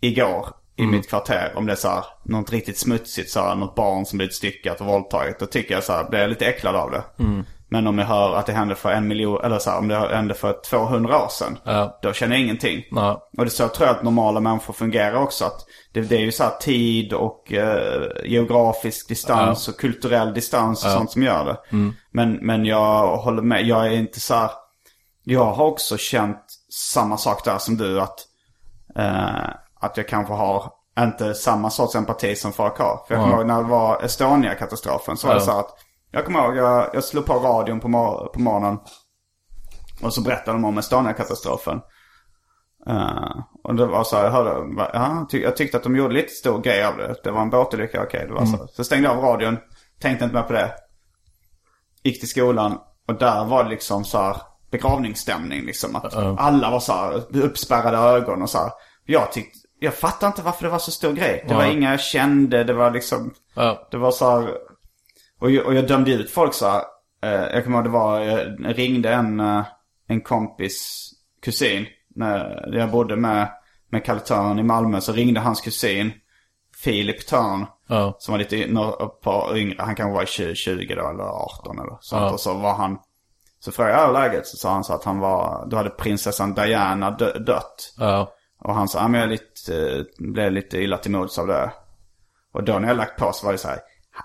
igår 0.00 0.48
i 0.76 0.86
mitt 0.86 1.08
kvarter. 1.08 1.52
Om 1.56 1.66
det 1.66 1.72
är 1.72 1.76
så 1.76 1.88
här, 1.88 2.04
något 2.24 2.52
riktigt 2.52 2.78
smutsigt 2.78 3.30
så 3.30 3.40
här, 3.40 3.54
något 3.54 3.74
barn 3.74 4.06
som 4.06 4.16
blivit 4.16 4.34
styckat 4.34 4.80
och 4.80 4.86
våldtaget. 4.86 5.38
Då 5.38 5.46
tycker 5.46 5.74
jag 5.74 5.84
så 5.84 5.92
här, 5.92 6.04
blir 6.10 6.20
jag 6.20 6.28
lite 6.28 6.46
äcklad 6.46 6.76
av 6.76 6.90
det. 6.90 7.02
Men 7.76 7.86
om 7.86 7.98
jag 7.98 8.06
hör 8.06 8.34
att 8.34 8.46
det 8.46 8.52
hände 8.52 8.74
för 8.74 8.90
en 8.90 9.08
miljon, 9.08 9.44
eller 9.44 9.58
så 9.58 9.70
här, 9.70 9.78
om 9.78 9.88
det 9.88 10.14
hände 10.14 10.34
för 10.34 10.60
200 10.70 11.24
år 11.24 11.28
sedan. 11.28 11.58
Ja. 11.64 11.98
Då 12.02 12.12
känner 12.12 12.36
jag 12.36 12.44
ingenting. 12.44 12.84
Nej. 12.90 13.10
Och 13.10 13.44
det 13.44 13.44
är 13.44 13.48
så 13.48 13.68
tror 13.68 13.88
jag 13.88 13.96
att 13.96 14.02
normala 14.02 14.40
människor 14.40 14.72
fungerar 14.74 15.14
också. 15.14 15.44
Att 15.44 15.64
det, 15.92 16.00
det 16.00 16.16
är 16.16 16.20
ju 16.20 16.32
så 16.32 16.42
här 16.42 16.56
tid 16.60 17.12
och 17.12 17.52
eh, 17.52 18.02
geografisk 18.24 19.08
distans 19.08 19.68
och 19.68 19.76
kulturell 19.76 20.34
distans 20.34 20.84
och 20.84 20.90
sånt 20.90 21.10
som 21.10 21.22
gör 21.22 21.44
det. 21.44 21.58
Men, 22.10 22.32
men 22.32 22.64
jag 22.64 23.16
håller 23.16 23.42
med. 23.42 23.66
Jag 23.66 23.86
är 23.86 23.90
inte 23.90 24.20
så 24.20 24.34
här, 24.34 24.50
Jag 25.24 25.52
har 25.52 25.64
också 25.64 25.96
känt 25.96 26.44
samma 26.92 27.16
sak 27.16 27.44
där 27.44 27.58
som 27.58 27.76
du. 27.76 28.00
Att, 28.00 28.18
eh, 28.96 29.50
att 29.80 29.96
jag 29.96 30.08
kanske 30.08 30.32
har 30.32 30.70
inte 30.98 31.34
samma 31.34 31.70
sorts 31.70 31.94
empati 31.94 32.36
som 32.36 32.52
folk 32.52 32.78
har. 32.78 33.04
För 33.08 33.14
jag 33.14 33.24
kommer 33.24 33.36
ihåg 33.36 33.46
när 33.46 33.62
det 33.62 33.68
var 33.68 34.02
Estonia-katastrofen. 34.02 35.16
Så 35.16 35.26
var 35.26 35.34
det 35.34 35.40
så 35.40 35.50
här 35.50 35.60
att 35.60 35.85
jag 36.10 36.24
kommer 36.24 36.44
ihåg, 36.44 36.56
jag, 36.56 36.90
jag 36.94 37.04
slog 37.04 37.26
på 37.26 37.34
radion 37.34 37.80
på, 37.80 37.88
mor- 37.88 38.28
på 38.34 38.40
morgonen. 38.40 38.78
Och 40.02 40.14
så 40.14 40.20
berättade 40.22 40.52
de 40.56 40.64
om 40.64 40.78
Estonia-katastrofen. 40.78 41.80
Eh, 42.88 43.38
och 43.64 43.74
det 43.74 43.86
var 43.86 44.04
så 44.04 44.16
här, 44.16 44.24
jag 44.24 44.30
hörde, 44.30 44.50
ja, 44.92 45.26
ty, 45.30 45.42
jag 45.42 45.56
tyckte 45.56 45.76
att 45.76 45.82
de 45.82 45.96
gjorde 45.96 46.14
lite 46.14 46.32
stor 46.32 46.60
grej 46.62 46.84
av 46.84 46.96
det. 46.96 47.14
Det 47.24 47.30
var 47.30 47.42
en 47.42 47.50
båtolycka, 47.50 48.02
okej 48.02 48.24
det 48.28 48.34
var 48.34 48.44
så. 48.46 48.66
Så 48.72 48.84
stängde 48.84 49.08
jag 49.08 49.16
av 49.18 49.24
radion, 49.24 49.58
tänkte 50.00 50.24
inte 50.24 50.36
mer 50.36 50.42
på 50.42 50.52
det. 50.52 50.72
Gick 52.02 52.20
till 52.20 52.28
skolan 52.28 52.78
och 53.08 53.14
där 53.14 53.44
var 53.44 53.64
det 53.64 53.70
liksom 53.70 54.04
så 54.04 54.18
här 54.18 54.36
begravningsstämning 54.70 55.64
liksom. 55.66 55.96
Att 55.96 56.14
alla 56.38 56.70
var 56.70 56.80
så 56.80 56.92
här 56.92 57.36
uppspärrade 57.36 57.96
ögon 57.98 58.42
och 58.42 58.50
så 58.50 58.58
här. 58.58 58.70
Jag 59.04 59.32
tyckte, 59.32 59.58
jag 59.78 59.94
fattar 59.94 60.26
inte 60.26 60.42
varför 60.42 60.64
det 60.64 60.70
var 60.70 60.78
så 60.78 60.90
stor 60.90 61.12
grej. 61.12 61.44
Det 61.48 61.54
var 61.54 61.64
inga 61.72 61.90
jag 61.90 62.00
kände, 62.00 62.64
det 62.64 62.72
var 62.72 62.90
liksom, 62.90 63.34
det 63.90 63.96
var 63.96 64.10
så 64.10 64.30
här, 64.30 64.48
och 65.40 65.50
jag, 65.50 65.66
och 65.66 65.74
jag 65.74 65.86
dömde 65.86 66.12
ut 66.12 66.30
folk 66.30 66.54
så 66.54 66.68
här. 66.68 66.82
Eh, 67.22 67.54
jag 67.54 67.64
kommer 67.64 67.76
ihåg 67.76 67.84
det 67.84 67.90
var, 67.90 68.20
jag 68.20 68.78
ringde 68.78 69.12
en, 69.12 69.40
eh, 69.40 69.64
en 70.06 70.20
kompis 70.20 71.10
kusin. 71.42 71.86
När 72.14 72.68
jag 72.72 72.90
bodde 72.90 73.16
med, 73.16 73.48
med 73.90 74.04
Kalle 74.04 74.20
Törn 74.20 74.58
i 74.58 74.62
Malmö 74.62 75.00
så 75.00 75.12
ringde 75.12 75.40
hans 75.40 75.60
kusin 75.60 76.12
Filip 76.84 77.26
Törn. 77.26 77.66
Ja. 77.88 78.16
Som 78.18 78.32
var 78.32 78.38
lite 78.38 78.68
par 79.22 79.56
yngre, 79.56 79.76
han 79.78 79.94
kanske 79.94 80.14
var 80.14 80.22
i 80.22 80.26
20, 80.26 80.54
20 80.54 80.94
då 80.94 81.08
eller 81.08 81.24
18 81.24 81.78
eller 81.78 81.98
sånt. 82.00 82.22
Ja. 82.22 82.32
Och 82.32 82.40
så 82.40 82.54
var 82.54 82.74
han, 82.74 82.98
så 83.60 83.72
frågade 83.72 83.96
jag 83.96 84.12
läget 84.12 84.46
så 84.46 84.56
sa 84.56 84.72
han 84.72 84.84
så 84.84 84.92
att 84.92 85.04
han 85.04 85.18
var, 85.18 85.66
då 85.70 85.76
hade 85.76 85.90
prinsessan 85.90 86.54
Diana 86.54 87.10
dö, 87.10 87.38
dött. 87.38 87.94
Ja. 87.98 88.32
Och 88.58 88.74
han 88.74 88.88
sa, 88.88 88.98
ja, 88.98 89.08
men 89.08 89.20
jag 89.20 89.30
lite, 89.30 89.90
eh, 89.96 90.04
blev 90.18 90.52
lite 90.52 90.78
illa 90.78 90.98
till 90.98 91.10
mods 91.10 91.38
av 91.38 91.46
det. 91.46 91.72
Och 92.52 92.64
då 92.64 92.78
när 92.78 92.88
jag 92.88 92.96
lagt 92.96 93.18
på 93.18 93.32
så 93.32 93.46
var 93.46 93.52
det 93.52 93.58
så 93.58 93.68
här, 93.68 93.78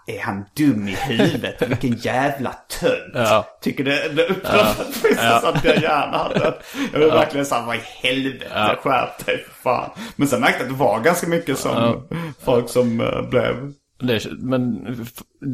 är 0.08 0.22
han 0.22 0.46
dum 0.58 0.88
i 0.88 0.96
huvudet? 0.96 1.62
Vilken 1.62 1.98
jävla 1.98 2.54
tönt. 2.80 3.14
Ja. 3.14 3.46
Tycker 3.62 3.84
det, 3.84 4.10
det 4.10 4.28
upprörde 4.28 4.62
att 4.62 5.02
prinsessan 5.02 5.58
Diana 5.64 6.18
hade. 6.18 6.54
Jag 6.94 7.00
var 7.00 7.08
verkligen 7.08 7.46
såhär, 7.46 7.66
vad 7.66 7.76
i 7.76 7.82
helvete, 8.02 8.78
skärp 8.84 9.26
dig 9.26 9.46
fan. 9.64 9.90
Men 10.16 10.28
sen 10.28 10.42
märkte 10.42 10.58
jag 10.58 10.72
att 10.72 10.78
det 10.78 10.84
var 10.84 11.00
ganska 11.00 11.28
mycket 11.28 11.58
som 11.58 12.08
folk 12.46 12.70
som 12.70 13.02
eh, 13.02 13.30
blev, 13.30 13.74
Det, 14.00 14.26
men 14.32 14.86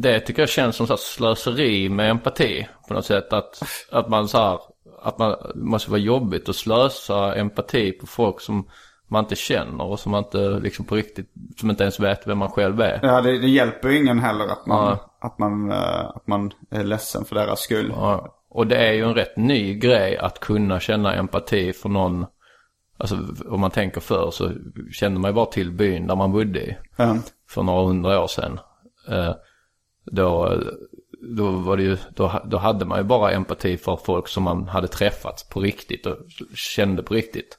det 0.02 0.20
tycker 0.20 0.42
jag 0.42 0.48
känns 0.48 0.76
som 0.76 0.86
så 0.86 0.96
slöseri 0.96 1.88
med 1.88 2.10
empati 2.10 2.68
på 2.88 2.94
något 2.94 3.06
sätt. 3.06 3.32
Att, 3.32 3.62
att 3.90 4.08
man 4.08 4.28
så 4.28 4.38
här, 4.38 4.58
att 5.02 5.18
man 5.18 5.36
måste 5.54 5.90
vara 5.90 6.00
jobbigt 6.00 6.48
att 6.48 6.56
slösa 6.56 7.34
empati 7.34 7.92
på 7.92 8.06
folk 8.06 8.40
som 8.40 8.68
man 9.08 9.24
inte 9.24 9.36
känner 9.36 9.84
och 9.84 10.00
som 10.00 10.12
man 10.12 10.24
inte 10.24 10.38
liksom 10.60 10.84
på 10.84 10.94
riktigt, 10.94 11.30
som 11.60 11.70
inte 11.70 11.82
ens 11.82 12.00
vet 12.00 12.26
vem 12.26 12.38
man 12.38 12.50
själv 12.50 12.80
är. 12.80 13.00
ja 13.02 13.20
det, 13.20 13.38
det 13.38 13.48
hjälper 13.48 13.88
ju 13.88 13.96
ingen 13.98 14.18
heller 14.18 14.44
att 14.44 14.66
man, 14.66 14.86
Ja. 14.86 15.10
att 15.20 15.38
man, 15.38 15.70
eh, 15.70 16.00
att 16.14 16.26
man 16.26 16.50
är 16.70 16.84
ledsen 16.84 17.24
för 17.24 17.34
deras 17.34 17.60
skull. 17.60 17.92
Ja. 17.96 18.34
Och 18.50 18.66
det 18.66 18.76
är 18.76 18.92
ju 18.92 19.04
en 19.04 19.14
rätt 19.14 19.36
ny 19.36 19.74
grej 19.74 20.16
att 20.18 20.40
kunna 20.40 20.80
känna 20.80 21.14
empati 21.14 21.72
för 21.72 21.88
någon. 21.88 22.26
Alltså 22.98 23.18
om 23.48 23.60
man 23.60 23.70
tänker 23.70 24.00
förr 24.00 24.30
så 24.30 24.50
kände 24.92 25.20
man 25.20 25.30
ju 25.30 25.34
bara 25.34 25.46
till 25.46 25.70
byn 25.72 26.06
där 26.06 26.16
man 26.16 26.32
bodde 26.32 26.60
i. 26.60 26.76
Ja. 26.96 27.16
för 27.50 27.62
några 27.62 27.86
hundra 27.86 28.22
år 28.22 28.26
sedan. 28.26 28.60
Eh, 29.08 29.34
då, 30.04 30.58
då 31.36 31.50
var 31.50 31.76
det 31.76 31.82
ju, 31.82 31.96
då, 32.14 32.42
då 32.44 32.56
hade 32.56 32.84
man 32.84 32.98
ju 32.98 33.04
bara 33.04 33.30
empati 33.30 33.76
för 33.76 33.96
folk 33.96 34.28
som 34.28 34.42
man 34.42 34.68
hade 34.68 34.88
träffat 34.88 35.46
på 35.52 35.60
riktigt 35.60 36.06
och 36.06 36.16
kände 36.54 37.02
på 37.02 37.14
riktigt. 37.14 37.58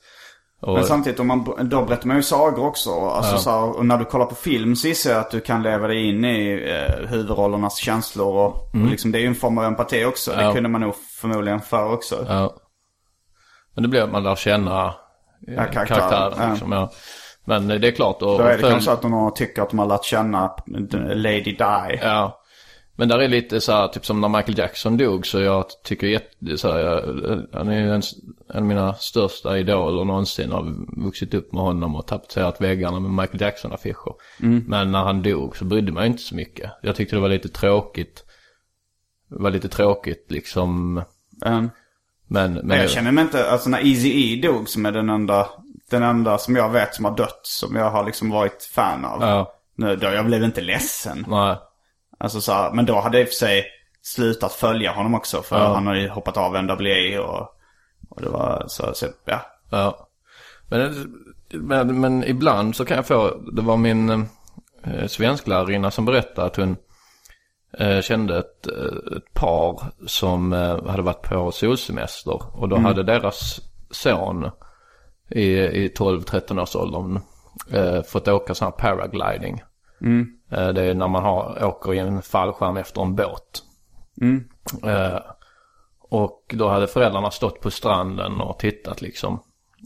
Och, 0.61 0.73
Men 0.73 0.83
samtidigt, 0.83 1.19
om 1.19 1.27
man, 1.27 1.69
då 1.69 1.85
berättar 1.85 2.07
man 2.07 2.17
ju 2.17 2.23
sagor 2.23 2.65
också. 2.67 2.89
Alltså, 2.91 3.37
så 3.37 3.49
här, 3.49 3.77
och 3.77 3.85
när 3.85 3.97
du 3.97 4.05
kollar 4.05 4.25
på 4.25 4.35
film 4.35 4.75
så 4.75 4.87
gissar 4.87 5.11
jag 5.11 5.19
att 5.19 5.31
du 5.31 5.39
kan 5.39 5.63
leva 5.63 5.87
dig 5.87 6.09
in 6.09 6.25
i 6.25 6.69
eh, 6.69 7.07
huvudrollernas 7.09 7.77
känslor. 7.77 8.35
Och, 8.35 8.55
och 8.55 8.89
liksom, 8.89 9.11
det 9.11 9.17
är 9.17 9.21
ju 9.21 9.27
en 9.27 9.35
form 9.35 9.57
av 9.57 9.63
empati 9.63 10.05
också. 10.05 10.31
Det 10.31 10.43
Ja. 10.43 10.53
kunde 10.53 10.69
man 10.69 10.81
nog 10.81 10.95
förmodligen 11.21 11.61
förr 11.61 11.93
också. 11.93 12.25
ja. 12.27 12.53
Men 13.73 13.83
det 13.83 13.87
blir 13.89 14.01
att 14.01 14.11
man 14.11 14.23
lär 14.23 14.35
känna 14.35 14.85
eh, 14.85 14.93
Ja, 15.53 15.65
karaktären, 15.65 15.85
karaktären. 15.87 16.33
ja. 16.39 16.49
Liksom, 16.49 16.71
ja. 16.71 16.91
Men 17.45 17.67
det 17.67 17.87
är 17.87 17.91
klart. 17.91 18.21
Och, 18.21 18.37
Då 18.37 18.39
är 18.43 18.57
det 18.57 18.63
följ- 18.63 18.71
kanske 18.71 18.91
att 18.91 19.03
någon 19.03 19.33
tycker 19.33 19.61
att 19.61 19.69
de 19.69 19.79
har 19.79 19.85
lärt 19.85 20.03
känna 20.03 20.51
Lady 21.13 21.41
Di. 21.43 21.55
Ja. 22.01 22.38
Men 22.99 23.07
där 23.07 23.19
är 23.19 23.27
lite 23.27 23.61
så 23.61 23.71
här, 23.71 23.87
typ 23.87 24.05
som 24.05 24.21
när 24.21 24.29
Michael 24.29 24.57
Jackson 24.57 24.97
dog 24.97 25.27
så 25.27 25.39
jag 25.39 25.65
tycker 25.83 26.07
jätte, 26.07 26.57
så 26.57 26.71
här, 26.71 26.79
jag, 26.79 27.01
han 27.53 27.67
är 27.67 27.79
ju 27.79 27.93
en, 27.93 28.01
en 28.49 28.57
av 28.57 28.63
mina 28.63 28.93
största 28.93 29.57
idoler 29.57 30.05
någonsin. 30.05 30.51
Har 30.51 30.75
vuxit 31.05 31.33
upp 31.33 31.53
med 31.53 31.61
honom 31.61 31.95
och 31.95 32.07
tapetserat 32.07 32.61
väggarna 32.61 32.99
med 32.99 33.11
Michael 33.11 33.41
Jackson-affischer. 33.41 34.13
Men 34.67 34.91
när 34.91 35.03
han 35.03 35.21
dog 35.21 35.57
så 35.57 35.65
brydde 35.65 35.91
man 35.91 36.05
inte 36.05 36.21
så 36.21 36.35
mycket. 36.35 36.71
Jag 36.81 36.95
tyckte 36.95 37.15
det 37.15 37.19
var 37.19 37.29
lite 37.29 37.49
tråkigt. 37.49 38.23
Det 39.29 39.41
var 39.43 39.51
lite 39.51 39.69
tråkigt 39.69 40.25
liksom. 40.29 40.97
Um, 40.97 41.03
Men, 41.43 42.53
men 42.53 42.67
men 42.67 42.77
jag 42.77 42.89
känner 42.89 43.11
mig 43.11 43.23
inte, 43.23 43.51
alltså 43.51 43.69
när 43.69 43.87
Easy 43.87 44.09
E 44.09 44.41
dog 44.47 44.69
som 44.69 44.85
är 44.85 44.91
den 44.91 45.09
enda, 45.09 45.47
den 45.89 46.03
enda 46.03 46.37
som 46.37 46.55
jag 46.55 46.69
vet 46.69 46.95
som 46.95 47.05
har 47.05 47.15
dött. 47.15 47.41
Som 47.43 47.75
jag 47.75 47.89
har 47.89 48.05
liksom 48.05 48.29
varit 48.29 48.63
fan 48.63 49.05
av. 49.05 49.21
Ja, 49.21 49.53
Nu, 49.75 49.95
då, 49.95 50.07
jag 50.07 50.25
blev 50.25 50.43
inte 50.43 50.61
ledsen. 50.61 51.25
nej. 51.29 51.57
Alltså 52.19 52.41
så 52.41 52.51
här, 52.51 52.71
men 52.71 52.85
då 52.85 52.99
hade 52.99 53.17
jag 53.17 53.21
i 53.21 53.25
och 53.25 53.29
för 53.29 53.35
sig 53.35 53.65
slutat 54.01 54.53
följa 54.53 54.91
honom 54.91 55.15
också. 55.15 55.41
För 55.41 55.59
han 55.59 55.87
har 55.87 55.95
ju 55.95 56.09
hoppat 56.09 56.37
av 56.37 56.63
NWA 56.63 57.21
och, 57.21 57.55
och 58.09 58.21
det 58.21 58.29
var 58.29 58.63
så, 58.67 58.93
så 58.93 59.05
ja. 59.25 59.41
Ja. 59.69 60.07
Men, 60.67 61.13
men, 61.51 61.99
men 61.99 62.23
ibland 62.23 62.75
så 62.75 62.85
kan 62.85 62.97
jag 62.97 63.07
få, 63.07 63.41
det 63.51 63.61
var 63.61 63.77
min 63.77 64.09
eh, 64.83 65.07
svensklärarina 65.07 65.91
som 65.91 66.05
berättade 66.05 66.47
att 66.47 66.55
hon 66.55 66.77
eh, 67.77 68.01
kände 68.01 68.37
ett, 68.37 68.67
eh, 68.67 69.17
ett 69.17 69.33
par 69.33 69.81
som 70.07 70.53
eh, 70.53 70.85
hade 70.87 71.01
varit 71.01 71.21
på 71.21 71.51
solsemester. 71.51 72.57
Och 72.61 72.69
då 72.69 72.77
hade 72.77 73.03
deras 73.03 73.61
son 73.91 74.49
i, 75.29 75.45
i 75.57 75.93
12-13 75.97 76.61
års 76.61 76.75
åldern 76.75 77.19
eh, 77.71 78.01
fått 78.03 78.27
åka 78.27 78.55
sån 78.55 78.65
här 78.65 78.71
paragliding. 78.71 79.63
Eh, 79.99 80.38
det 80.49 80.83
är 80.83 80.93
när 80.93 81.07
man 81.07 81.23
har, 81.23 81.65
åker 81.65 81.93
i 81.93 81.99
en 81.99 82.21
fallskärm 82.21 82.77
efter 82.77 83.01
en 83.01 83.15
båt. 83.15 83.63
Eh, 84.83 85.19
och 86.09 86.55
då 86.57 86.67
hade 86.67 86.87
föräldrarna 86.87 87.31
stått 87.31 87.61
på 87.61 87.71
stranden 87.71 88.41
och 88.41 88.59
tittat 88.59 89.01
liksom 89.01 89.39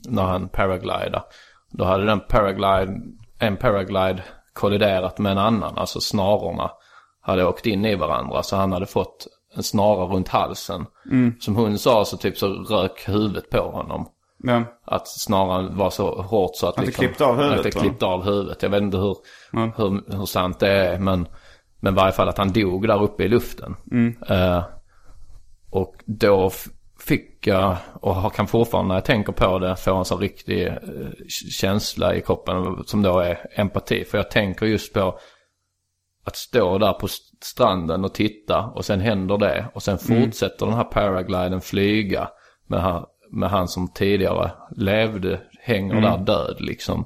när 0.07 0.24
han 0.24 0.49
paraglidade. 0.49 1.24
Då 1.72 1.86
hade 1.86 2.05
den 2.05 2.20
paraglide, 2.20 3.01
en 3.39 3.57
paraglide 3.57 4.24
kolliderat 4.53 5.18
med 5.18 5.32
en 5.32 5.38
annan, 5.38 5.78
alltså 5.78 6.01
snarorna 6.01 6.72
hade 7.22 7.45
åkt 7.45 7.66
in 7.66 7.86
i 7.86 7.95
varandra. 7.95 8.43
Så 8.43 8.55
han 8.55 8.72
hade 8.72 8.86
fått 8.86 9.28
en 9.55 9.64
snara 9.64 10.05
runt 10.05 10.28
halsen. 10.28 10.86
Som 11.39 11.55
hon 11.55 11.78
sa 11.78 12.05
så 12.05 12.18
typ 12.18 12.38
så 12.38 12.47
rök 12.47 13.07
huvudet 13.07 13.49
på 13.49 13.72
honom. 13.72 14.05
Men, 14.43 14.65
Att 14.85 15.07
snaran 15.07 15.77
var 15.77 15.89
så 15.89 16.21
hårt 16.21 16.55
så 16.55 16.67
att, 16.67 16.75
det 16.75 16.91
klippte 16.91 17.25
av 17.25 17.35
huvudet, 17.35 17.57
Att 17.57 17.63
det 17.63 17.71
klippte 17.79 18.05
av 18.05 18.23
huvudet. 18.25 18.63
Jag 18.63 18.69
vet 18.69 18.81
inte 18.81 18.97
hur, 18.97 19.17
hur, 19.51 20.17
hur 20.17 20.25
sant 20.25 20.59
det 20.59 20.69
är. 20.69 20.99
Men, 20.99 21.27
men 21.79 21.93
i 21.93 21.95
varje 21.97 22.11
fall 22.11 22.29
att 22.29 22.37
han 22.37 22.51
dog 22.53 22.87
där 22.87 23.03
uppe 23.03 23.23
i 23.23 23.27
luften. 23.27 23.75
Eh, 24.29 24.63
och 25.69 25.95
då 26.05 26.51
fick 26.99 27.47
jag, 27.47 27.77
och 28.01 28.33
kan 28.35 28.47
fortfarande 28.47 28.87
när 28.87 28.95
jag 28.95 29.05
tänker 29.05 29.33
på 29.33 29.59
det, 29.59 29.75
få 29.75 29.95
en 29.95 30.05
sån 30.05 30.19
riktig 30.19 30.67
eh, 30.67 30.73
känsla 31.51 32.15
i 32.15 32.21
kroppen 32.21 32.83
som 32.85 33.01
då 33.01 33.19
är 33.19 33.37
empati. 33.55 34.05
För 34.05 34.17
jag 34.17 34.31
tänker 34.31 34.65
just 34.65 34.93
på 34.93 35.19
att 36.25 36.35
stå 36.35 36.77
där 36.77 36.93
på 36.93 37.05
st- 37.05 37.37
stranden 37.41 38.05
och 38.05 38.13
titta 38.13 38.59
och 38.65 38.85
sen 38.85 38.99
händer 38.99 39.37
det. 39.37 39.65
Och 39.73 39.83
sen 39.83 39.97
fortsätter 39.97 40.65
den 40.65 40.75
här 40.75 40.83
paragliden 40.83 41.61
flyga 41.61 42.29
med, 42.67 42.81
han, 42.81 43.05
med 43.34 43.49
han 43.49 43.67
som 43.67 43.88
tidigare 43.88 44.51
levde, 44.75 45.39
hänger 45.59 46.01
där 46.01 46.17
död 46.17 46.55
liksom. 46.59 47.05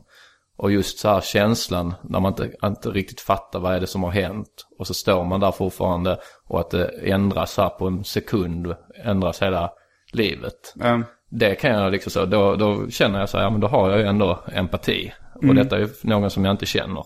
Och 0.57 0.71
just 0.71 0.99
så 0.99 1.09
här 1.09 1.21
känslan 1.21 1.93
när 2.03 2.19
man 2.19 2.31
inte, 2.31 2.51
inte 2.63 2.89
riktigt 2.89 3.21
fattar 3.21 3.59
vad 3.59 3.75
är 3.75 3.79
det 3.79 3.87
som 3.87 4.03
har 4.03 4.11
hänt. 4.11 4.67
Och 4.79 4.87
så 4.87 4.93
står 4.93 5.25
man 5.25 5.39
där 5.39 5.51
fortfarande 5.51 6.19
och 6.47 6.59
att 6.59 6.69
det 6.69 6.85
ändras 6.85 7.57
här 7.57 7.69
på 7.69 7.87
en 7.87 8.03
sekund, 8.03 8.75
ändras 9.03 9.41
hela 9.41 9.71
livet. 10.13 10.73
um, 10.83 11.05
Det 11.29 11.55
kan 11.55 11.71
jag 11.71 11.91
liksom 11.91 12.11
så, 12.11 12.25
då, 12.25 12.55
då 12.55 12.89
känner 12.89 13.19
jag 13.19 13.29
så 13.29 13.37
här, 13.37 13.43
ja 13.43 13.49
men 13.49 13.59
då 13.59 13.67
har 13.67 13.89
jag 13.89 13.99
ju 13.99 14.05
ändå 14.05 14.39
empati. 14.53 15.13
Och 15.35 15.55
detta 15.55 15.75
är 15.75 15.79
ju 15.79 15.89
någon 16.01 16.29
som 16.29 16.45
jag 16.45 16.53
inte 16.53 16.65
känner. 16.65 17.05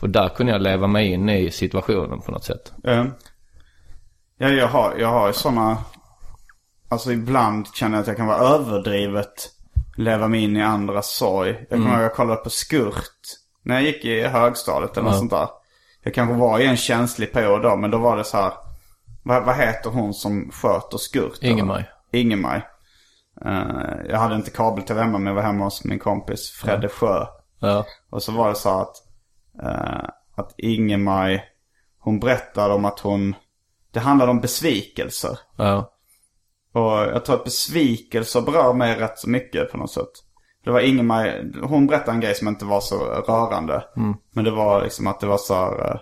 För 0.00 0.08
där 0.08 0.28
kunde 0.28 0.52
jag 0.52 0.62
leva 0.62 0.86
mig 0.86 1.12
in 1.12 1.28
i 1.28 1.50
situationen 1.50 2.20
på 2.20 2.32
något 2.32 2.44
sätt. 2.44 2.72
um, 2.84 3.12
ja, 4.38 4.48
jag 4.48 4.68
har, 4.68 4.94
jag 4.98 5.08
har 5.08 5.32
sådana, 5.32 5.78
alltså 6.88 7.12
ibland 7.12 7.74
känner 7.74 7.96
jag 7.96 8.00
att 8.02 8.06
jag 8.06 8.16
kan 8.16 8.26
vara 8.26 8.38
överdrivet 8.38 9.50
leva 9.96 10.28
mig 10.28 10.44
in 10.44 10.56
i 10.56 10.62
andras 10.62 11.10
sorg. 11.10 11.50
Jag 11.50 11.68
kommer 11.68 11.88
ihåg 11.88 11.96
att 11.96 12.02
jag 12.02 12.14
kollade 12.14 12.40
på 12.40 12.50
Skurt 12.50 13.20
när 13.62 13.74
jag 13.74 13.84
gick 13.84 14.04
i 14.04 14.22
högstadiet 14.22 14.96
eller 14.96 15.08
något 15.08 15.18
sånt 15.18 15.30
där. 15.30 15.48
Jag 16.02 16.14
kanske 16.14 16.34
var 16.34 16.58
i 16.58 16.66
en 16.66 16.76
känslig 16.76 17.32
period 17.32 17.62
då, 17.62 17.76
men 17.76 17.90
då 17.90 17.98
var 17.98 18.16
det 18.16 18.24
så 18.24 18.36
här. 18.36 18.52
Vad, 19.22 19.44
vad 19.44 19.56
heter 19.56 19.90
hon 19.90 20.14
som 20.14 20.50
sköter 20.50 20.98
Skurt? 20.98 21.42
Ingemaj. 21.42 21.90
Ingemaj. 22.12 22.66
Eh, 23.44 24.08
jag 24.08 24.18
hade 24.18 24.34
inte 24.34 24.50
kabel-tv 24.50 25.00
hemma 25.00 25.18
men 25.18 25.26
jag 25.26 25.34
var 25.34 25.42
hemma 25.42 25.64
hos 25.64 25.84
min 25.84 25.98
kompis 25.98 26.50
Fredde 26.50 26.88
Sjö. 26.88 27.26
Ja. 27.58 27.84
Och 28.10 28.22
så 28.22 28.32
var 28.32 28.48
det 28.48 28.54
så 28.54 28.80
att, 28.80 28.96
eh, 29.62 30.08
att 30.34 30.54
Ingemaj, 30.56 31.44
hon 31.98 32.20
berättade 32.20 32.74
om 32.74 32.84
att 32.84 33.00
hon, 33.00 33.34
det 33.92 34.00
handlade 34.00 34.30
om 34.30 34.40
besvikelser. 34.40 35.38
Ja. 35.56 35.92
Och 36.76 36.90
jag 37.14 37.24
tror 37.24 37.36
att 37.36 37.44
besvikelser 37.44 38.40
berör 38.40 38.72
mig 38.74 38.96
rätt 38.98 39.18
så 39.18 39.30
mycket 39.30 39.72
på 39.72 39.78
något 39.78 39.90
sätt. 39.90 40.08
Det 40.64 40.70
var 40.70 40.80
Ingemaj, 40.80 41.52
hon 41.62 41.86
berättade 41.86 42.12
en 42.12 42.20
grej 42.20 42.34
som 42.34 42.48
inte 42.48 42.64
var 42.64 42.80
så 42.80 42.98
rörande. 42.98 43.84
Men 44.32 44.44
det 44.44 44.50
var 44.50 44.82
liksom 44.82 45.06
att 45.06 45.20
det 45.20 45.26
var 45.26 45.38
så 45.38 45.54
här, 45.54 46.00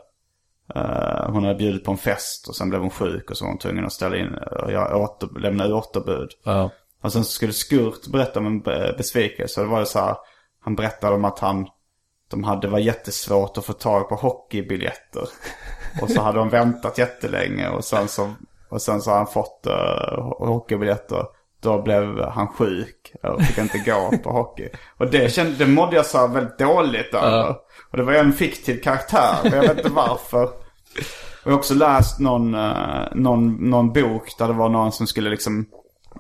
eh, 0.75 1.31
hon 1.33 1.45
hade 1.45 1.55
bjudit 1.55 1.85
på 1.85 1.91
en 1.91 1.97
fest 1.99 2.49
och 2.49 2.57
sen 2.57 2.71
blev 2.71 2.81
hon 2.81 2.91
sjuk 2.91 3.31
och 3.31 3.37
så 3.37 3.45
var 3.45 3.51
hon 3.51 3.59
tvungen 3.59 3.85
att 3.85 3.93
ställa 3.93 4.17
in, 4.17 4.35
och 4.35 4.73
jag 4.73 5.01
åter, 5.03 5.41
lämna 5.41 5.75
återbud. 5.75 6.29
Ja. 6.45 6.71
Och 7.03 7.13
sen 7.13 7.25
så 7.25 7.31
skulle 7.31 7.53
Skurt 7.53 8.07
berätta 8.07 8.41
om 8.41 8.47
en 8.47 8.61
be- 8.61 8.95
besvikelse. 8.99 9.61
Och 9.61 9.67
det 9.67 9.73
var 9.73 9.81
ju 9.81 9.87
så 9.87 9.99
här, 9.99 10.17
han 10.61 10.77
berättade 10.77 11.15
om 11.15 11.25
att 11.25 11.39
han, 11.39 11.67
de 12.31 12.45
hade, 12.45 12.61
det 12.61 12.71
var 12.71 12.79
jättesvårt 12.79 13.59
att 13.59 13.65
få 13.65 13.73
tag 13.73 14.09
på 14.09 14.15
hockeybiljetter. 14.15 15.29
Och 16.03 16.11
så 16.11 16.21
hade 16.21 16.39
de 16.39 16.49
väntat 16.49 16.99
jättelänge 16.99 17.69
och 17.69 17.85
sen 17.85 18.09
så, 18.09 18.31
och 18.75 18.83
sen 18.83 19.03
så 19.03 19.11
har 19.11 19.17
han 19.17 19.27
fått 19.27 19.67
uh, 19.67 20.47
hockeybiljetter. 20.49 21.27
Då 21.63 21.83
blev 21.83 22.21
han 22.21 22.49
sjuk 22.49 23.13
och 23.23 23.43
fick 23.43 23.59
inte 23.59 23.79
gå 23.79 24.19
på 24.25 24.31
hockey. 24.31 24.69
Och 24.99 25.11
det, 25.11 25.33
kände, 25.33 25.53
det 25.53 25.67
mådde 25.67 25.97
jag 25.97 26.07
så 26.07 26.19
här 26.19 26.29
väldigt 26.29 26.59
dåligt 26.59 27.15
över. 27.15 27.57
Och 27.91 27.97
det 27.97 28.03
var 28.03 28.13
ju 28.13 28.19
en 28.19 28.33
fiktiv 28.33 28.81
karaktär, 28.81 29.35
men 29.43 29.53
jag 29.53 29.61
vet 29.61 29.77
inte 29.77 29.91
varför. 29.91 30.45
Och 30.45 30.51
jag 31.45 31.51
har 31.51 31.59
också 31.59 31.75
läst 31.75 32.21
någon, 32.21 32.55
eh, 32.55 33.05
någon, 33.15 33.71
någon 33.71 33.93
bok 33.93 34.39
där 34.39 34.47
det 34.47 34.53
var 34.55 34.69
någon 34.69 34.93
som 34.93 35.07
skulle 35.07 35.31
liksom 35.31 35.67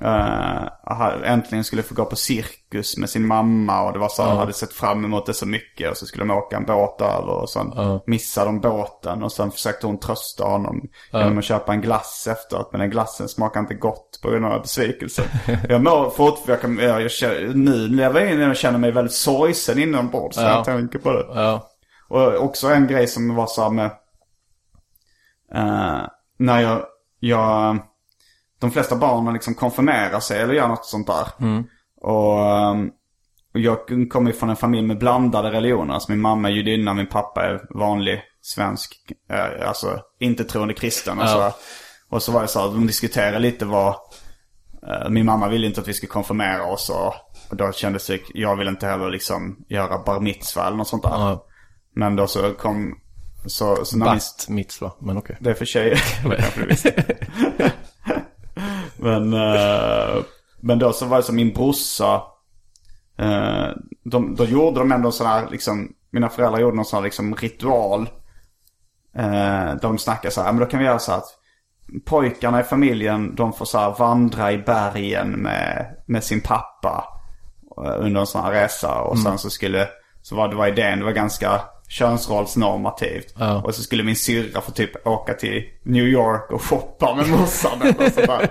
aha, 0.03 1.13
äntligen 1.25 1.65
skulle 1.65 1.83
få 1.83 1.95
gå 1.95 2.05
på 2.05 2.17
cirkus 2.17 2.97
med 2.97 3.11
sin 3.11 3.27
mamma 3.27 3.83
och 3.83 3.93
det 3.93 3.99
var 3.99 4.09
så 4.09 4.23
han 4.23 4.37
hade 4.37 4.53
sett 4.53 4.73
fram 4.73 5.05
emot 5.05 5.27
det 5.27 5.35
så 5.35 5.47
mycket 5.47 5.91
och 5.91 5.97
så 5.97 6.07
skulle 6.07 6.25
de 6.25 6.31
åka 6.31 6.57
en 6.57 6.65
båt 6.65 7.01
över 7.01 7.29
och 7.29 7.51
sen 7.51 7.73
missade 8.07 8.47
de 8.47 8.61
båten 8.61 9.23
och 9.23 9.33
sen 9.33 9.51
försökte 9.51 9.87
hon 9.87 9.99
trösta 9.99 10.45
honom 10.45 10.81
genom 11.13 11.39
att 11.39 11.45
köpa 11.45 11.73
en 11.73 11.81
glass 11.81 12.29
efteråt 12.31 12.69
men 12.73 12.81
den 12.81 12.91
glassen 12.91 13.29
smakade 13.29 13.61
inte 13.61 13.75
gott 13.75 14.19
på 14.23 14.31
grund 14.31 14.47
av 14.47 14.61
besvikelsen. 14.63 15.25
jag 15.69 15.83
mår 15.83 16.11
fortfarande, 16.11 16.85
jag 16.85 17.03
jag, 17.03 17.11
jag, 17.21 17.57
nu 17.57 17.89
lever 17.89 18.21
jag 18.21 18.33
in 18.33 18.51
och 18.51 18.57
känner 18.57 18.79
mig 18.79 18.91
väldigt 18.91 19.15
sorgsen 19.15 19.79
inombords 19.79 20.37
när 20.37 20.45
Ja. 20.49 20.55
jag 20.57 20.65
tänker 20.65 20.99
på 20.99 21.13
det. 21.13 21.25
Och 22.09 22.43
också 22.45 22.69
en 22.69 22.87
grej 22.87 23.07
som 23.07 23.35
var 23.35 23.47
så 23.47 23.63
här 23.63 23.71
med... 23.71 23.91
eh, 25.55 26.07
när 26.39 26.61
jag, 26.61 26.83
jag... 27.21 27.79
De 28.65 28.71
flesta 28.71 28.97
barnen 28.97 29.35
liksom 29.35 29.55
konfirmerar 29.55 30.21
sig 30.21 30.41
eller 30.43 30.55
gör 30.55 30.69
något 30.69 30.87
sånt 30.87 31.07
där. 31.07 31.27
Och, 32.01 32.41
ehm, 32.49 32.91
och 33.55 33.61
jag 33.61 33.79
kommer 34.11 34.31
ju 34.31 34.37
från 34.37 34.51
en 34.51 34.57
familj 34.57 34.87
med 34.87 34.99
blandade 34.99 35.51
religioner. 35.51 35.95
Alltså 35.95 36.11
min 36.11 36.21
mamma 36.21 36.49
är 36.49 36.53
judinna, 36.53 36.95
min 36.95 37.07
pappa 37.07 37.43
är 37.43 37.79
vanlig 37.79 38.23
svensk, 38.43 38.97
eh, 39.31 39.69
alltså 39.69 40.01
inte 40.21 40.45
troende 40.45 40.75
kristen. 40.75 41.19
Och, 41.19 41.29
så, 41.29 41.51
och 42.09 42.23
så 42.23 42.33
var 42.33 42.43
det 42.43 42.49
så 42.49 42.61
här, 42.61 42.67
de 42.67 42.87
diskuterade 42.87 43.39
lite 43.39 43.65
vad... 43.65 43.89
eh, 44.89 45.09
min 45.11 45.27
mamma 45.27 45.49
ville 45.49 45.67
inte 45.67 45.81
att 45.81 45.89
vi 45.89 45.95
skulle 45.95 46.11
konfirmera 46.13 46.65
oss 46.65 46.91
och, 46.91 47.15
och 47.51 47.57
då 47.57 47.73
kändes 47.73 48.07
det, 48.07 48.21
jag 48.35 48.57
vill 48.57 48.69
inte 48.69 48.87
heller 48.87 49.11
liksom 49.11 49.65
göra 49.69 49.99
bar 49.99 50.21
mitzvah 50.21 50.67
eller 50.67 50.77
något 50.77 50.89
sånt 50.89 51.03
där. 51.03 51.11
Ja. 51.11 51.47
Men 51.95 52.17
då 52.17 52.27
så 52.27 52.53
kom, 52.55 52.95
så, 53.47 53.85
så 53.85 53.97
när 53.97 54.07
min, 54.07 54.15
Bast 54.15 54.49
mitzva, 54.49 54.93
men 55.01 55.17
okej. 55.19 55.37
det 55.41 55.51
är 55.51 55.55
för 55.55 55.65
tjejer. 55.65 56.03
Det 56.29 56.37
kanske 56.37 56.61
du 56.61 56.67
visste. 56.67 57.05
Men, 59.05 59.33
eh, 59.33 60.23
men 60.61 60.79
då 60.79 60.93
så 60.93 61.07
var 61.07 61.17
det 61.17 61.23
som 61.23 61.37
min 61.37 61.53
brorsa. 61.53 62.23
Uh, 63.23 63.69
de, 64.05 64.35
då 64.35 64.45
gjorde 64.45 64.79
de 64.79 64.93
ändå 64.93 65.13
sån 65.13 65.27
här, 65.27 65.49
liksom, 65.51 65.93
mina 66.11 66.29
föräldrar 66.29 66.61
gjorde 66.61 66.77
någon 66.77 66.85
sån 66.85 66.97
här 66.97 67.05
liksom 67.05 67.35
ritual. 67.35 68.09
Uh, 69.19 69.75
de 69.83 69.99
snackade 69.99 70.35
så 70.35 70.43
här, 70.43 70.53
men 70.53 70.61
då 70.61 70.67
kan 70.67 70.81
vi 70.81 70.87
göra 70.87 70.99
så 70.99 71.11
här 71.13 71.19
att 71.19 71.39
pojkarna 72.05 72.61
i 72.61 72.63
familjen, 72.63 73.35
de 73.35 73.53
får 73.53 73.65
så 73.65 73.79
här 73.79 73.95
vandra 73.99 74.53
i 74.53 74.59
bergen 74.59 75.31
med, 75.31 75.97
med 76.07 76.25
sin 76.25 76.41
pappa. 76.41 77.05
eh, 77.85 78.05
Under 78.05 78.21
en 78.21 78.27
sån 78.27 78.45
här 78.45 78.53
resa. 78.53 79.01
Och 79.01 79.19
sen 79.19 79.39
så 79.39 79.51
skulle, 79.51 79.89
så 80.23 80.37
var 80.37 80.49
det 80.49 80.57
var 80.57 80.67
idén, 80.67 80.99
det 80.99 81.05
var 81.05 81.13
ganska 81.13 81.61
könsrollsnormativt. 81.89 83.35
Ja. 83.39 83.63
Och 83.63 83.75
så 83.75 83.83
skulle 83.83 84.03
min 84.03 84.17
syrra 84.17 84.61
få 84.61 84.71
typ 84.71 85.07
åka 85.07 85.35
till 85.35 85.63
New 85.83 86.05
York 86.05 86.51
och 86.51 86.63
shoppa 86.63 87.15
med 87.15 87.29
morsan 87.29 87.83
eller 87.83 88.11
sådär. 88.11 88.51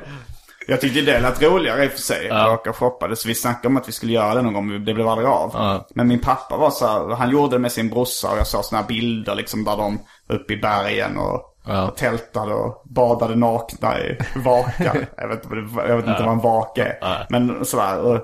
Jag 0.68 0.82
tyckte 0.82 1.02
det 1.02 1.20
lät 1.20 1.42
roligare 1.42 1.86
i 1.86 1.88
och 1.88 1.92
för 1.92 2.00
sig. 2.00 2.28
Ja. 2.28 2.36
Att 2.54 2.60
åka 2.60 2.70
och 2.70 2.76
shoppa. 2.76 3.16
Så 3.16 3.28
vi 3.28 3.36
snackade 3.36 3.68
om 3.68 3.78
att 3.78 3.88
vi 3.88 3.92
skulle 3.92 4.12
göra 4.14 4.34
det 4.36 4.42
någon 4.42 4.54
gång, 4.54 4.68
men 4.68 4.86
det 4.86 4.94
blev 4.94 5.08
aldrig 5.08 5.28
av. 5.28 5.52
Ja. 5.54 5.88
Men 5.96 6.08
min 6.08 6.20
pappa 6.20 6.58
var 6.58 6.70
så 6.70 6.88
här, 6.88 7.16
han 7.16 7.30
gjorde 7.30 7.56
det 7.56 7.60
med 7.60 7.72
sin 7.72 7.90
brorsa 7.90 8.32
och 8.32 8.38
jag 8.38 8.48
såg 8.48 8.66
sådana 8.66 8.82
här 8.82 8.88
bilder 8.88 9.36
liksom 9.36 9.64
där 9.64 9.78
de 9.78 10.00
uppe 10.30 10.54
i 10.54 10.58
bergen 10.58 11.18
och, 11.18 11.50
Ja. 11.66 11.88
och 11.88 11.96
tältade 11.98 12.54
och 12.54 12.82
badade 12.86 13.36
nakna 13.36 14.00
i 14.00 14.18
vaka. 14.36 14.96
jag 15.18 15.28
vet, 15.28 15.46
inte 15.46 15.48
vad 15.48 15.84
det- 15.84 15.90
jag 15.90 15.98
vet 15.98 16.08
inte 16.08 16.24
vad 16.24 16.32
en 16.34 16.40
vaka 16.40 16.86
är. 16.88 16.98
Nej. 17.02 17.26
Men 17.30 17.66
sådär. 17.66 18.00
Och, 18.00 18.16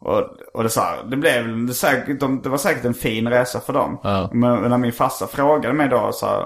och, 0.00 0.24
och 0.54 0.62
det, 0.62 0.68
så 0.68 0.80
här, 0.80 1.04
det 1.10 1.16
blev 1.16 1.66
det, 1.66 1.74
säkert, 1.74 2.20
de, 2.20 2.42
det 2.42 2.48
var 2.48 2.58
säkert 2.58 2.84
en 2.84 2.94
fin 2.94 3.28
resa 3.28 3.60
för 3.60 3.72
dem. 3.72 4.00
Ja. 4.02 4.30
Men 4.32 4.62
när 4.70 4.78
min 4.78 4.92
farsa 4.92 5.26
frågade 5.26 5.74
mig 5.74 5.88
då 5.88 6.10
så 6.12 6.26
här, 6.26 6.40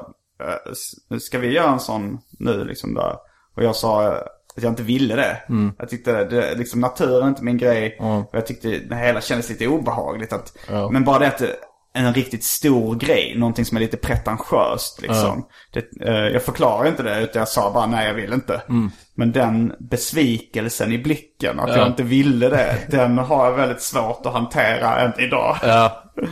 "Eh, 0.49 0.73
s- 0.73 1.25
ska 1.27 1.39
vi 1.39 1.53
göra 1.53 1.71
en 1.73 1.81
sån 1.81 2.19
nu 2.39 2.65
liksom 2.65 2.95
där? 2.95 3.17
Och 3.57 3.63
jag 3.63 3.77
sa 3.77 4.15
att 4.57 4.63
jag 4.63 4.73
inte 4.73 4.83
ville 4.83 5.17
det. 5.17 5.37
Jag 5.79 5.89
tyckte 5.89 6.25
det, 6.25 6.55
liksom 6.55 6.81
naturen 6.81 7.29
inte 7.29 7.45
min 7.45 7.59
grej. 7.59 7.97
Mm. 8.01 8.11
Och 8.13 8.29
jag 8.33 8.47
tyckte 8.47 8.69
det 8.69 8.97
hela 8.97 9.21
kändes 9.21 9.49
lite 9.51 9.67
obehagligt. 9.67 10.33
Att, 10.33 10.53
Ja. 10.71 10.91
Men 10.91 11.05
bara 11.05 11.19
det 11.19 11.27
att 11.27 11.43
en 11.97 12.15
riktigt 12.15 12.45
stor 12.45 12.95
grej, 12.95 13.35
någonting 13.39 13.65
som 13.65 13.77
är 13.77 13.81
lite 13.81 13.97
pretentiöst 13.97 15.03
liksom. 15.03 15.47
Det, 15.73 16.09
eh, 16.09 16.15
jag 16.15 16.43
förklarar 16.43 16.89
inte 16.89 17.03
det 17.03 17.21
utan 17.23 17.41
jag 17.41 17.49
sa 17.49 17.71
bara 17.73 17.87
nej 17.87 18.07
jag 18.07 18.15
vill 18.15 18.33
inte. 18.33 18.63
Men 19.15 19.33
den 19.33 19.73
besvikelsen 19.79 20.93
i 20.93 20.99
blicken, 20.99 21.59
att 21.61 21.65
Mm. 21.65 21.77
Ja. 21.77 21.83
jag 21.83 21.93
inte 21.93 22.03
ville 22.03 22.49
det, 22.49 22.77
den 22.91 23.19
har 23.19 23.45
jag 23.47 23.53
väldigt 23.53 23.83
svårt 23.83 24.27
att 24.27 24.33
hantera 24.33 25.01
än 25.01 25.21
idag. 25.21 25.57
Ja, 25.63 26.05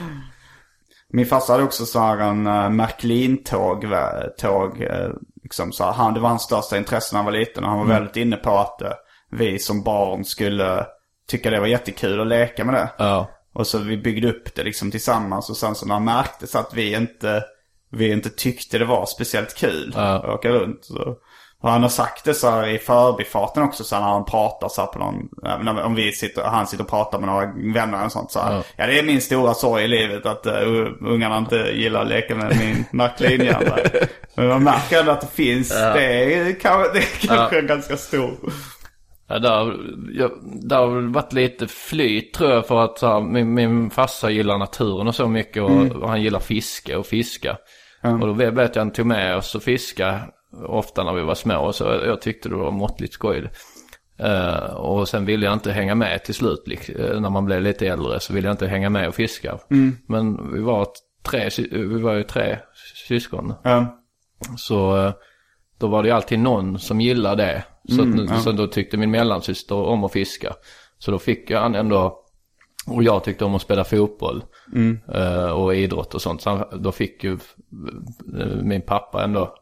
Min 1.12 1.26
farsa 1.26 1.52
hade 1.52 1.64
också 1.64 1.86
så 1.86 1.98
här 2.00 2.18
en 2.18 2.46
uh, 2.46 2.70
Märklin-tåg. 2.70 3.86
Tåg, 4.38 4.80
eh, 4.82 5.10
liksom 5.42 5.72
så 5.72 5.84
här, 5.84 5.92
han, 5.92 6.14
det 6.14 6.20
var 6.20 6.28
hans 6.28 6.42
största 6.42 6.78
intresse 6.78 7.14
när 7.14 7.18
han 7.22 7.32
var 7.32 7.38
liten. 7.38 7.64
Och 7.64 7.70
han 7.70 7.78
var 7.78 7.86
väldigt 7.86 8.16
inne 8.16 8.36
på 8.36 8.58
att 8.58 8.82
eh, 8.82 8.92
vi 9.30 9.58
som 9.58 9.82
barn 9.82 10.24
skulle 10.24 10.86
tycka 11.28 11.50
det 11.50 11.60
var 11.60 11.66
jättekul 11.66 12.20
att 12.20 12.26
leka 12.26 12.64
med 12.64 12.74
det. 12.74 12.90
ja, 12.98 13.30
Och 13.54 13.66
så 13.66 13.78
vi 13.78 13.96
byggde 13.96 14.28
upp 14.30 14.54
det 14.54 14.64
liksom 14.64 14.90
tillsammans. 14.90 15.50
Och 15.50 15.56
sen 15.56 15.74
så 15.74 15.86
när 15.86 15.94
han 15.94 16.04
märkte 16.04 16.46
så 16.46 16.58
att 16.58 16.74
vi 16.74 16.94
inte, 16.96 17.44
vi 17.90 18.12
inte 18.12 18.30
tyckte 18.30 18.78
det 18.78 18.84
var 18.84 19.06
speciellt 19.06 19.54
kul 19.54 19.92
Ja. 19.96 20.00
att 20.02 20.24
åka 20.24 20.48
runt. 20.48 20.84
Så. 20.84 21.16
Och 21.62 21.70
han 21.70 21.82
har 21.82 21.88
sagt 21.88 22.24
det 22.24 22.34
så 22.34 22.50
här 22.50 22.68
i 22.68 22.78
förbifarten 22.78 23.62
också 23.62 23.84
så 23.84 23.94
här, 23.94 24.02
när 24.02 24.08
han 24.08 24.24
pratar 24.24 24.68
så 24.68 24.80
här 24.80 24.88
på 24.88 24.98
någon, 24.98 25.28
ja, 25.42 25.58
när- 25.58 25.82
om 25.82 25.94
vi 25.94 26.12
sitter, 26.12 26.42
han 26.42 26.66
sitter 26.66 26.84
och 26.84 26.90
pratar 26.90 27.18
med 27.18 27.28
några 27.28 27.52
vänner 27.74 28.04
och 28.04 28.12
sånt 28.12 28.30
så 28.30 28.40
här. 28.40 28.54
Ja. 28.54 28.62
Ja, 28.76 28.86
det 28.86 28.98
är 28.98 29.02
min 29.02 29.20
stora 29.20 29.54
sorg 29.54 29.84
i 29.84 29.88
livet 29.88 30.26
att 30.26 30.46
uh, 30.46 30.86
ungarna 31.00 31.38
inte 31.38 31.56
gillar 31.56 32.02
att 32.02 32.08
leka 32.08 32.34
med 32.34 32.56
min 32.58 32.84
McLean-hjärna. 33.02 33.76
Men 34.34 34.48
man 34.48 34.62
märker 34.64 35.00
ändå 35.00 35.12
att 35.12 35.20
det 35.20 35.26
finns, 35.26 35.68
det 35.68 36.24
är 36.24 36.60
kanske, 36.60 36.92
det 36.92 36.98
är 36.98 37.26
kanske 37.28 37.60
ganska 37.62 37.96
stor. 37.96 38.30
Ja, 39.28 39.48
har, 39.48 39.76
jag, 40.12 40.30
det 40.62 40.74
har 40.74 40.86
väl 40.86 41.08
varit 41.08 41.32
lite 41.32 41.66
flyt 41.68 42.34
tror 42.34 42.50
jag 42.50 42.66
för 42.66 42.84
att 42.84 42.98
så 42.98 43.06
här, 43.06 43.20
min, 43.20 43.54
min 43.54 43.90
farsa 43.90 44.30
gillar 44.30 44.58
naturen 44.58 45.08
och 45.08 45.14
så 45.14 45.28
mycket 45.28 45.62
och, 45.62 45.70
och 46.02 46.08
han 46.08 46.22
gillar 46.22 46.40
fiske 46.40 46.96
och 46.96 47.06
fiska. 47.06 47.56
Och 48.02 48.26
då 48.26 48.32
vet 48.32 48.54
jag 48.56 48.64
att 48.64 48.76
han 48.76 48.92
tog 48.92 49.06
med 49.06 49.36
oss 49.36 49.54
och 49.54 49.62
fiska 49.62 50.20
ofta 50.66 51.04
när 51.04 51.12
vi 51.12 51.22
var 51.22 51.34
små 51.34 51.72
så 51.72 51.84
jag, 51.84 52.20
tyckte 52.20 52.48
det 52.48 52.54
var 52.54 52.70
måttligt 52.70 53.14
skoj. 53.14 53.50
Eh, 54.18 54.74
och 54.74 55.08
sen 55.08 55.24
ville 55.24 55.46
jag 55.46 55.52
inte 55.52 55.72
hänga 55.72 55.94
med 55.94 56.24
till 56.24 56.34
slut 56.34 56.64
eh, 56.68 57.20
när 57.20 57.30
man 57.30 57.44
blev 57.44 57.62
lite 57.62 57.86
äldre 57.86 58.20
så 58.20 58.32
ville 58.32 58.48
jag 58.48 58.54
inte 58.54 58.66
hänga 58.66 58.90
med 58.90 59.08
och 59.08 59.14
fiska. 59.14 59.58
Men 60.06 60.52
vi 60.54 60.60
var, 60.60 60.86
tre, 61.22 61.48
vi 61.70 62.00
var 62.00 62.14
ju 62.14 62.22
tre 62.22 62.58
syskon. 63.08 63.54
Ja. 63.62 63.98
Så 64.56 65.06
eh, 65.06 65.12
då 65.78 65.86
var 65.86 66.02
det 66.02 66.08
ju 66.08 66.14
alltid 66.14 66.38
någon 66.38 66.78
som 66.78 67.00
gillade 67.00 67.44
det. 67.44 67.64
Så, 67.94 68.02
Mm, 68.02 68.28
att, 68.32 68.42
så 68.42 68.52
då 68.52 68.66
tyckte 68.66 68.96
min 68.96 69.10
mellansyster 69.10 69.74
om 69.74 70.04
att 70.04 70.12
fiska. 70.12 70.52
Så 70.98 71.10
då 71.10 71.18
fick 71.18 71.50
han 71.50 71.74
ändå, 71.74 72.18
och 72.86 73.02
jag 73.02 73.24
tyckte 73.24 73.44
om 73.44 73.54
att 73.54 73.62
spela 73.62 73.84
fotboll. 73.84 74.44
Mm. 74.74 74.98
och 75.52 75.74
idrott 75.74 76.14
och 76.14 76.22
sånt. 76.22 76.42
Så 76.42 76.68
då 76.80 76.92
fick 76.92 77.24
ju 77.24 77.38
min 78.62 78.82
pappa 78.82 79.24
ändå 79.24 79.54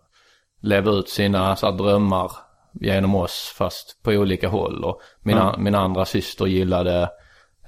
leva 0.61 0.91
ut 0.91 1.09
sina 1.09 1.57
så 1.57 1.67
här, 1.67 1.73
drömmar 1.79 2.33
genom 2.73 3.15
oss 3.15 3.55
fast 3.59 4.03
på 4.03 4.11
olika 4.11 4.49
håll. 4.49 4.85
Och 4.85 5.01
mina, 5.23 5.57
min 5.59 5.75
andra 5.75 6.05
syster 6.05 6.47
gillade 6.47 7.11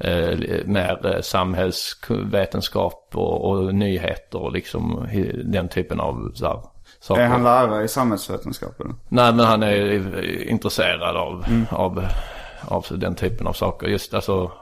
eh, 0.00 0.38
mer 0.66 1.14
eh, 1.14 1.20
samhällsvetenskap 1.20 3.10
och, 3.14 3.50
och 3.50 3.74
nyheter 3.74 4.42
och 4.42 4.52
liksom 4.52 5.08
den 5.44 5.68
typen 5.68 6.00
av 6.00 6.32
så 6.34 6.46
här, 6.46 6.62
saker. 7.00 7.22
Är 7.22 7.26
han 7.26 7.44
lärare 7.44 7.84
i 7.84 7.88
samhällsvetenskap 7.88 8.80
eller? 8.80 8.94
Nej 9.08 9.32
men 9.32 9.46
han 9.46 9.62
är 9.62 10.24
intresserad 10.48 11.16
av, 11.16 11.44
av, 11.70 12.04
av 12.68 12.86
den 12.90 13.14
typen 13.14 13.46
av 13.46 13.52
saker. 13.52 13.86
Just 13.86 14.14
alltså 14.14 14.52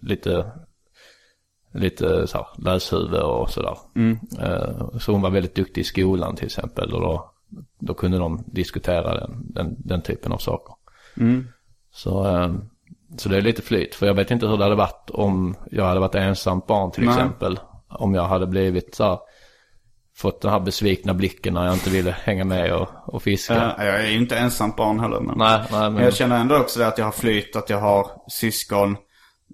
lite, 0.00 0.50
lite 1.74 2.26
så 2.26 2.38
här, 2.38 2.46
läshuvud 2.58 3.20
och 3.20 3.50
sådär. 3.50 3.76
Eh, 4.40 4.98
Så 4.98 5.12
hon 5.12 5.22
var 5.22 5.30
väldigt 5.30 5.54
duktig 5.56 5.80
i 5.80 5.84
skolan 5.84 6.36
till 6.36 6.46
exempel. 6.46 6.94
Och 6.94 7.00
då, 7.00 7.30
då 7.84 7.94
kunde 7.94 8.18
de 8.18 8.44
diskutera 8.46 9.20
den, 9.20 9.52
den, 9.54 9.76
den 9.78 10.02
typen 10.02 10.32
av 10.32 10.38
saker. 10.38 10.74
Så, 11.92 12.26
eh, 12.26 12.54
så 13.16 13.28
det 13.28 13.36
är 13.36 13.42
lite 13.42 13.62
flyt. 13.62 13.94
För 13.94 14.06
jag 14.06 14.14
vet 14.14 14.30
inte 14.30 14.46
hur 14.46 14.56
det 14.56 14.64
hade 14.64 14.76
varit 14.76 15.10
om 15.10 15.56
jag 15.70 15.84
hade 15.84 16.00
varit 16.00 16.14
ensamt 16.14 16.66
barn 16.66 16.90
till 16.90 17.04
Nej. 17.04 17.14
exempel. 17.14 17.60
Om 17.88 18.14
jag 18.14 18.24
hade 18.24 18.46
blivit 18.46 18.94
så 18.94 19.04
här, 19.04 19.18
fått 20.16 20.42
den 20.42 20.50
här 20.50 20.60
besvikna 20.60 21.14
blicken 21.14 21.54
när 21.54 21.64
jag 21.64 21.74
inte 21.74 21.90
ville 21.90 22.10
hänga 22.10 22.44
med 22.44 22.72
och, 22.72 22.88
och 23.06 23.22
fiska. 23.22 23.74
Ja, 23.78 23.84
jag 23.84 24.00
är 24.00 24.10
ju 24.10 24.16
inte 24.16 24.36
ensam 24.36 24.72
barn 24.76 25.00
heller. 25.00 25.20
Men... 25.20 25.38
Nej, 25.38 25.62
nej 25.72 25.90
men... 25.90 26.04
Jag 26.04 26.14
känner 26.14 26.40
ändå 26.40 26.56
också 26.56 26.80
det 26.80 26.86
att 26.86 26.98
jag 26.98 27.04
har 27.04 27.12
flytt, 27.12 27.56
att 27.56 27.70
jag 27.70 27.80
har 27.80 28.06
syskon. 28.28 28.96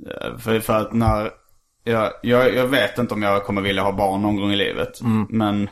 Eh, 0.07 0.37
För, 0.39 0.61
för 0.61 0.75
att 0.81 0.93
när... 0.93 1.31
Jag, 1.85 2.13
jag, 2.23 2.55
jag 2.55 2.67
vet 2.67 2.99
inte 2.99 3.15
om 3.15 3.23
jag 3.23 3.45
kommer 3.45 3.63
vilja 3.63 3.83
ha 3.83 3.93
barn 3.93 4.23
någon 4.23 4.37
gång 4.37 4.53
i 4.53 4.57
livet. 4.57 5.01
Mm. 5.01 5.27
Men 5.31 5.69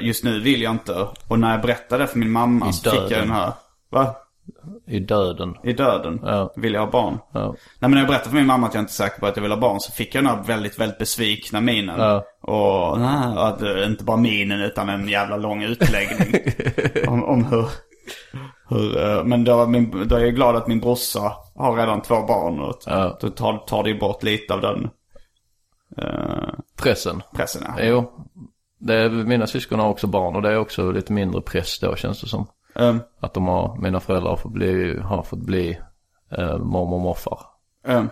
just 0.00 0.24
nu 0.24 0.40
vill 0.40 0.62
jag 0.62 0.72
inte. 0.72 1.06
Och 1.28 1.38
när 1.38 1.50
jag 1.52 1.60
berättade 1.62 2.06
för 2.06 2.18
min 2.18 2.30
mamma 2.30 2.68
I 2.68 2.72
så 2.72 2.90
fick 2.90 3.00
jag 3.00 3.10
den 3.20 3.30
här... 3.30 3.52
Va? 3.90 4.14
I 4.86 5.00
döden. 5.00 5.54
I 5.64 5.72
döden? 5.72 6.20
Ja. 6.22 6.52
Vill 6.56 6.74
jag 6.74 6.80
ha 6.80 6.90
barn? 6.90 7.18
Ja. 7.32 7.46
Nej 7.46 7.56
men 7.80 7.90
när 7.90 7.98
jag 7.98 8.06
berättade 8.06 8.28
för 8.30 8.36
min 8.36 8.46
mamma 8.46 8.66
att 8.66 8.74
jag 8.74 8.82
inte 8.82 8.90
är 8.90 8.94
säker 8.94 9.20
på 9.20 9.26
att 9.26 9.36
jag 9.36 9.42
vill 9.42 9.52
ha 9.52 9.58
barn 9.58 9.80
så 9.80 9.92
fick 9.92 10.14
jag 10.14 10.24
den 10.24 10.30
här 10.36 10.42
väldigt, 10.42 10.78
väldigt 10.80 10.98
besvikna 10.98 11.60
minen. 11.60 12.00
Ja. 12.00 12.24
Och 12.40 13.00
nej, 13.00 13.34
att, 13.36 13.62
eh, 13.62 13.86
inte 13.86 14.04
bara 14.04 14.16
minen 14.16 14.60
utan 14.60 14.88
en 14.88 15.08
jävla 15.08 15.36
lång 15.36 15.62
utläggning. 15.62 16.40
om, 17.08 17.24
om 17.24 17.44
hur, 17.44 17.66
hur 18.68 19.02
eh, 19.18 19.24
men 19.24 19.44
då, 19.44 19.66
min, 19.66 20.08
då 20.08 20.16
är 20.16 20.20
jag 20.24 20.34
glad 20.34 20.56
att 20.56 20.66
min 20.66 20.80
brorsa 20.80 21.32
har 21.54 21.76
redan 21.76 22.02
två 22.02 22.22
barn. 22.26 22.60
Och 22.60 22.74
Ja. 22.86 23.18
då 23.20 23.30
tar, 23.30 23.58
tar 23.58 23.82
det 23.82 23.90
ju 23.90 23.98
bort 23.98 24.22
lite 24.22 24.54
av 24.54 24.60
den 24.60 24.90
eh, 25.98 26.48
Pressen. 26.82 27.22
pressen. 27.34 27.62
Ja. 27.66 27.82
Jo. 27.82 28.12
Det 28.78 29.10
mina 29.10 29.46
syskon 29.46 29.78
har 29.80 29.88
också 29.88 30.06
barn 30.06 30.36
och 30.36 30.42
det 30.42 30.52
är 30.52 30.58
också 30.58 30.90
lite 30.92 31.12
mindre 31.12 31.40
press 31.40 31.78
då 31.80 31.96
känns 31.96 32.20
det 32.20 32.28
som. 32.28 32.46
Um, 32.74 33.00
Att 33.20 33.34
de 33.34 33.46
har, 33.48 33.78
mina 33.80 34.00
föräldrar 34.00 34.30
har 34.30 34.36
fått 34.36 34.52
bli, 34.52 34.98
har 34.98 35.22
fått 35.22 35.46
bli 35.46 35.78
eh, 36.30 36.58
mormor 36.58 36.94
och 36.94 37.00
morfar. 37.00 37.38
um, 37.86 38.08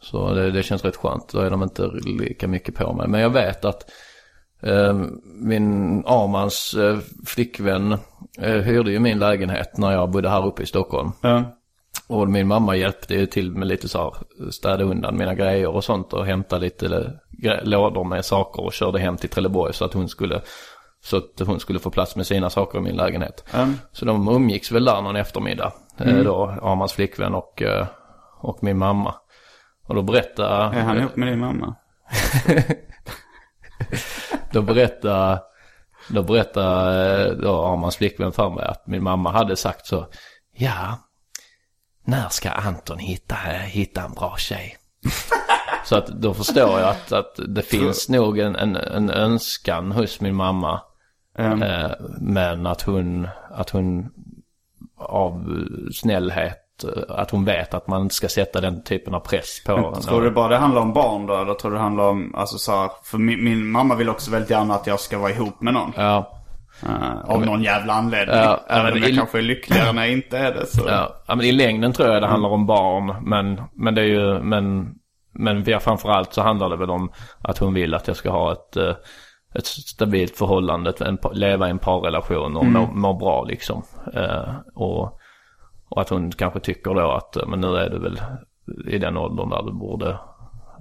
Så 0.00 0.34
det, 0.34 0.50
det 0.50 0.62
känns 0.62 0.84
rätt 0.84 0.96
skönt. 0.96 1.28
Då 1.28 1.40
är 1.40 1.50
de 1.50 1.62
inte 1.62 1.90
lika 2.04 2.48
mycket 2.48 2.74
på 2.74 2.92
mig. 2.92 3.08
Men 3.08 3.20
jag 3.20 3.30
vet 3.30 3.64
att 3.64 3.90
eh, 4.62 4.94
min 5.40 5.98
Armans 6.06 6.74
eh, 6.74 6.98
flickvän 7.26 7.92
eh, 8.38 8.60
hyrde 8.60 8.90
ju 8.90 8.98
min 8.98 9.18
lägenhet 9.18 9.78
när 9.78 9.92
jag 9.92 10.10
bodde 10.10 10.28
här 10.28 10.46
uppe 10.46 10.62
i 10.62 10.66
Stockholm. 10.66 11.12
um, 11.22 11.44
Och 12.08 12.28
min 12.28 12.46
mamma 12.48 12.76
hjälpte 12.76 13.14
ju 13.14 13.26
till 13.26 13.50
med 13.52 13.68
lite 13.68 13.88
så 13.88 13.98
här, 13.98 14.50
städa 14.50 14.84
undan 14.84 15.16
mina 15.16 15.34
grejer 15.34 15.68
och 15.68 15.84
sånt 15.84 16.12
och 16.12 16.26
hämta 16.26 16.58
lite 16.58 16.86
gre- 17.42 17.64
lådor 17.64 18.04
med 18.04 18.24
saker 18.24 18.64
och 18.64 18.72
körde 18.72 18.98
hem 18.98 19.16
till 19.16 19.28
Trelleborg 19.28 19.72
så 19.74 19.84
att 19.84 19.92
hon 19.94 20.08
skulle, 20.08 20.40
så 21.04 21.16
att 21.16 21.46
hon 21.46 21.60
skulle 21.60 21.78
få 21.78 21.90
plats 21.90 22.16
med 22.16 22.26
sina 22.26 22.50
saker 22.50 22.78
i 22.78 22.82
min 22.82 22.96
lägenhet. 22.96 23.44
um, 23.54 23.78
Så 23.92 24.04
de 24.04 24.28
umgicks 24.28 24.72
väl 24.72 24.84
där 24.84 25.02
någon 25.02 25.16
eftermiddag, 25.16 25.72
eh, 25.98 26.16
då 26.24 26.46
Armans 26.62 26.92
flickvän 26.92 27.34
och, 27.34 27.62
eh, 27.62 27.86
och 28.40 28.58
min 28.62 28.78
mamma. 28.78 29.14
Och 29.88 29.94
då 29.94 30.02
berättade, 30.02 30.78
är 30.78 30.82
han 30.82 30.98
ihop 30.98 31.16
med 31.16 31.28
din 31.28 31.38
mamma? 31.40 31.74
då 34.52 34.62
berättade, 34.62 35.42
då 36.08 36.22
berättade 36.22 37.26
eh, 37.26 37.32
då 37.32 37.64
Armans 37.66 37.96
flickvän 37.96 38.32
för 38.32 38.50
mig 38.50 38.64
att 38.64 38.86
min 38.86 39.02
mamma 39.02 39.30
hade 39.32 39.56
sagt 39.56 39.86
så, 39.86 40.06
ja, 40.52 40.98
när 42.04 42.28
ska 42.28 42.50
Anton 42.50 42.98
hitta, 42.98 43.34
hitta 43.64 44.02
en 44.02 44.12
bra 44.12 44.36
tjej? 44.38 44.76
Så 45.84 45.96
att 45.96 46.06
då 46.06 46.34
förstår 46.34 46.80
jag 46.80 46.88
att, 46.88 47.12
att 47.12 47.38
det 47.48 47.62
finns 47.62 48.08
nog 48.08 48.38
en, 48.38 48.56
en, 48.56 48.76
en 48.76 49.10
önskan 49.10 49.92
hos 49.92 50.20
min 50.20 50.34
mamma. 50.34 50.80
Um, 51.38 51.62
Eh, 51.62 51.90
men 52.20 52.66
att 52.66 52.82
hon, 52.82 53.28
att 53.50 53.70
hon 53.70 54.10
av 54.96 55.64
snällhet 55.92 56.60
att 57.08 57.30
hon 57.30 57.44
vet 57.44 57.74
att 57.74 57.86
man 57.86 58.02
inte 58.02 58.14
ska 58.14 58.28
sätta 58.28 58.60
den 58.60 58.82
typen 58.82 59.14
av 59.14 59.20
press 59.20 59.62
på 59.66 59.76
henne. 59.76 60.02
Tror 60.02 60.22
du 60.22 60.30
bara 60.30 60.48
det 60.48 60.56
handlar 60.56 60.80
om 60.80 60.92
barn 60.92 61.26
då? 61.26 61.36
Eller 61.36 61.54
tror 61.54 61.70
du 61.70 61.76
det 61.76 61.82
handlar 61.82 62.08
om, 62.08 62.34
alltså 62.34 62.58
så 62.58 62.72
här, 62.72 62.90
för 63.02 63.18
min, 63.18 63.44
min 63.44 63.66
mamma 63.66 63.94
vill 63.94 64.08
också 64.08 64.30
väldigt 64.30 64.50
gärna 64.50 64.74
att 64.74 64.86
jag 64.86 65.00
ska 65.00 65.18
vara 65.18 65.30
ihop 65.30 65.60
med 65.60 65.74
någon. 65.74 65.92
Ja, 65.96 66.43
Uh, 66.88 67.30
av 67.30 67.46
någon 67.46 67.62
jävla 67.62 67.92
anledning. 67.92 68.36
Ja, 68.36 68.60
Även 68.68 68.92
om 68.92 68.98
jag 68.98 69.10
i- 69.10 69.16
kanske 69.16 69.38
är 69.38 69.42
lyckligare 69.42 69.92
när 69.92 70.02
jag 70.02 70.12
inte 70.12 70.38
är 70.38 70.54
det. 70.54 70.66
Så. 70.66 70.82
ja. 70.88 71.14
men 71.26 71.40
i 71.40 71.52
längden 71.52 71.92
tror 71.92 72.08
jag 72.08 72.22
det 72.22 72.26
handlar 72.28 72.48
om 72.50 72.66
barn. 72.66 73.16
Men, 73.28 73.60
men 73.74 73.94
det 73.94 74.00
är 74.00 74.06
ju, 74.06 74.38
men, 74.40 74.94
men 75.32 75.62
vi- 75.62 75.78
framförallt 75.78 76.32
så 76.32 76.42
handlar 76.42 76.68
det 76.68 76.76
väl 76.76 76.90
om 76.90 77.12
att 77.38 77.58
hon 77.58 77.74
vill 77.74 77.94
att 77.94 78.06
jag 78.08 78.16
ska 78.16 78.30
ha 78.30 78.52
ett, 78.52 78.76
eh, 78.76 78.94
ett 79.54 79.66
stabilt 79.66 80.36
förhållande, 80.36 80.92
en, 81.00 81.18
leva 81.32 81.66
i 81.66 81.70
en 81.70 81.78
parrelation 81.78 82.56
och 82.56 82.66
må, 82.66 82.86
må 82.86 83.14
bra 83.14 83.44
liksom. 83.44 83.82
Eh, 84.14 84.54
och, 84.74 85.18
och 85.88 86.00
att 86.00 86.08
hon 86.08 86.32
kanske 86.32 86.60
tycker 86.60 86.94
då 86.94 87.10
att, 87.12 87.36
men 87.48 87.60
nu 87.60 87.76
är 87.76 87.90
du 87.90 87.98
väl 87.98 88.20
i 88.88 88.98
den 88.98 89.16
åldern 89.16 89.50
där 89.50 89.62
du 89.62 89.72
borde, 89.72 90.18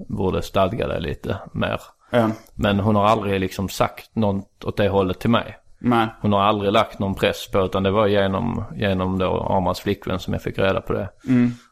borde 0.09 0.41
stadga 0.41 0.87
dig 0.87 1.01
lite 1.01 1.37
mer. 1.51 1.81
Ja. 2.11 2.29
Men 2.55 2.79
hon 2.79 2.95
har 2.95 3.05
aldrig 3.05 3.39
liksom 3.39 3.69
sagt 3.69 4.15
något 4.15 4.63
åt 4.63 4.77
det 4.77 4.89
hållet 4.89 5.19
till 5.19 5.29
mig. 5.29 5.57
Men, 5.85 6.09
Hon 6.21 6.33
har 6.33 6.41
aldrig 6.41 6.71
lagt 6.71 6.99
någon 6.99 7.15
press 7.15 7.47
på 7.51 7.59
utan 7.65 7.83
det 7.83 7.91
var 7.91 8.07
genom, 8.07 8.63
genom 8.75 9.19
då 9.19 9.47
Armans 9.49 9.79
flickvän 9.79 10.19
som 10.19 10.33
jag 10.33 10.41
fick 10.41 10.57
reda 10.59 10.81
på 10.81 10.93
det. 10.93 11.09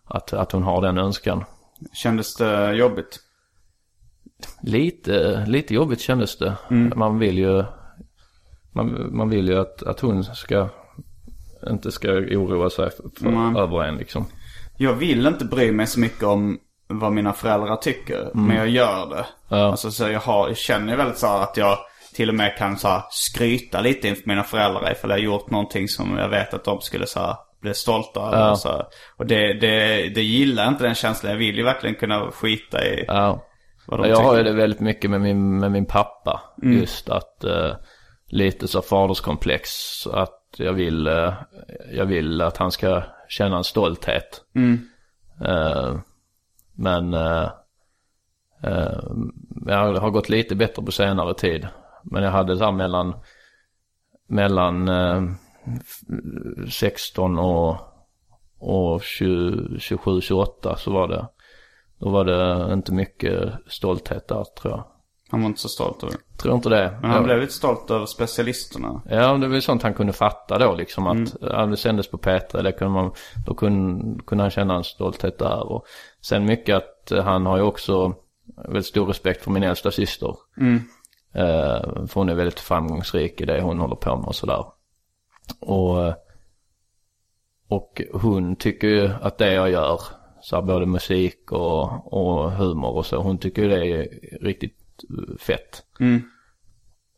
Att, 0.05 0.33
att 0.33 0.51
hon 0.51 0.63
har 0.63 0.81
den 0.81 0.97
önskan. 0.97 1.43
kändes 1.93 2.35
det 2.35 2.73
jobbigt? 2.73 3.19
Lite, 4.63 5.45
lite 5.47 5.73
jobbigt 5.73 6.01
kändes 6.01 6.37
det. 6.37 6.55
Man 6.95 7.19
vill 7.19 7.37
ju, 7.37 7.63
man, 8.71 9.15
man 9.17 9.29
vill 9.29 9.47
ju 9.49 9.59
att, 9.59 9.83
att 9.83 9.99
hon 9.99 10.23
ska, 10.23 10.69
inte 11.69 11.91
ska 11.91 12.09
oroa 12.11 12.69
sig 12.69 12.89
för, 13.19 13.27
Mm. 13.27 13.55
över 13.55 13.83
en 13.83 13.95
liksom. 13.97 14.25
Jag 14.77 14.93
vill 14.93 15.27
inte 15.27 15.45
bry 15.45 15.71
mig 15.71 15.87
så 15.87 15.99
mycket 15.99 16.23
om 16.23 16.59
vad 16.87 17.11
mina 17.11 17.33
föräldrar 17.33 17.75
tycker. 17.75 18.29
Men 18.33 18.55
jag 18.57 18.69
gör 18.69 19.09
det. 19.09 19.25
Ja. 19.49 19.65
Alltså 19.71 19.91
så 19.91 20.03
jag, 20.09 20.19
har, 20.19 20.47
jag 20.47 20.57
känner 20.57 20.97
väl 20.97 21.15
så 21.15 21.27
att 21.27 21.57
jag 21.57 21.77
till 22.15 22.29
och 22.29 22.35
med 22.35 22.57
kan 22.57 22.77
så 22.77 22.87
här 22.87 23.03
skryta 23.09 23.81
lite 23.81 24.07
inför 24.07 24.23
mina 24.25 24.43
föräldrar 24.43 24.91
ifall 24.91 25.09
jag 25.09 25.17
har 25.17 25.23
gjort 25.23 25.49
någonting 25.49 25.87
som 25.87 26.17
jag 26.17 26.29
vet 26.29 26.53
att 26.53 26.63
de 26.63 26.81
skulle 26.81 27.07
så 27.07 27.19
här, 27.19 27.35
bli 27.61 27.73
stolta 27.73 28.19
över. 28.19 28.37
Ja. 28.37 28.51
och 28.51 28.59
Så. 28.59 28.85
Och 29.17 29.25
det, 29.25 29.53
det, 29.53 30.09
det 30.15 30.21
gillar 30.23 30.67
inte 30.67 30.83
den 30.83 30.95
känslan. 30.95 31.31
Jag 31.31 31.39
vill 31.39 31.55
ju 31.57 31.63
verkligen 31.63 31.95
kunna 31.95 32.31
skita 32.31 32.85
i 32.85 33.05
Ja. 33.07 33.45
vad 33.87 33.99
de 33.99 34.09
Jag 34.09 34.17
har 34.17 34.33
ju 34.33 34.39
tycker. 34.39 34.51
det 34.53 34.57
väldigt 34.61 34.79
mycket 34.79 35.09
med 35.09 35.21
min, 35.21 35.59
med 35.59 35.71
min 35.71 35.85
pappa. 35.85 36.41
Just 36.63 37.09
att 37.09 37.43
eh, 37.43 37.71
lite 38.27 38.67
så 38.67 38.81
faderskomplex. 38.81 39.69
Att 40.07 40.37
jag 40.57 40.73
vill, 40.73 41.07
eh, 41.07 41.33
jag 41.91 42.05
vill 42.05 42.41
att 42.41 42.57
han 42.57 42.71
ska 42.71 43.03
känna 43.29 43.57
en 43.57 43.63
stolthet. 43.63 44.41
Eh, 45.45 45.95
men 46.75 47.13
eh, 47.13 47.49
eh, 48.63 48.99
jag 49.67 49.93
har 49.95 50.09
gått 50.09 50.29
lite 50.29 50.55
bättre 50.55 50.83
på 50.83 50.91
senare 50.91 51.33
tid. 51.33 51.67
Men 52.03 52.23
jag 52.23 52.31
hade 52.31 52.57
så 52.57 52.63
här 52.63 52.71
mellan, 52.71 53.13
mellan 54.27 54.89
eh, 54.89 55.23
f- 55.75 56.71
16 56.71 57.39
och, 57.39 57.77
och 58.59 59.03
20, 59.03 59.79
27, 59.79 60.21
28 60.21 60.77
så 60.77 60.91
var 60.91 61.07
det. 61.07 61.27
Då 61.99 62.09
var 62.09 62.25
det 62.25 62.73
inte 62.73 62.93
mycket 62.93 63.53
stolthet 63.67 64.27
där 64.27 64.45
tror 64.61 64.73
jag. 64.73 64.83
Han 65.31 65.41
var 65.41 65.47
inte 65.47 65.61
så 65.61 65.69
stolt 65.69 66.03
över 66.03 66.13
det. 66.13 66.37
Tror 66.41 66.55
inte 66.55 66.69
det. 66.69 66.91
Men 67.01 67.09
han 67.09 67.15
Jag- 67.15 67.23
blev 67.23 67.39
lite 67.41 67.53
stolt 67.53 67.91
över 67.91 68.05
specialisterna. 68.05 69.01
Ja, 69.09 69.33
det 69.37 69.47
var 69.47 69.55
ju 69.55 69.61
sånt 69.61 69.83
han 69.83 69.93
kunde 69.93 70.13
fatta 70.13 70.57
då 70.57 70.73
liksom 70.75 71.07
att 71.07 71.35
ja, 71.41 71.65
det 71.65 71.77
sändes 71.77 72.07
på 72.11 72.17
P3, 72.17 72.61
det 72.63 72.71
kunde 72.71 72.93
man, 72.93 73.11
då 73.45 73.53
kunde, 73.53 74.23
kunde 74.23 74.43
han 74.43 74.51
känna 74.51 74.75
en 74.75 74.83
stolthet 74.83 75.39
där. 75.39 75.71
Och 75.71 75.85
sen 76.21 76.45
mycket 76.45 76.75
att 76.77 77.23
han 77.25 77.45
har 77.45 77.57
ju 77.57 77.63
också 77.63 78.13
väldigt 78.67 78.85
stor 78.85 79.05
respekt 79.05 79.43
för 79.43 79.51
min 79.51 79.63
äldsta 79.63 79.91
syster. 79.91 80.35
Eh, 81.33 82.05
för 82.07 82.13
hon 82.13 82.29
är 82.29 82.35
väldigt 82.35 82.59
framgångsrik 82.59 83.41
i 83.41 83.45
det 83.45 83.61
hon 83.61 83.79
håller 83.79 83.95
på 83.95 84.15
med 84.17 84.25
och 84.25 84.35
sådär. 84.35 84.65
Och, 85.59 86.07
eh, 86.07 86.13
och 87.67 88.01
hon 88.13 88.55
tycker 88.55 88.87
ju 88.87 89.09
att 89.21 89.37
det 89.37 89.53
jag 89.53 89.71
gör, 89.71 90.01
så 90.41 90.55
här, 90.55 90.63
både 90.63 90.85
musik 90.85 91.51
och, 91.51 92.13
och 92.13 92.51
humor 92.51 92.95
och 92.95 93.05
så, 93.05 93.21
hon 93.21 93.37
tycker 93.37 93.61
ju 93.61 93.69
det 93.69 93.87
är 93.87 94.07
riktigt 94.41 95.03
eh, 95.09 95.37
fett. 95.37 95.83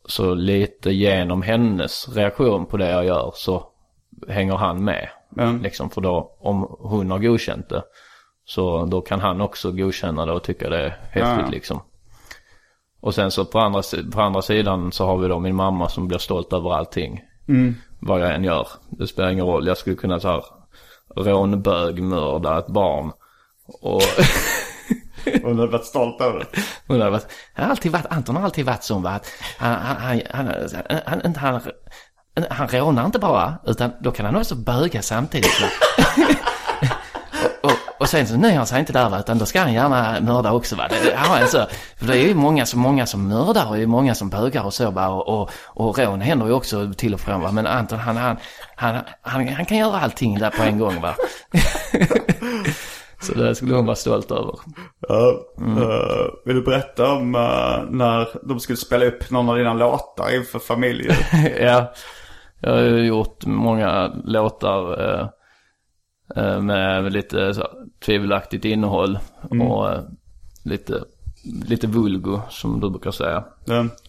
Så 0.06 0.34
lite 0.34 0.90
genom 0.90 1.42
hennes 1.42 2.08
reaktion 2.16 2.66
på 2.66 2.76
det 2.76 2.90
jag 2.90 3.04
gör 3.04 3.32
så 3.34 3.68
hänger 4.28 4.56
han 4.56 4.84
med. 4.84 5.08
Mm. 5.38 5.62
Liksom 5.62 5.90
för 5.90 6.00
då, 6.00 6.36
om 6.40 6.76
hon 6.78 7.10
har 7.10 7.18
godkänt 7.18 7.68
det, 7.68 7.82
så 8.44 8.84
då 8.86 9.00
kan 9.00 9.20
han 9.20 9.40
också 9.40 9.72
godkänna 9.72 10.26
det 10.26 10.32
och 10.32 10.42
tycka 10.42 10.68
det 10.70 10.78
är 10.84 10.88
häftigt 10.88 11.44
Ja. 11.44 11.50
liksom. 11.50 11.80
Och 13.04 13.14
sen 13.14 13.30
så 13.30 13.44
på 13.44 13.58
andra, 13.58 13.82
på 14.12 14.20
andra 14.20 14.42
sidan 14.42 14.92
så 14.92 15.06
har 15.06 15.16
vi 15.16 15.28
då 15.28 15.38
min 15.38 15.54
mamma 15.54 15.88
som 15.88 16.08
blir 16.08 16.18
stolt 16.18 16.52
över 16.52 16.74
allting. 16.74 17.20
Vad 18.00 18.20
jag 18.20 18.34
än 18.34 18.44
gör. 18.44 18.68
Det 18.90 19.06
spelar 19.06 19.30
ingen 19.30 19.46
roll. 19.46 19.66
Jag 19.66 19.76
skulle 19.76 19.96
kunna 19.96 20.20
så 20.20 20.28
här 20.28 20.44
rånbögmörda 21.16 22.58
ett 22.58 22.66
barn. 22.66 23.12
Och 23.82 24.02
du 25.24 25.54
har 25.54 25.66
varit 25.66 25.84
stolt 25.84 26.20
över 26.20 26.38
det. 26.38 26.46
Hon 26.86 27.00
har 27.00 27.10
varit, 27.10 27.26
han 27.54 27.64
har 27.64 27.70
alltid 27.70 27.92
varit, 27.92 28.06
Anton 28.06 28.36
har 28.36 28.42
alltid 28.42 28.66
varit 28.66 28.84
sån 28.84 29.02
va, 29.02 29.10
att 29.10 29.26
han, 29.58 29.72
han, 29.74 30.20
han, 30.30 30.46
han, 31.06 31.34
han, 31.36 31.60
han, 32.34 32.46
han, 32.50 32.68
rånar 32.68 33.06
inte 33.06 33.18
bara, 33.18 33.54
utan 33.66 33.90
då 34.00 34.10
kan 34.10 34.26
han 34.26 34.36
också 34.36 34.54
böga 34.54 35.02
samtidigt. 35.02 35.50
och, 38.04 38.10
sen 38.10 38.26
så 38.26 38.36
nöjer 38.36 38.56
han 38.56 38.66
sig 38.66 38.80
inte 38.80 38.92
där 38.92 39.08
va, 39.08 39.18
utan 39.18 39.38
då 39.38 39.46
ska 39.46 39.60
han 39.60 39.72
gärna 39.72 40.20
mörda 40.20 40.52
också 40.52 40.76
va. 40.76 40.88
Det, 40.88 41.14
han 41.16 41.42
är 41.42 41.46
så, 41.46 41.66
för 41.96 42.06
det 42.06 42.18
är 42.18 42.28
ju 42.28 42.34
många 42.34 42.66
som, 42.66 42.80
många 42.80 43.06
som 43.06 43.28
mördar 43.28 43.68
och 43.68 43.76
det 43.76 43.82
är 43.82 43.86
många 43.86 44.14
som 44.14 44.30
bögar 44.30 44.64
och 44.64 44.74
så 44.74 44.90
va, 44.90 45.08
och, 45.08 45.28
och, 45.28 45.50
och 45.66 45.98
rån 45.98 46.20
händer 46.20 46.46
ju 46.46 46.52
också 46.52 46.92
till 46.96 47.14
och 47.14 47.20
från 47.20 47.40
va. 47.40 47.52
Men 47.52 47.66
Anton 47.66 47.98
han, 47.98 48.16
han, 48.16 48.36
han, 48.76 48.94
han, 49.22 49.48
han 49.48 49.66
kan 49.66 49.78
göra 49.78 50.00
allting 50.00 50.38
där 50.38 50.50
på 50.50 50.62
en 50.62 50.78
gång 50.78 51.00
va. 51.00 51.14
så 53.20 53.34
det 53.34 53.54
skulle 53.54 53.74
hon 53.74 53.86
vara 53.86 53.96
stolt 53.96 54.30
över. 54.30 54.54
Ja, 55.08 55.40
eh, 55.60 56.26
vill 56.44 56.56
du 56.56 56.62
berätta 56.62 57.12
om 57.12 57.34
eh, 57.34 57.90
när 57.90 58.48
de 58.48 58.60
skulle 58.60 58.76
spela 58.76 59.04
upp 59.04 59.30
någon 59.30 59.48
av 59.48 59.56
dina 59.56 59.74
låtar 59.74 60.36
inför 60.36 60.58
familjen? 60.58 61.16
ja, 61.60 61.92
jag 62.60 62.70
har 62.70 62.80
ju 62.80 63.06
gjort 63.06 63.46
många 63.46 64.12
låtar 64.24 65.00
eh, 66.36 66.60
med 66.60 67.12
lite 67.12 67.54
så, 67.54 67.68
tvivelaktigt 68.04 68.64
innehåll 68.64 69.18
och 69.60 69.90
eh, 69.92 70.00
lite, 70.64 71.04
lite 71.66 71.86
vulgo 71.86 72.40
som 72.50 72.80
du 72.80 72.90
brukar 72.90 73.10
säga. 73.10 73.44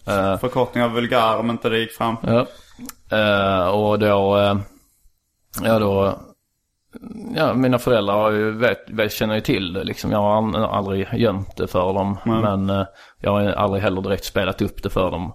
Eh, 0.06 0.38
förkortning 0.38 0.84
av 0.84 0.90
vulgär 0.90 1.38
om 1.38 1.50
inte 1.50 1.68
det 1.68 1.78
gick 1.78 1.92
fram. 1.92 2.16
Ja. 2.22 2.46
Eh, 3.18 3.66
och 3.68 3.98
då, 3.98 4.38
ja 5.62 5.78
då, 5.78 6.18
ja 7.36 7.54
mina 7.54 7.78
föräldrar 7.78 8.14
har 8.14 8.30
ju 8.30 8.50
vet, 8.50 8.90
vet, 8.90 9.12
känner 9.12 9.34
ju 9.34 9.40
till 9.40 9.72
det 9.72 9.84
liksom. 9.84 10.12
Jag 10.12 10.18
har 10.18 10.36
al- 10.36 10.56
aldrig 10.56 11.08
gömt 11.12 11.56
det 11.56 11.66
för 11.66 11.92
dem. 11.92 12.18
Men 12.42 12.70
eh, 12.70 12.86
jag 13.20 13.30
har 13.30 13.46
aldrig 13.46 13.82
heller 13.82 14.02
direkt 14.02 14.24
spelat 14.24 14.62
upp 14.62 14.82
det 14.82 14.90
för 14.90 15.10
dem. 15.10 15.34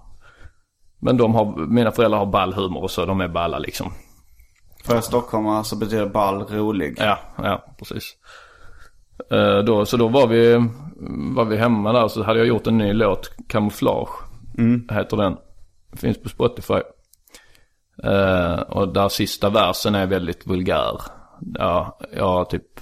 Men 0.99 1.18
de 1.18 1.36
har, 1.36 1.55
mina 1.68 1.91
föräldrar 1.91 2.20
har 2.20 2.26
ball 2.26 2.53
humor 2.53 2.84
och 2.84 2.91
så, 2.91 3.05
de 3.05 3.22
är 3.22 3.28
balla 3.28 3.59
liksom. 3.59 3.93
För 4.86 5.01
stockholmare 5.01 5.64
så 5.64 5.76
betyder 5.76 6.05
ball 6.05 6.41
rolig. 6.43 6.95
Ja, 6.99 7.20
ja 7.38 7.66
precis. 7.80 8.14
Eh, 9.32 9.59
då, 9.59 9.86
så 9.86 9.97
då 9.97 10.07
var 10.07 10.28
vi, 10.28 10.69
var 11.36 11.45
vi 11.45 11.57
hemma 11.57 11.93
där 11.93 12.07
så 12.07 12.24
hade 12.24 12.39
jag 12.39 12.47
gjort 12.47 12.67
en 12.67 12.78
ny 12.78 12.93
låt, 12.93 13.32
Kamouflage. 13.47 14.09
Heter 14.91 15.17
den. 15.17 15.38
Finns 15.95 16.22
på 16.22 16.30
Spotify. 16.30 16.82
Eh, 18.03 18.59
och 18.59 18.93
där 18.93 19.09
sista 19.09 19.49
versen 19.49 19.95
är 19.95 20.05
väldigt 20.05 20.47
vulgär. 20.47 21.01
Ja, 21.53 21.99
jag 22.17 22.49
typ 22.49 22.82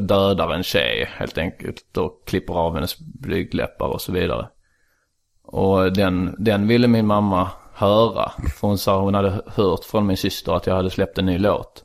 dödar 0.00 0.50
en 0.54 0.62
tjej 0.62 1.08
helt 1.12 1.38
enkelt 1.38 1.96
och 1.96 2.22
klipper 2.26 2.54
av 2.54 2.74
hennes 2.74 2.98
blygdläppar 2.98 3.86
och 3.86 4.00
så 4.00 4.12
vidare. 4.12 4.48
Och 5.42 5.92
den, 5.92 6.34
den 6.38 6.66
ville 6.66 6.88
min 6.88 7.06
mamma 7.06 7.50
höra. 7.74 8.32
För 8.60 8.68
hon 8.68 8.78
sa 8.78 9.00
hon 9.00 9.14
hade 9.14 9.42
hört 9.46 9.84
från 9.84 10.06
min 10.06 10.16
syster 10.16 10.52
att 10.52 10.66
jag 10.66 10.74
hade 10.74 10.90
släppt 10.90 11.18
en 11.18 11.26
ny 11.26 11.38
låt. 11.38 11.84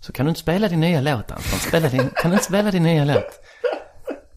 Så 0.00 0.12
kan 0.12 0.26
du 0.26 0.28
inte 0.30 0.40
spela 0.40 0.68
din 0.68 0.80
nya 0.80 1.00
låt 1.00 1.30
Anton? 1.30 1.38
Spela 1.42 1.88
din, 1.88 2.10
kan 2.16 2.30
du 2.30 2.34
inte 2.34 2.44
spela 2.44 2.70
din 2.70 2.82
nya 2.82 3.04
låt? 3.04 3.40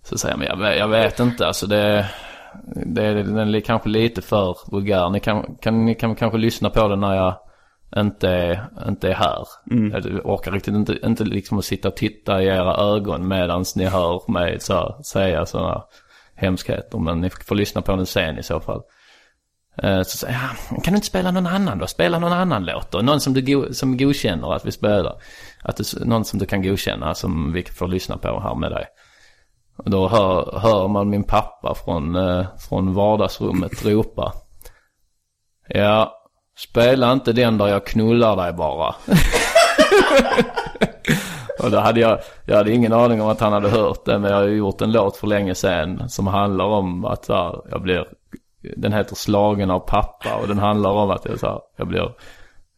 Så 0.04 0.18
säger 0.18 0.34
jag, 0.34 0.40
men 0.40 0.48
jag, 0.48 0.58
vet- 0.58 0.80
jag 0.80 0.88
vet 0.88 1.20
inte 1.20 1.48
alltså 1.48 1.68
det, 1.68 2.10
det, 2.86 3.24
den 3.24 3.56
är 3.56 3.60
kanske 3.60 3.90
lite 3.90 4.22
för 4.22 4.58
vulgär. 4.72 5.10
Ni 5.10 5.20
kan, 5.20 5.56
kan, 5.62 5.86
ni 5.86 5.96
kan 5.96 6.16
kanske 6.16 6.38
lyssna 6.38 6.70
på 6.70 6.88
den 6.88 7.00
när 7.00 7.16
jag 7.16 7.36
inte 7.96 8.62
inte 8.88 9.10
är 9.10 9.14
här. 9.14 9.48
Jag 9.94 10.26
orkar 10.26 10.52
riktigt 10.52 10.74
inte, 10.74 10.98
inte 11.04 11.24
liksom 11.24 11.58
att 11.60 11.66
sitta 11.66 11.88
och 11.88 11.96
titta 11.96 12.42
i 12.42 12.46
era 12.48 12.76
ögon 12.76 13.28
medan 13.28 13.66
ni 13.76 13.86
hör 13.86 14.32
mig 14.32 14.60
så, 14.60 14.74
här 14.74 15.04
säga 15.04 15.46
sådana 15.46 15.84
hemskheter. 16.36 16.98
Men 17.00 17.22
ni 17.22 17.30
får 17.30 17.56
lyssna 17.56 17.82
på 17.82 17.96
den 17.96 18.06
sen 18.06 18.38
i 18.38 18.44
så 18.44 18.60
fall. 18.60 18.82
Eh, 19.78 20.02
så 20.02 20.18
säger 20.18 20.34
jag, 20.70 20.84
kan 20.84 20.94
du 20.94 20.96
inte 20.96 21.08
spela 21.08 21.32
någon 21.32 21.48
annan 21.48 21.78
då? 21.78 21.88
Spela 21.88 22.20
någon 22.20 22.34
annan 22.34 22.66
låt 22.66 22.92
då? 22.92 22.98
Någon 22.98 23.22
som 23.22 23.34
du 23.34 23.42
go- 23.42 23.74
som 23.74 23.98
godkänner 23.98 24.54
att 24.54 24.66
vi 24.66 24.72
spelar. 24.72 25.16
Att 25.64 25.78
du, 25.78 25.84
någon 26.06 26.26
som 26.26 26.40
du 26.40 26.46
kan 26.46 26.64
godkänna 26.64 27.16
som 27.16 27.54
vi 27.54 27.64
får 27.64 27.88
lyssna 27.88 28.18
på 28.18 28.40
här 28.40 28.56
med 28.56 28.72
dig. 28.72 28.86
Och 29.78 29.90
då 29.90 30.08
hör, 30.08 30.60
hör 30.60 30.88
man 30.88 31.10
min 31.10 31.24
pappa 31.24 31.76
från, 31.86 32.16
eh, 32.16 32.46
från 32.70 32.94
vardagsrummet 32.94 33.86
ropa. 33.86 34.34
Ja, 35.68 36.14
spela 36.58 37.12
inte 37.12 37.34
den 37.34 37.58
där 37.58 37.68
jag 37.68 37.86
knullar 37.86 38.36
dig 38.36 38.54
bara. 38.54 38.96
Och 41.64 41.72
då 41.72 41.80
hade 41.80 42.00
jag, 42.00 42.20
jag 42.46 42.58
hade 42.58 42.72
ingen 42.74 42.94
aning 42.94 43.22
om 43.22 43.30
att 43.30 43.40
han 43.40 43.54
hade 43.54 43.70
hört 43.70 44.06
det, 44.06 44.20
men 44.20 44.32
jag 44.32 44.38
har 44.38 44.48
ju 44.48 44.56
gjort 44.58 44.82
en 44.82 44.92
låt 44.92 45.18
för 45.18 45.28
länge 45.28 45.56
sedan 45.56 46.10
som 46.10 46.28
handlar 46.28 46.66
om 46.66 47.06
att 47.06 47.26
så 47.26 47.34
här, 47.34 47.62
jag 47.72 47.82
blir, 47.82 48.06
den 48.78 48.94
heter 48.94 49.16
Slagen 49.16 49.72
av 49.72 49.80
pappa 49.80 50.36
och 50.42 50.48
den 50.48 50.60
handlar 50.60 50.90
om 50.90 51.10
att 51.10 51.26
jag, 51.26 51.40
så 51.40 51.48
här, 51.48 51.60
jag 51.78 51.88
blir 51.88 52.14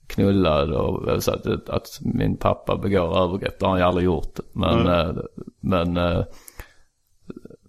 knullad 0.08 0.72
och 0.72 1.24
så 1.24 1.32
att, 1.32 1.70
att 1.70 1.88
min 2.02 2.38
pappa 2.38 2.78
begår 2.78 3.18
övergrepp. 3.18 3.60
Det 3.60 3.66
har 3.66 3.72
han 3.72 3.80
ju 3.80 3.86
aldrig 3.86 4.06
gjort. 4.06 4.40
Men, 4.54 4.88
eh, 4.88 5.12
men 5.62 5.98
eh, 5.98 6.24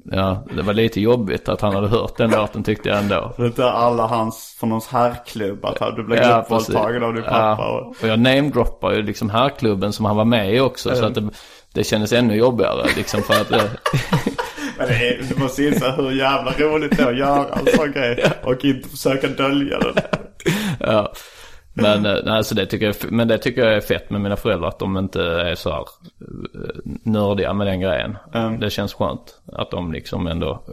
ja, 0.05 0.45
det 0.57 0.63
var 0.63 0.73
lite 0.73 1.01
jobbigt 1.01 1.49
att 1.49 1.61
han 1.61 1.75
hade 1.75 1.89
hört 1.89 2.17
den 2.17 2.31
låten 2.31 2.63
tyckte 2.65 2.89
jag 2.89 2.99
ändå. 2.99 3.33
Det 3.37 3.59
är 3.59 3.63
alla 3.63 4.07
hans, 4.07 4.57
från 4.61 4.69
någons 4.69 4.89
herrklubb, 4.89 5.65
att 5.65 5.97
du 5.97 6.05
blev 6.05 6.19
Ja, 6.23 6.37
gruppvåldtagen 6.37 7.03
av 7.03 7.15
din 7.15 7.23
pappa. 7.23 7.57
Ja, 7.59 7.81
Och, 7.81 7.97
och 8.03 8.09
jag 8.09 8.19
namedroppar 8.19 8.93
ju 8.93 9.03
liksom 9.03 9.31
här 9.31 9.49
klubben 9.49 9.93
som 9.93 10.05
han 10.05 10.17
var 10.17 10.25
med 10.25 10.55
i 10.55 10.61
också. 10.61 10.97
Så 10.97 11.05
att 11.05 11.15
det, 11.15 11.29
det 11.73 11.85
kändes 11.85 12.13
ännu 12.13 12.35
jobbigare 12.37 12.87
liksom 12.97 13.23
för 13.23 13.35
att... 13.35 13.51
men 14.79 14.87
det 14.89 15.09
är, 15.09 15.23
du 15.35 15.41
måste 15.43 15.65
inse 15.65 15.91
hur 15.91 16.11
jävla 16.11 16.53
roligt 16.53 16.97
det 16.97 17.03
är 17.03 17.09
att 17.11 17.19
göra 17.19 17.47
en 17.55 17.67
sån 17.77 17.93
grej. 17.93 18.25
Och 18.43 18.65
inte 18.65 18.89
försöka 18.89 19.29
dölja 19.29 19.79
den. 19.79 19.95
ja. 20.81 21.13
Men, 21.77 22.07
eh, 22.07 22.17
nej, 22.25 22.45
så 22.45 22.55
det 22.55 22.67
tycker 22.67 22.87
jag, 22.87 22.95
men 23.13 23.29
det 23.29 23.39
tycker 23.39 23.65
jag 23.65 23.75
är 23.77 23.81
fett 23.81 24.11
med 24.11 24.21
mina 24.21 24.37
föräldrar 24.37 24.69
att 24.69 24.79
de 24.79 24.97
inte 24.97 25.23
är 25.23 25.55
så 25.55 25.71
här 25.71 25.81
eh, 25.81 26.81
nördiga 27.05 27.53
med 27.53 27.67
den 27.67 27.81
grejen. 27.81 28.17
Mm. 28.35 28.61
Det 28.61 28.71
känns 28.71 28.95
skönt 28.95 29.41
att 29.53 29.71
de 29.71 29.93
liksom 29.93 30.27
ändå 30.27 30.65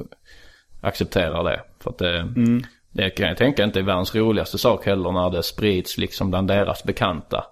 accepterar 0.81 1.43
det. 1.43 1.61
För 1.83 1.89
att 1.89 1.97
det, 1.97 2.17
Mm. 2.19 2.63
det 2.91 3.09
kan 3.09 3.27
jag 3.27 3.37
tänka 3.37 3.63
inte 3.63 3.79
är 3.79 3.83
världens 3.83 4.15
roligaste 4.15 4.57
sak 4.57 4.85
heller 4.85 5.11
när 5.11 5.29
det 5.29 5.43
sprids 5.43 5.97
liksom 5.97 6.29
bland 6.29 6.47
deras 6.47 6.83
bekanta. 6.83 7.45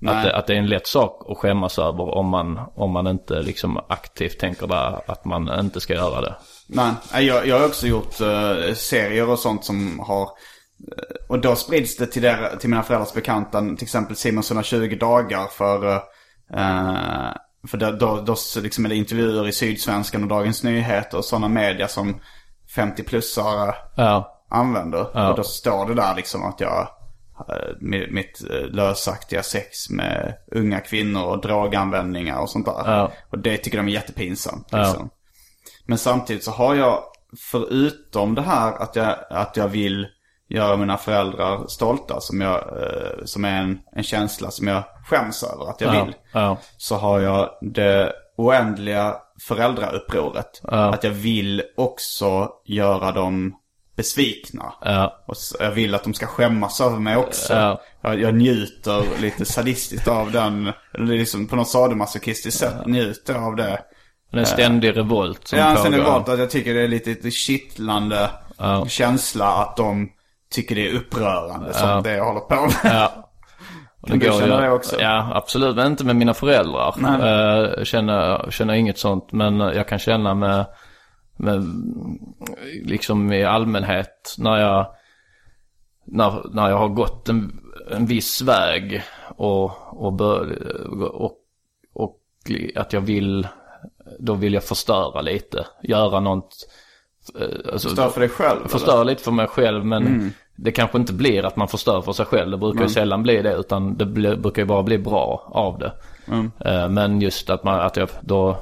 Nej. 0.00 0.16
Att 0.16 0.24
det, 0.24 0.36
att 0.36 0.46
det 0.46 0.52
är 0.54 0.58
en 0.58 0.66
lätt 0.66 0.86
sak 0.86 1.26
att 1.30 1.38
skämmas 1.38 1.78
över 1.78 2.14
om 2.14 2.26
man, 2.28 2.60
om 2.74 2.90
man 2.90 3.06
inte 3.06 3.42
liksom 3.42 3.80
aktivt 3.88 4.38
tänker 4.38 4.66
där 4.66 5.00
att 5.06 5.24
man 5.24 5.60
inte 5.60 5.80
ska 5.80 5.94
göra 5.94 6.20
det. 6.20 6.34
Nej, 6.66 7.26
jag, 7.26 7.46
jag 7.46 7.58
har 7.58 7.66
också 7.66 7.86
gjort 7.86 8.20
eh, 8.20 8.74
serier 8.74 9.30
och 9.30 9.38
sånt 9.38 9.64
som 9.64 10.00
har... 10.00 10.22
eh, 10.22 11.26
och 11.28 11.38
då 11.40 11.56
sprids 11.56 11.96
det 11.96 12.06
till, 12.06 12.22
der, 12.22 12.56
till 12.60 12.70
mina 12.70 12.82
föräldrars 12.82 13.12
bekanta, 13.12 13.60
till 13.60 13.82
exempel 13.82 14.16
Simons 14.16 14.50
120 14.50 14.96
dagar 15.00 15.46
för... 15.46 15.92
eh, 16.54 17.32
för 17.68 17.78
då, 17.78 17.90
då, 17.90 18.20
då 18.26 18.36
liksom 18.62 18.84
är 18.84 18.88
det 18.88 18.96
intervjuer 18.96 19.48
i 19.48 19.52
Sydsvenskan 19.52 20.22
och 20.22 20.28
Dagens 20.28 20.62
Nyheter 20.62 21.18
och 21.18 21.24
sådana 21.24 21.48
media 21.48 21.88
som 21.88 22.20
50-plussare 22.76 23.74
Ja, 23.96 24.44
använder. 24.50 25.06
Ja. 25.14 25.30
Och 25.30 25.36
då 25.36 25.42
står 25.42 25.86
det 25.86 25.94
där 25.94 26.14
liksom 26.16 26.44
att 26.44 26.60
jag... 26.60 26.88
eh, 27.48 27.76
Mitt, 28.10 28.44
eh, 28.50 28.66
lösaktiga 28.68 29.42
sex 29.42 29.90
med 29.90 30.34
unga 30.52 30.80
kvinnor 30.80 31.22
och 31.24 31.40
droganvändningar 31.40 32.40
och 32.40 32.50
sånt 32.50 32.66
där. 32.66 32.82
Ja. 32.86 33.12
Och 33.30 33.38
det 33.38 33.56
tycker 33.56 33.78
de 33.78 33.88
är 33.88 33.92
jättepinsamt. 33.92 34.72
Liksom. 34.72 35.10
Men 35.86 35.98
samtidigt 35.98 36.44
så 36.44 36.50
har 36.50 36.74
jag, 36.74 37.02
förutom 37.50 38.34
det 38.34 38.42
här 38.42 38.82
att 38.82 38.96
jag, 38.96 39.16
att 39.30 39.56
jag 39.56 39.68
vill 39.68 40.06
göra 40.48 40.76
mina 40.76 40.96
föräldrar 40.96 41.66
stolta, 41.66 42.20
som, 42.20 42.40
jag, 42.40 42.54
eh, 42.54 43.24
som 43.24 43.44
är 43.44 43.62
en, 43.62 43.78
en 43.92 44.02
känsla 44.02 44.50
som 44.50 44.66
jag 44.66 44.82
skäms 45.06 45.42
över 45.42 45.70
att 45.70 45.80
jag 45.80 45.94
ja, 45.94 46.04
vill. 46.04 46.14
ja, 46.32 46.58
Så 46.76 46.96
har 46.96 47.20
jag 47.20 47.50
det 47.60 48.12
oändliga 48.36 49.16
föräldraupproret. 49.48 50.60
Ja. 50.62 50.94
Att 50.94 51.04
jag 51.04 51.10
vill 51.10 51.62
också 51.76 52.50
göra 52.64 53.12
dem 53.12 53.54
besvikna. 53.98 54.72
ja, 54.84 55.22
Och 55.26 55.34
s- 55.36 55.56
jag 55.60 55.70
vill 55.70 55.94
att 55.94 56.04
de 56.04 56.14
ska 56.14 56.26
skämmas 56.26 56.80
över 56.80 56.98
mig 56.98 57.16
också. 57.16 57.52
Ja. 57.54 57.80
Jag, 58.02 58.20
jag 58.20 58.34
njuter 58.34 59.04
lite 59.20 59.44
sadistiskt 59.44 60.08
av 60.08 60.30
den, 60.32 60.72
liksom 60.98 61.46
på 61.46 61.56
något 61.56 61.68
sadomasochistiskt 61.68 62.60
sätt 62.60 62.86
njuter 62.86 63.34
jag 63.34 63.42
av 63.44 63.56
det. 63.56 63.80
det 64.32 64.38
en 64.38 64.46
ständig 64.46 64.96
revolt 64.96 65.48
som 65.48 65.58
Ja, 65.58 65.70
det 65.84 65.90
pågår. 65.90 66.04
bara 66.04 66.32
att 66.32 66.38
jag 66.38 66.50
tycker 66.50 66.74
det 66.74 66.80
är 66.82 66.88
lite, 66.88 67.10
lite 67.10 67.30
kittlande 67.30 68.30
Ja. 68.58 68.86
känsla 68.88 69.46
att 69.46 69.76
de 69.76 70.08
tycker 70.52 70.74
det 70.74 70.88
är 70.90 70.94
upprörande 70.94 71.74
som 71.74 72.02
det 72.02 72.12
jag 72.16 72.24
håller 72.24 72.40
på 72.40 72.54
med. 72.54 72.72
Ja. 72.94 73.24
Och 74.02 74.08
Kan 74.08 74.18
du 74.18 74.26
går 74.30 74.40
känna 74.40 74.54
ju- 74.56 74.60
det 74.62 74.70
också? 74.70 75.00
Ja, 75.00 75.30
absolut. 75.34 75.76
Men 75.76 75.86
inte 75.86 76.04
med 76.04 76.16
mina 76.16 76.34
föräldrar. 76.34 76.94
Nej. 76.98 77.78
Uh, 77.78 77.84
känner, 77.84 78.50
känner 78.50 78.74
inget 78.74 78.98
sånt. 78.98 79.32
Men 79.32 79.58
jag 79.60 79.88
kan 79.88 79.98
känna 79.98 80.34
med, 80.34 80.66
med 81.38 81.64
liksom 82.84 83.32
i 83.32 83.44
allmänhet 83.44 84.34
när 84.38 84.56
jag, 84.58 84.86
när, 86.04 86.42
när 86.52 86.70
jag 86.70 86.78
har 86.78 86.88
gått 86.88 87.28
en, 87.28 87.60
en 87.90 88.06
viss 88.06 88.42
väg 88.42 89.02
och, 89.36 89.70
och, 90.04 90.12
bör, 90.12 90.62
och, 91.22 91.32
och 91.92 92.20
att 92.76 92.92
jag 92.92 93.00
vill, 93.00 93.48
då 94.18 94.34
vill 94.34 94.54
jag 94.54 94.64
förstöra 94.64 95.20
lite. 95.20 95.66
Göra 95.82 96.20
något. 96.20 96.54
eh, 97.40 97.72
Alltså, 97.72 97.88
Stör 97.88 98.08
för 98.08 98.20
dig 98.20 98.28
själv? 98.28 98.68
förstör 98.68 99.04
lite 99.04 99.22
för 99.22 99.32
mig 99.32 99.46
själv 99.46 99.84
men 99.84 100.32
det 100.56 100.72
kanske 100.72 100.98
inte 100.98 101.12
blir 101.12 101.44
att 101.46 101.56
man 101.56 101.68
förstör 101.68 102.00
för 102.02 102.12
sig 102.12 102.26
själv. 102.26 102.50
Det 102.50 102.56
brukar 102.56 102.82
ju 102.82 102.88
sällan 102.88 103.22
bli 103.22 103.42
det 103.42 103.54
utan 103.54 103.96
det 103.96 104.06
brukar 104.06 104.62
ju 104.62 104.66
bara 104.66 104.82
bli 104.82 104.98
bra 104.98 105.48
av 105.54 105.78
det. 105.78 105.92
Eh, 106.64 106.88
Men 106.88 107.20
just 107.20 107.50
att, 107.50 107.64
man, 107.64 107.80
att 107.80 107.96
jag 107.96 108.08
då, 108.20 108.56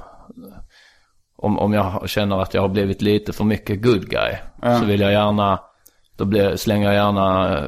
om, 1.37 1.59
om 1.59 1.73
jag 1.73 2.09
känner 2.09 2.43
att 2.43 2.55
jag 2.55 2.63
har 2.63 2.69
blivit 2.69 3.03
lite 3.03 3.33
för 3.33 3.45
mycket 3.45 3.83
good 3.83 4.09
guy 4.11 4.33
så 4.79 4.85
vill 4.85 5.01
jag 5.01 5.13
gärna, 5.13 5.61
då 6.17 6.25
blir, 6.25 6.57
slänger 6.57 6.87
jag 6.87 6.95
gärna 6.95 7.59
eh, 7.59 7.65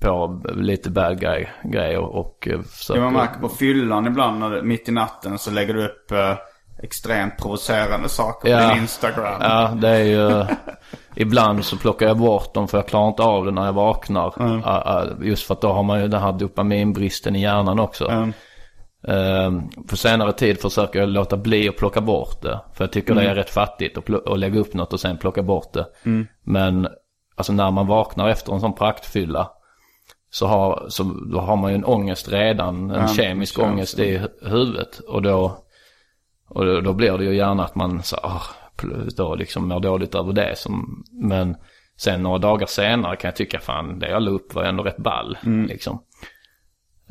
på 0.00 0.42
lite 0.54 0.90
bad 0.90 1.20
guy 1.20 1.46
grejer 1.64 1.98
och 2.00 2.48
eh, 2.50 2.60
försöker. 2.62 3.00
Ja, 3.00 3.04
man 3.04 3.12
märker 3.12 3.40
på 3.40 3.48
fyllan 3.48 4.06
ibland 4.06 4.38
när 4.40 4.62
mitt 4.62 4.88
i 4.88 4.92
natten 4.92 5.38
så 5.38 5.50
lägger 5.50 5.74
du 5.74 5.84
upp 5.84 6.10
eh, 6.12 6.34
extremt 6.82 7.36
provocerande 7.38 8.08
saker 8.08 8.40
på 8.40 8.62
Ja. 8.62 8.68
din 8.74 8.82
Instagram. 8.82 9.40
Ja, 9.40 9.72
det 9.80 9.88
är 9.88 10.04
ju... 10.04 10.44
ibland 11.14 11.64
så 11.64 11.76
plockar 11.76 12.06
jag 12.06 12.16
bort 12.18 12.54
dem 12.54 12.68
för 12.68 12.78
jag 12.78 12.88
klarar 12.88 13.08
inte 13.08 13.22
av 13.22 13.44
det 13.44 13.50
när 13.50 13.64
jag 13.64 13.72
vaknar. 13.72 14.32
Ah, 14.64 15.04
Just 15.22 15.46
för 15.46 15.54
att 15.54 15.60
då 15.60 15.72
har 15.72 15.82
man 15.82 16.00
ju 16.00 16.08
den 16.08 16.22
här 16.22 16.32
dopaminbristen 16.32 17.36
i 17.36 17.42
hjärnan 17.42 17.80
också. 17.80 18.08
Mm. 18.08 18.32
Ehm, 19.08 19.68
På 19.88 19.96
senare 19.96 20.32
tid 20.32 20.60
försöker 20.60 20.98
jag 20.98 21.08
låta 21.08 21.36
bli 21.36 21.68
att 21.68 21.76
plocka 21.76 22.00
bort 22.00 22.42
det. 22.42 22.60
För 22.74 22.84
jag 22.84 22.92
tycker 22.92 23.14
det 23.14 23.20
är 23.30 23.34
rätt 23.34 23.50
fattigt 23.50 23.98
att, 23.98 24.28
att 24.28 24.38
lägga 24.38 24.60
upp 24.60 24.74
något 24.74 24.92
och 24.92 25.00
sen 25.00 25.18
plocka 25.18 25.42
bort 25.42 25.72
det. 25.72 25.86
Men 26.44 26.88
alltså 27.36 27.52
när 27.52 27.70
man 27.70 27.86
vaknar 27.86 28.28
efter 28.28 28.52
en 28.52 28.60
sån 28.60 28.74
praktfylla. 28.74 29.50
Så 30.30 30.46
har, 30.46 30.86
så 30.88 31.02
då 31.32 31.40
har 31.40 31.56
man 31.56 31.70
ju 31.70 31.74
en 31.74 31.84
ångest 31.84 32.28
redan, 32.32 32.90
en 32.90 33.00
Ja, 33.00 33.08
kemisk 33.08 33.56
känns 33.56 33.68
ångest 33.72 33.98
i 33.98 34.18
hu- 34.18 34.48
huvudet. 34.48 34.98
Och 34.98 35.22
då, 35.22 35.58
och 36.48 36.64
då, 36.66 36.80
då 36.80 36.92
blir 36.92 37.18
det 37.18 37.24
ju 37.24 37.36
gärna 37.36 37.64
att 37.64 37.74
man 37.74 38.02
så, 38.02 38.16
ah, 38.16 38.42
då 39.16 39.34
liksom 39.34 39.68
mår 39.68 39.80
dåligt 39.80 40.14
över 40.14 40.32
det. 40.32 40.58
Som, 40.58 41.04
men 41.12 41.56
sen 41.96 42.22
några 42.22 42.38
dagar 42.38 42.66
senare 42.66 43.16
kan 43.16 43.28
jag 43.28 43.36
tycka 43.36 43.58
fan 43.58 43.98
det 43.98 44.10
jag 44.10 44.22
la 44.22 44.30
upp 44.30 44.54
var 44.54 44.62
ändå 44.62 44.82
rätt 44.82 44.96
ball. 44.96 45.38
Liksom. 45.68 45.98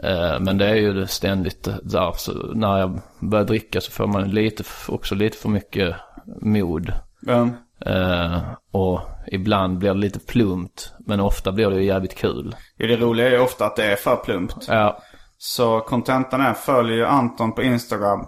Eh, 0.03 0.39
Men 0.39 0.57
det 0.57 0.65
är 0.69 0.75
ju 0.75 0.93
det 0.93 1.07
ständigt 1.07 1.67
där. 1.83 2.11
Så 2.17 2.31
när 2.53 2.77
jag 2.79 2.99
börjar 3.19 3.45
dricka 3.45 3.81
så 3.81 3.91
får 3.91 4.07
man 4.07 4.29
lite, 4.29 4.63
också 4.87 5.15
lite 5.15 5.37
för 5.37 5.49
mycket 5.49 5.95
mod. 6.41 6.93
Mm. 7.27 7.51
Eh, 7.85 8.37
och 8.71 8.99
ibland 9.27 9.77
blir 9.77 9.93
det 9.93 9.99
lite 9.99 10.19
plumpt. 10.19 10.93
Men 10.99 11.19
ofta 11.19 11.51
blir 11.51 11.69
det 11.69 11.75
ju 11.75 11.85
jävligt 11.85 12.15
kul. 12.15 12.55
Ja, 12.77 12.87
det 12.87 12.95
roliga 12.97 13.27
är 13.27 13.31
ju 13.31 13.39
ofta 13.39 13.65
att 13.65 13.75
det 13.75 13.83
är 13.91 13.95
för 13.95 14.15
plumpt. 14.15 14.65
Ja, 14.67 14.97
Så 15.37 15.79
kontentan 15.79 16.41
är 16.41 16.53
följ 16.53 17.03
Anton 17.03 17.53
på 17.55 17.63
Instagram. 17.63 18.25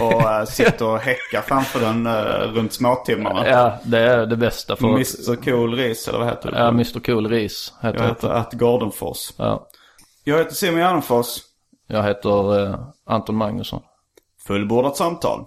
Och 0.00 0.22
äh, 0.30 0.44
sitter 0.44 0.86
och 0.88 0.98
häckar 0.98 1.40
framför 1.40 1.80
den 1.80 2.06
äh, 2.06 2.12
runt 2.54 2.72
småtimmarna. 2.72 3.48
ja 3.48 3.78
det 3.84 3.98
är 3.98 4.26
det 4.26 4.36
bästa 4.36 4.76
för... 4.76 4.86
Mr 4.88 5.36
Cool 5.44 5.74
Ris 5.74 6.08
eller 6.08 6.18
vad 6.18 6.28
heter 6.28 6.50
det? 6.50 6.58
Ja, 6.58 6.68
Mr 6.68 7.00
Cool 7.00 7.28
Ris 7.28 7.72
heter 7.82 7.98
Jag 7.98 8.04
det. 8.06 8.08
heter 8.08 8.28
att 8.28 8.52
Gardenfors. 8.52 9.32
Ja. 9.36 9.66
Jag 10.26 10.38
heter 10.38 10.54
Simon 10.54 10.80
Gärdenfors. 10.80 11.38
Jag 11.86 12.02
heter 12.02 12.64
eh, 12.66 12.80
Anton 13.06 13.36
Magnusson. 13.36 13.82
Fullbordat 14.46 14.96
samtal. 14.96 15.46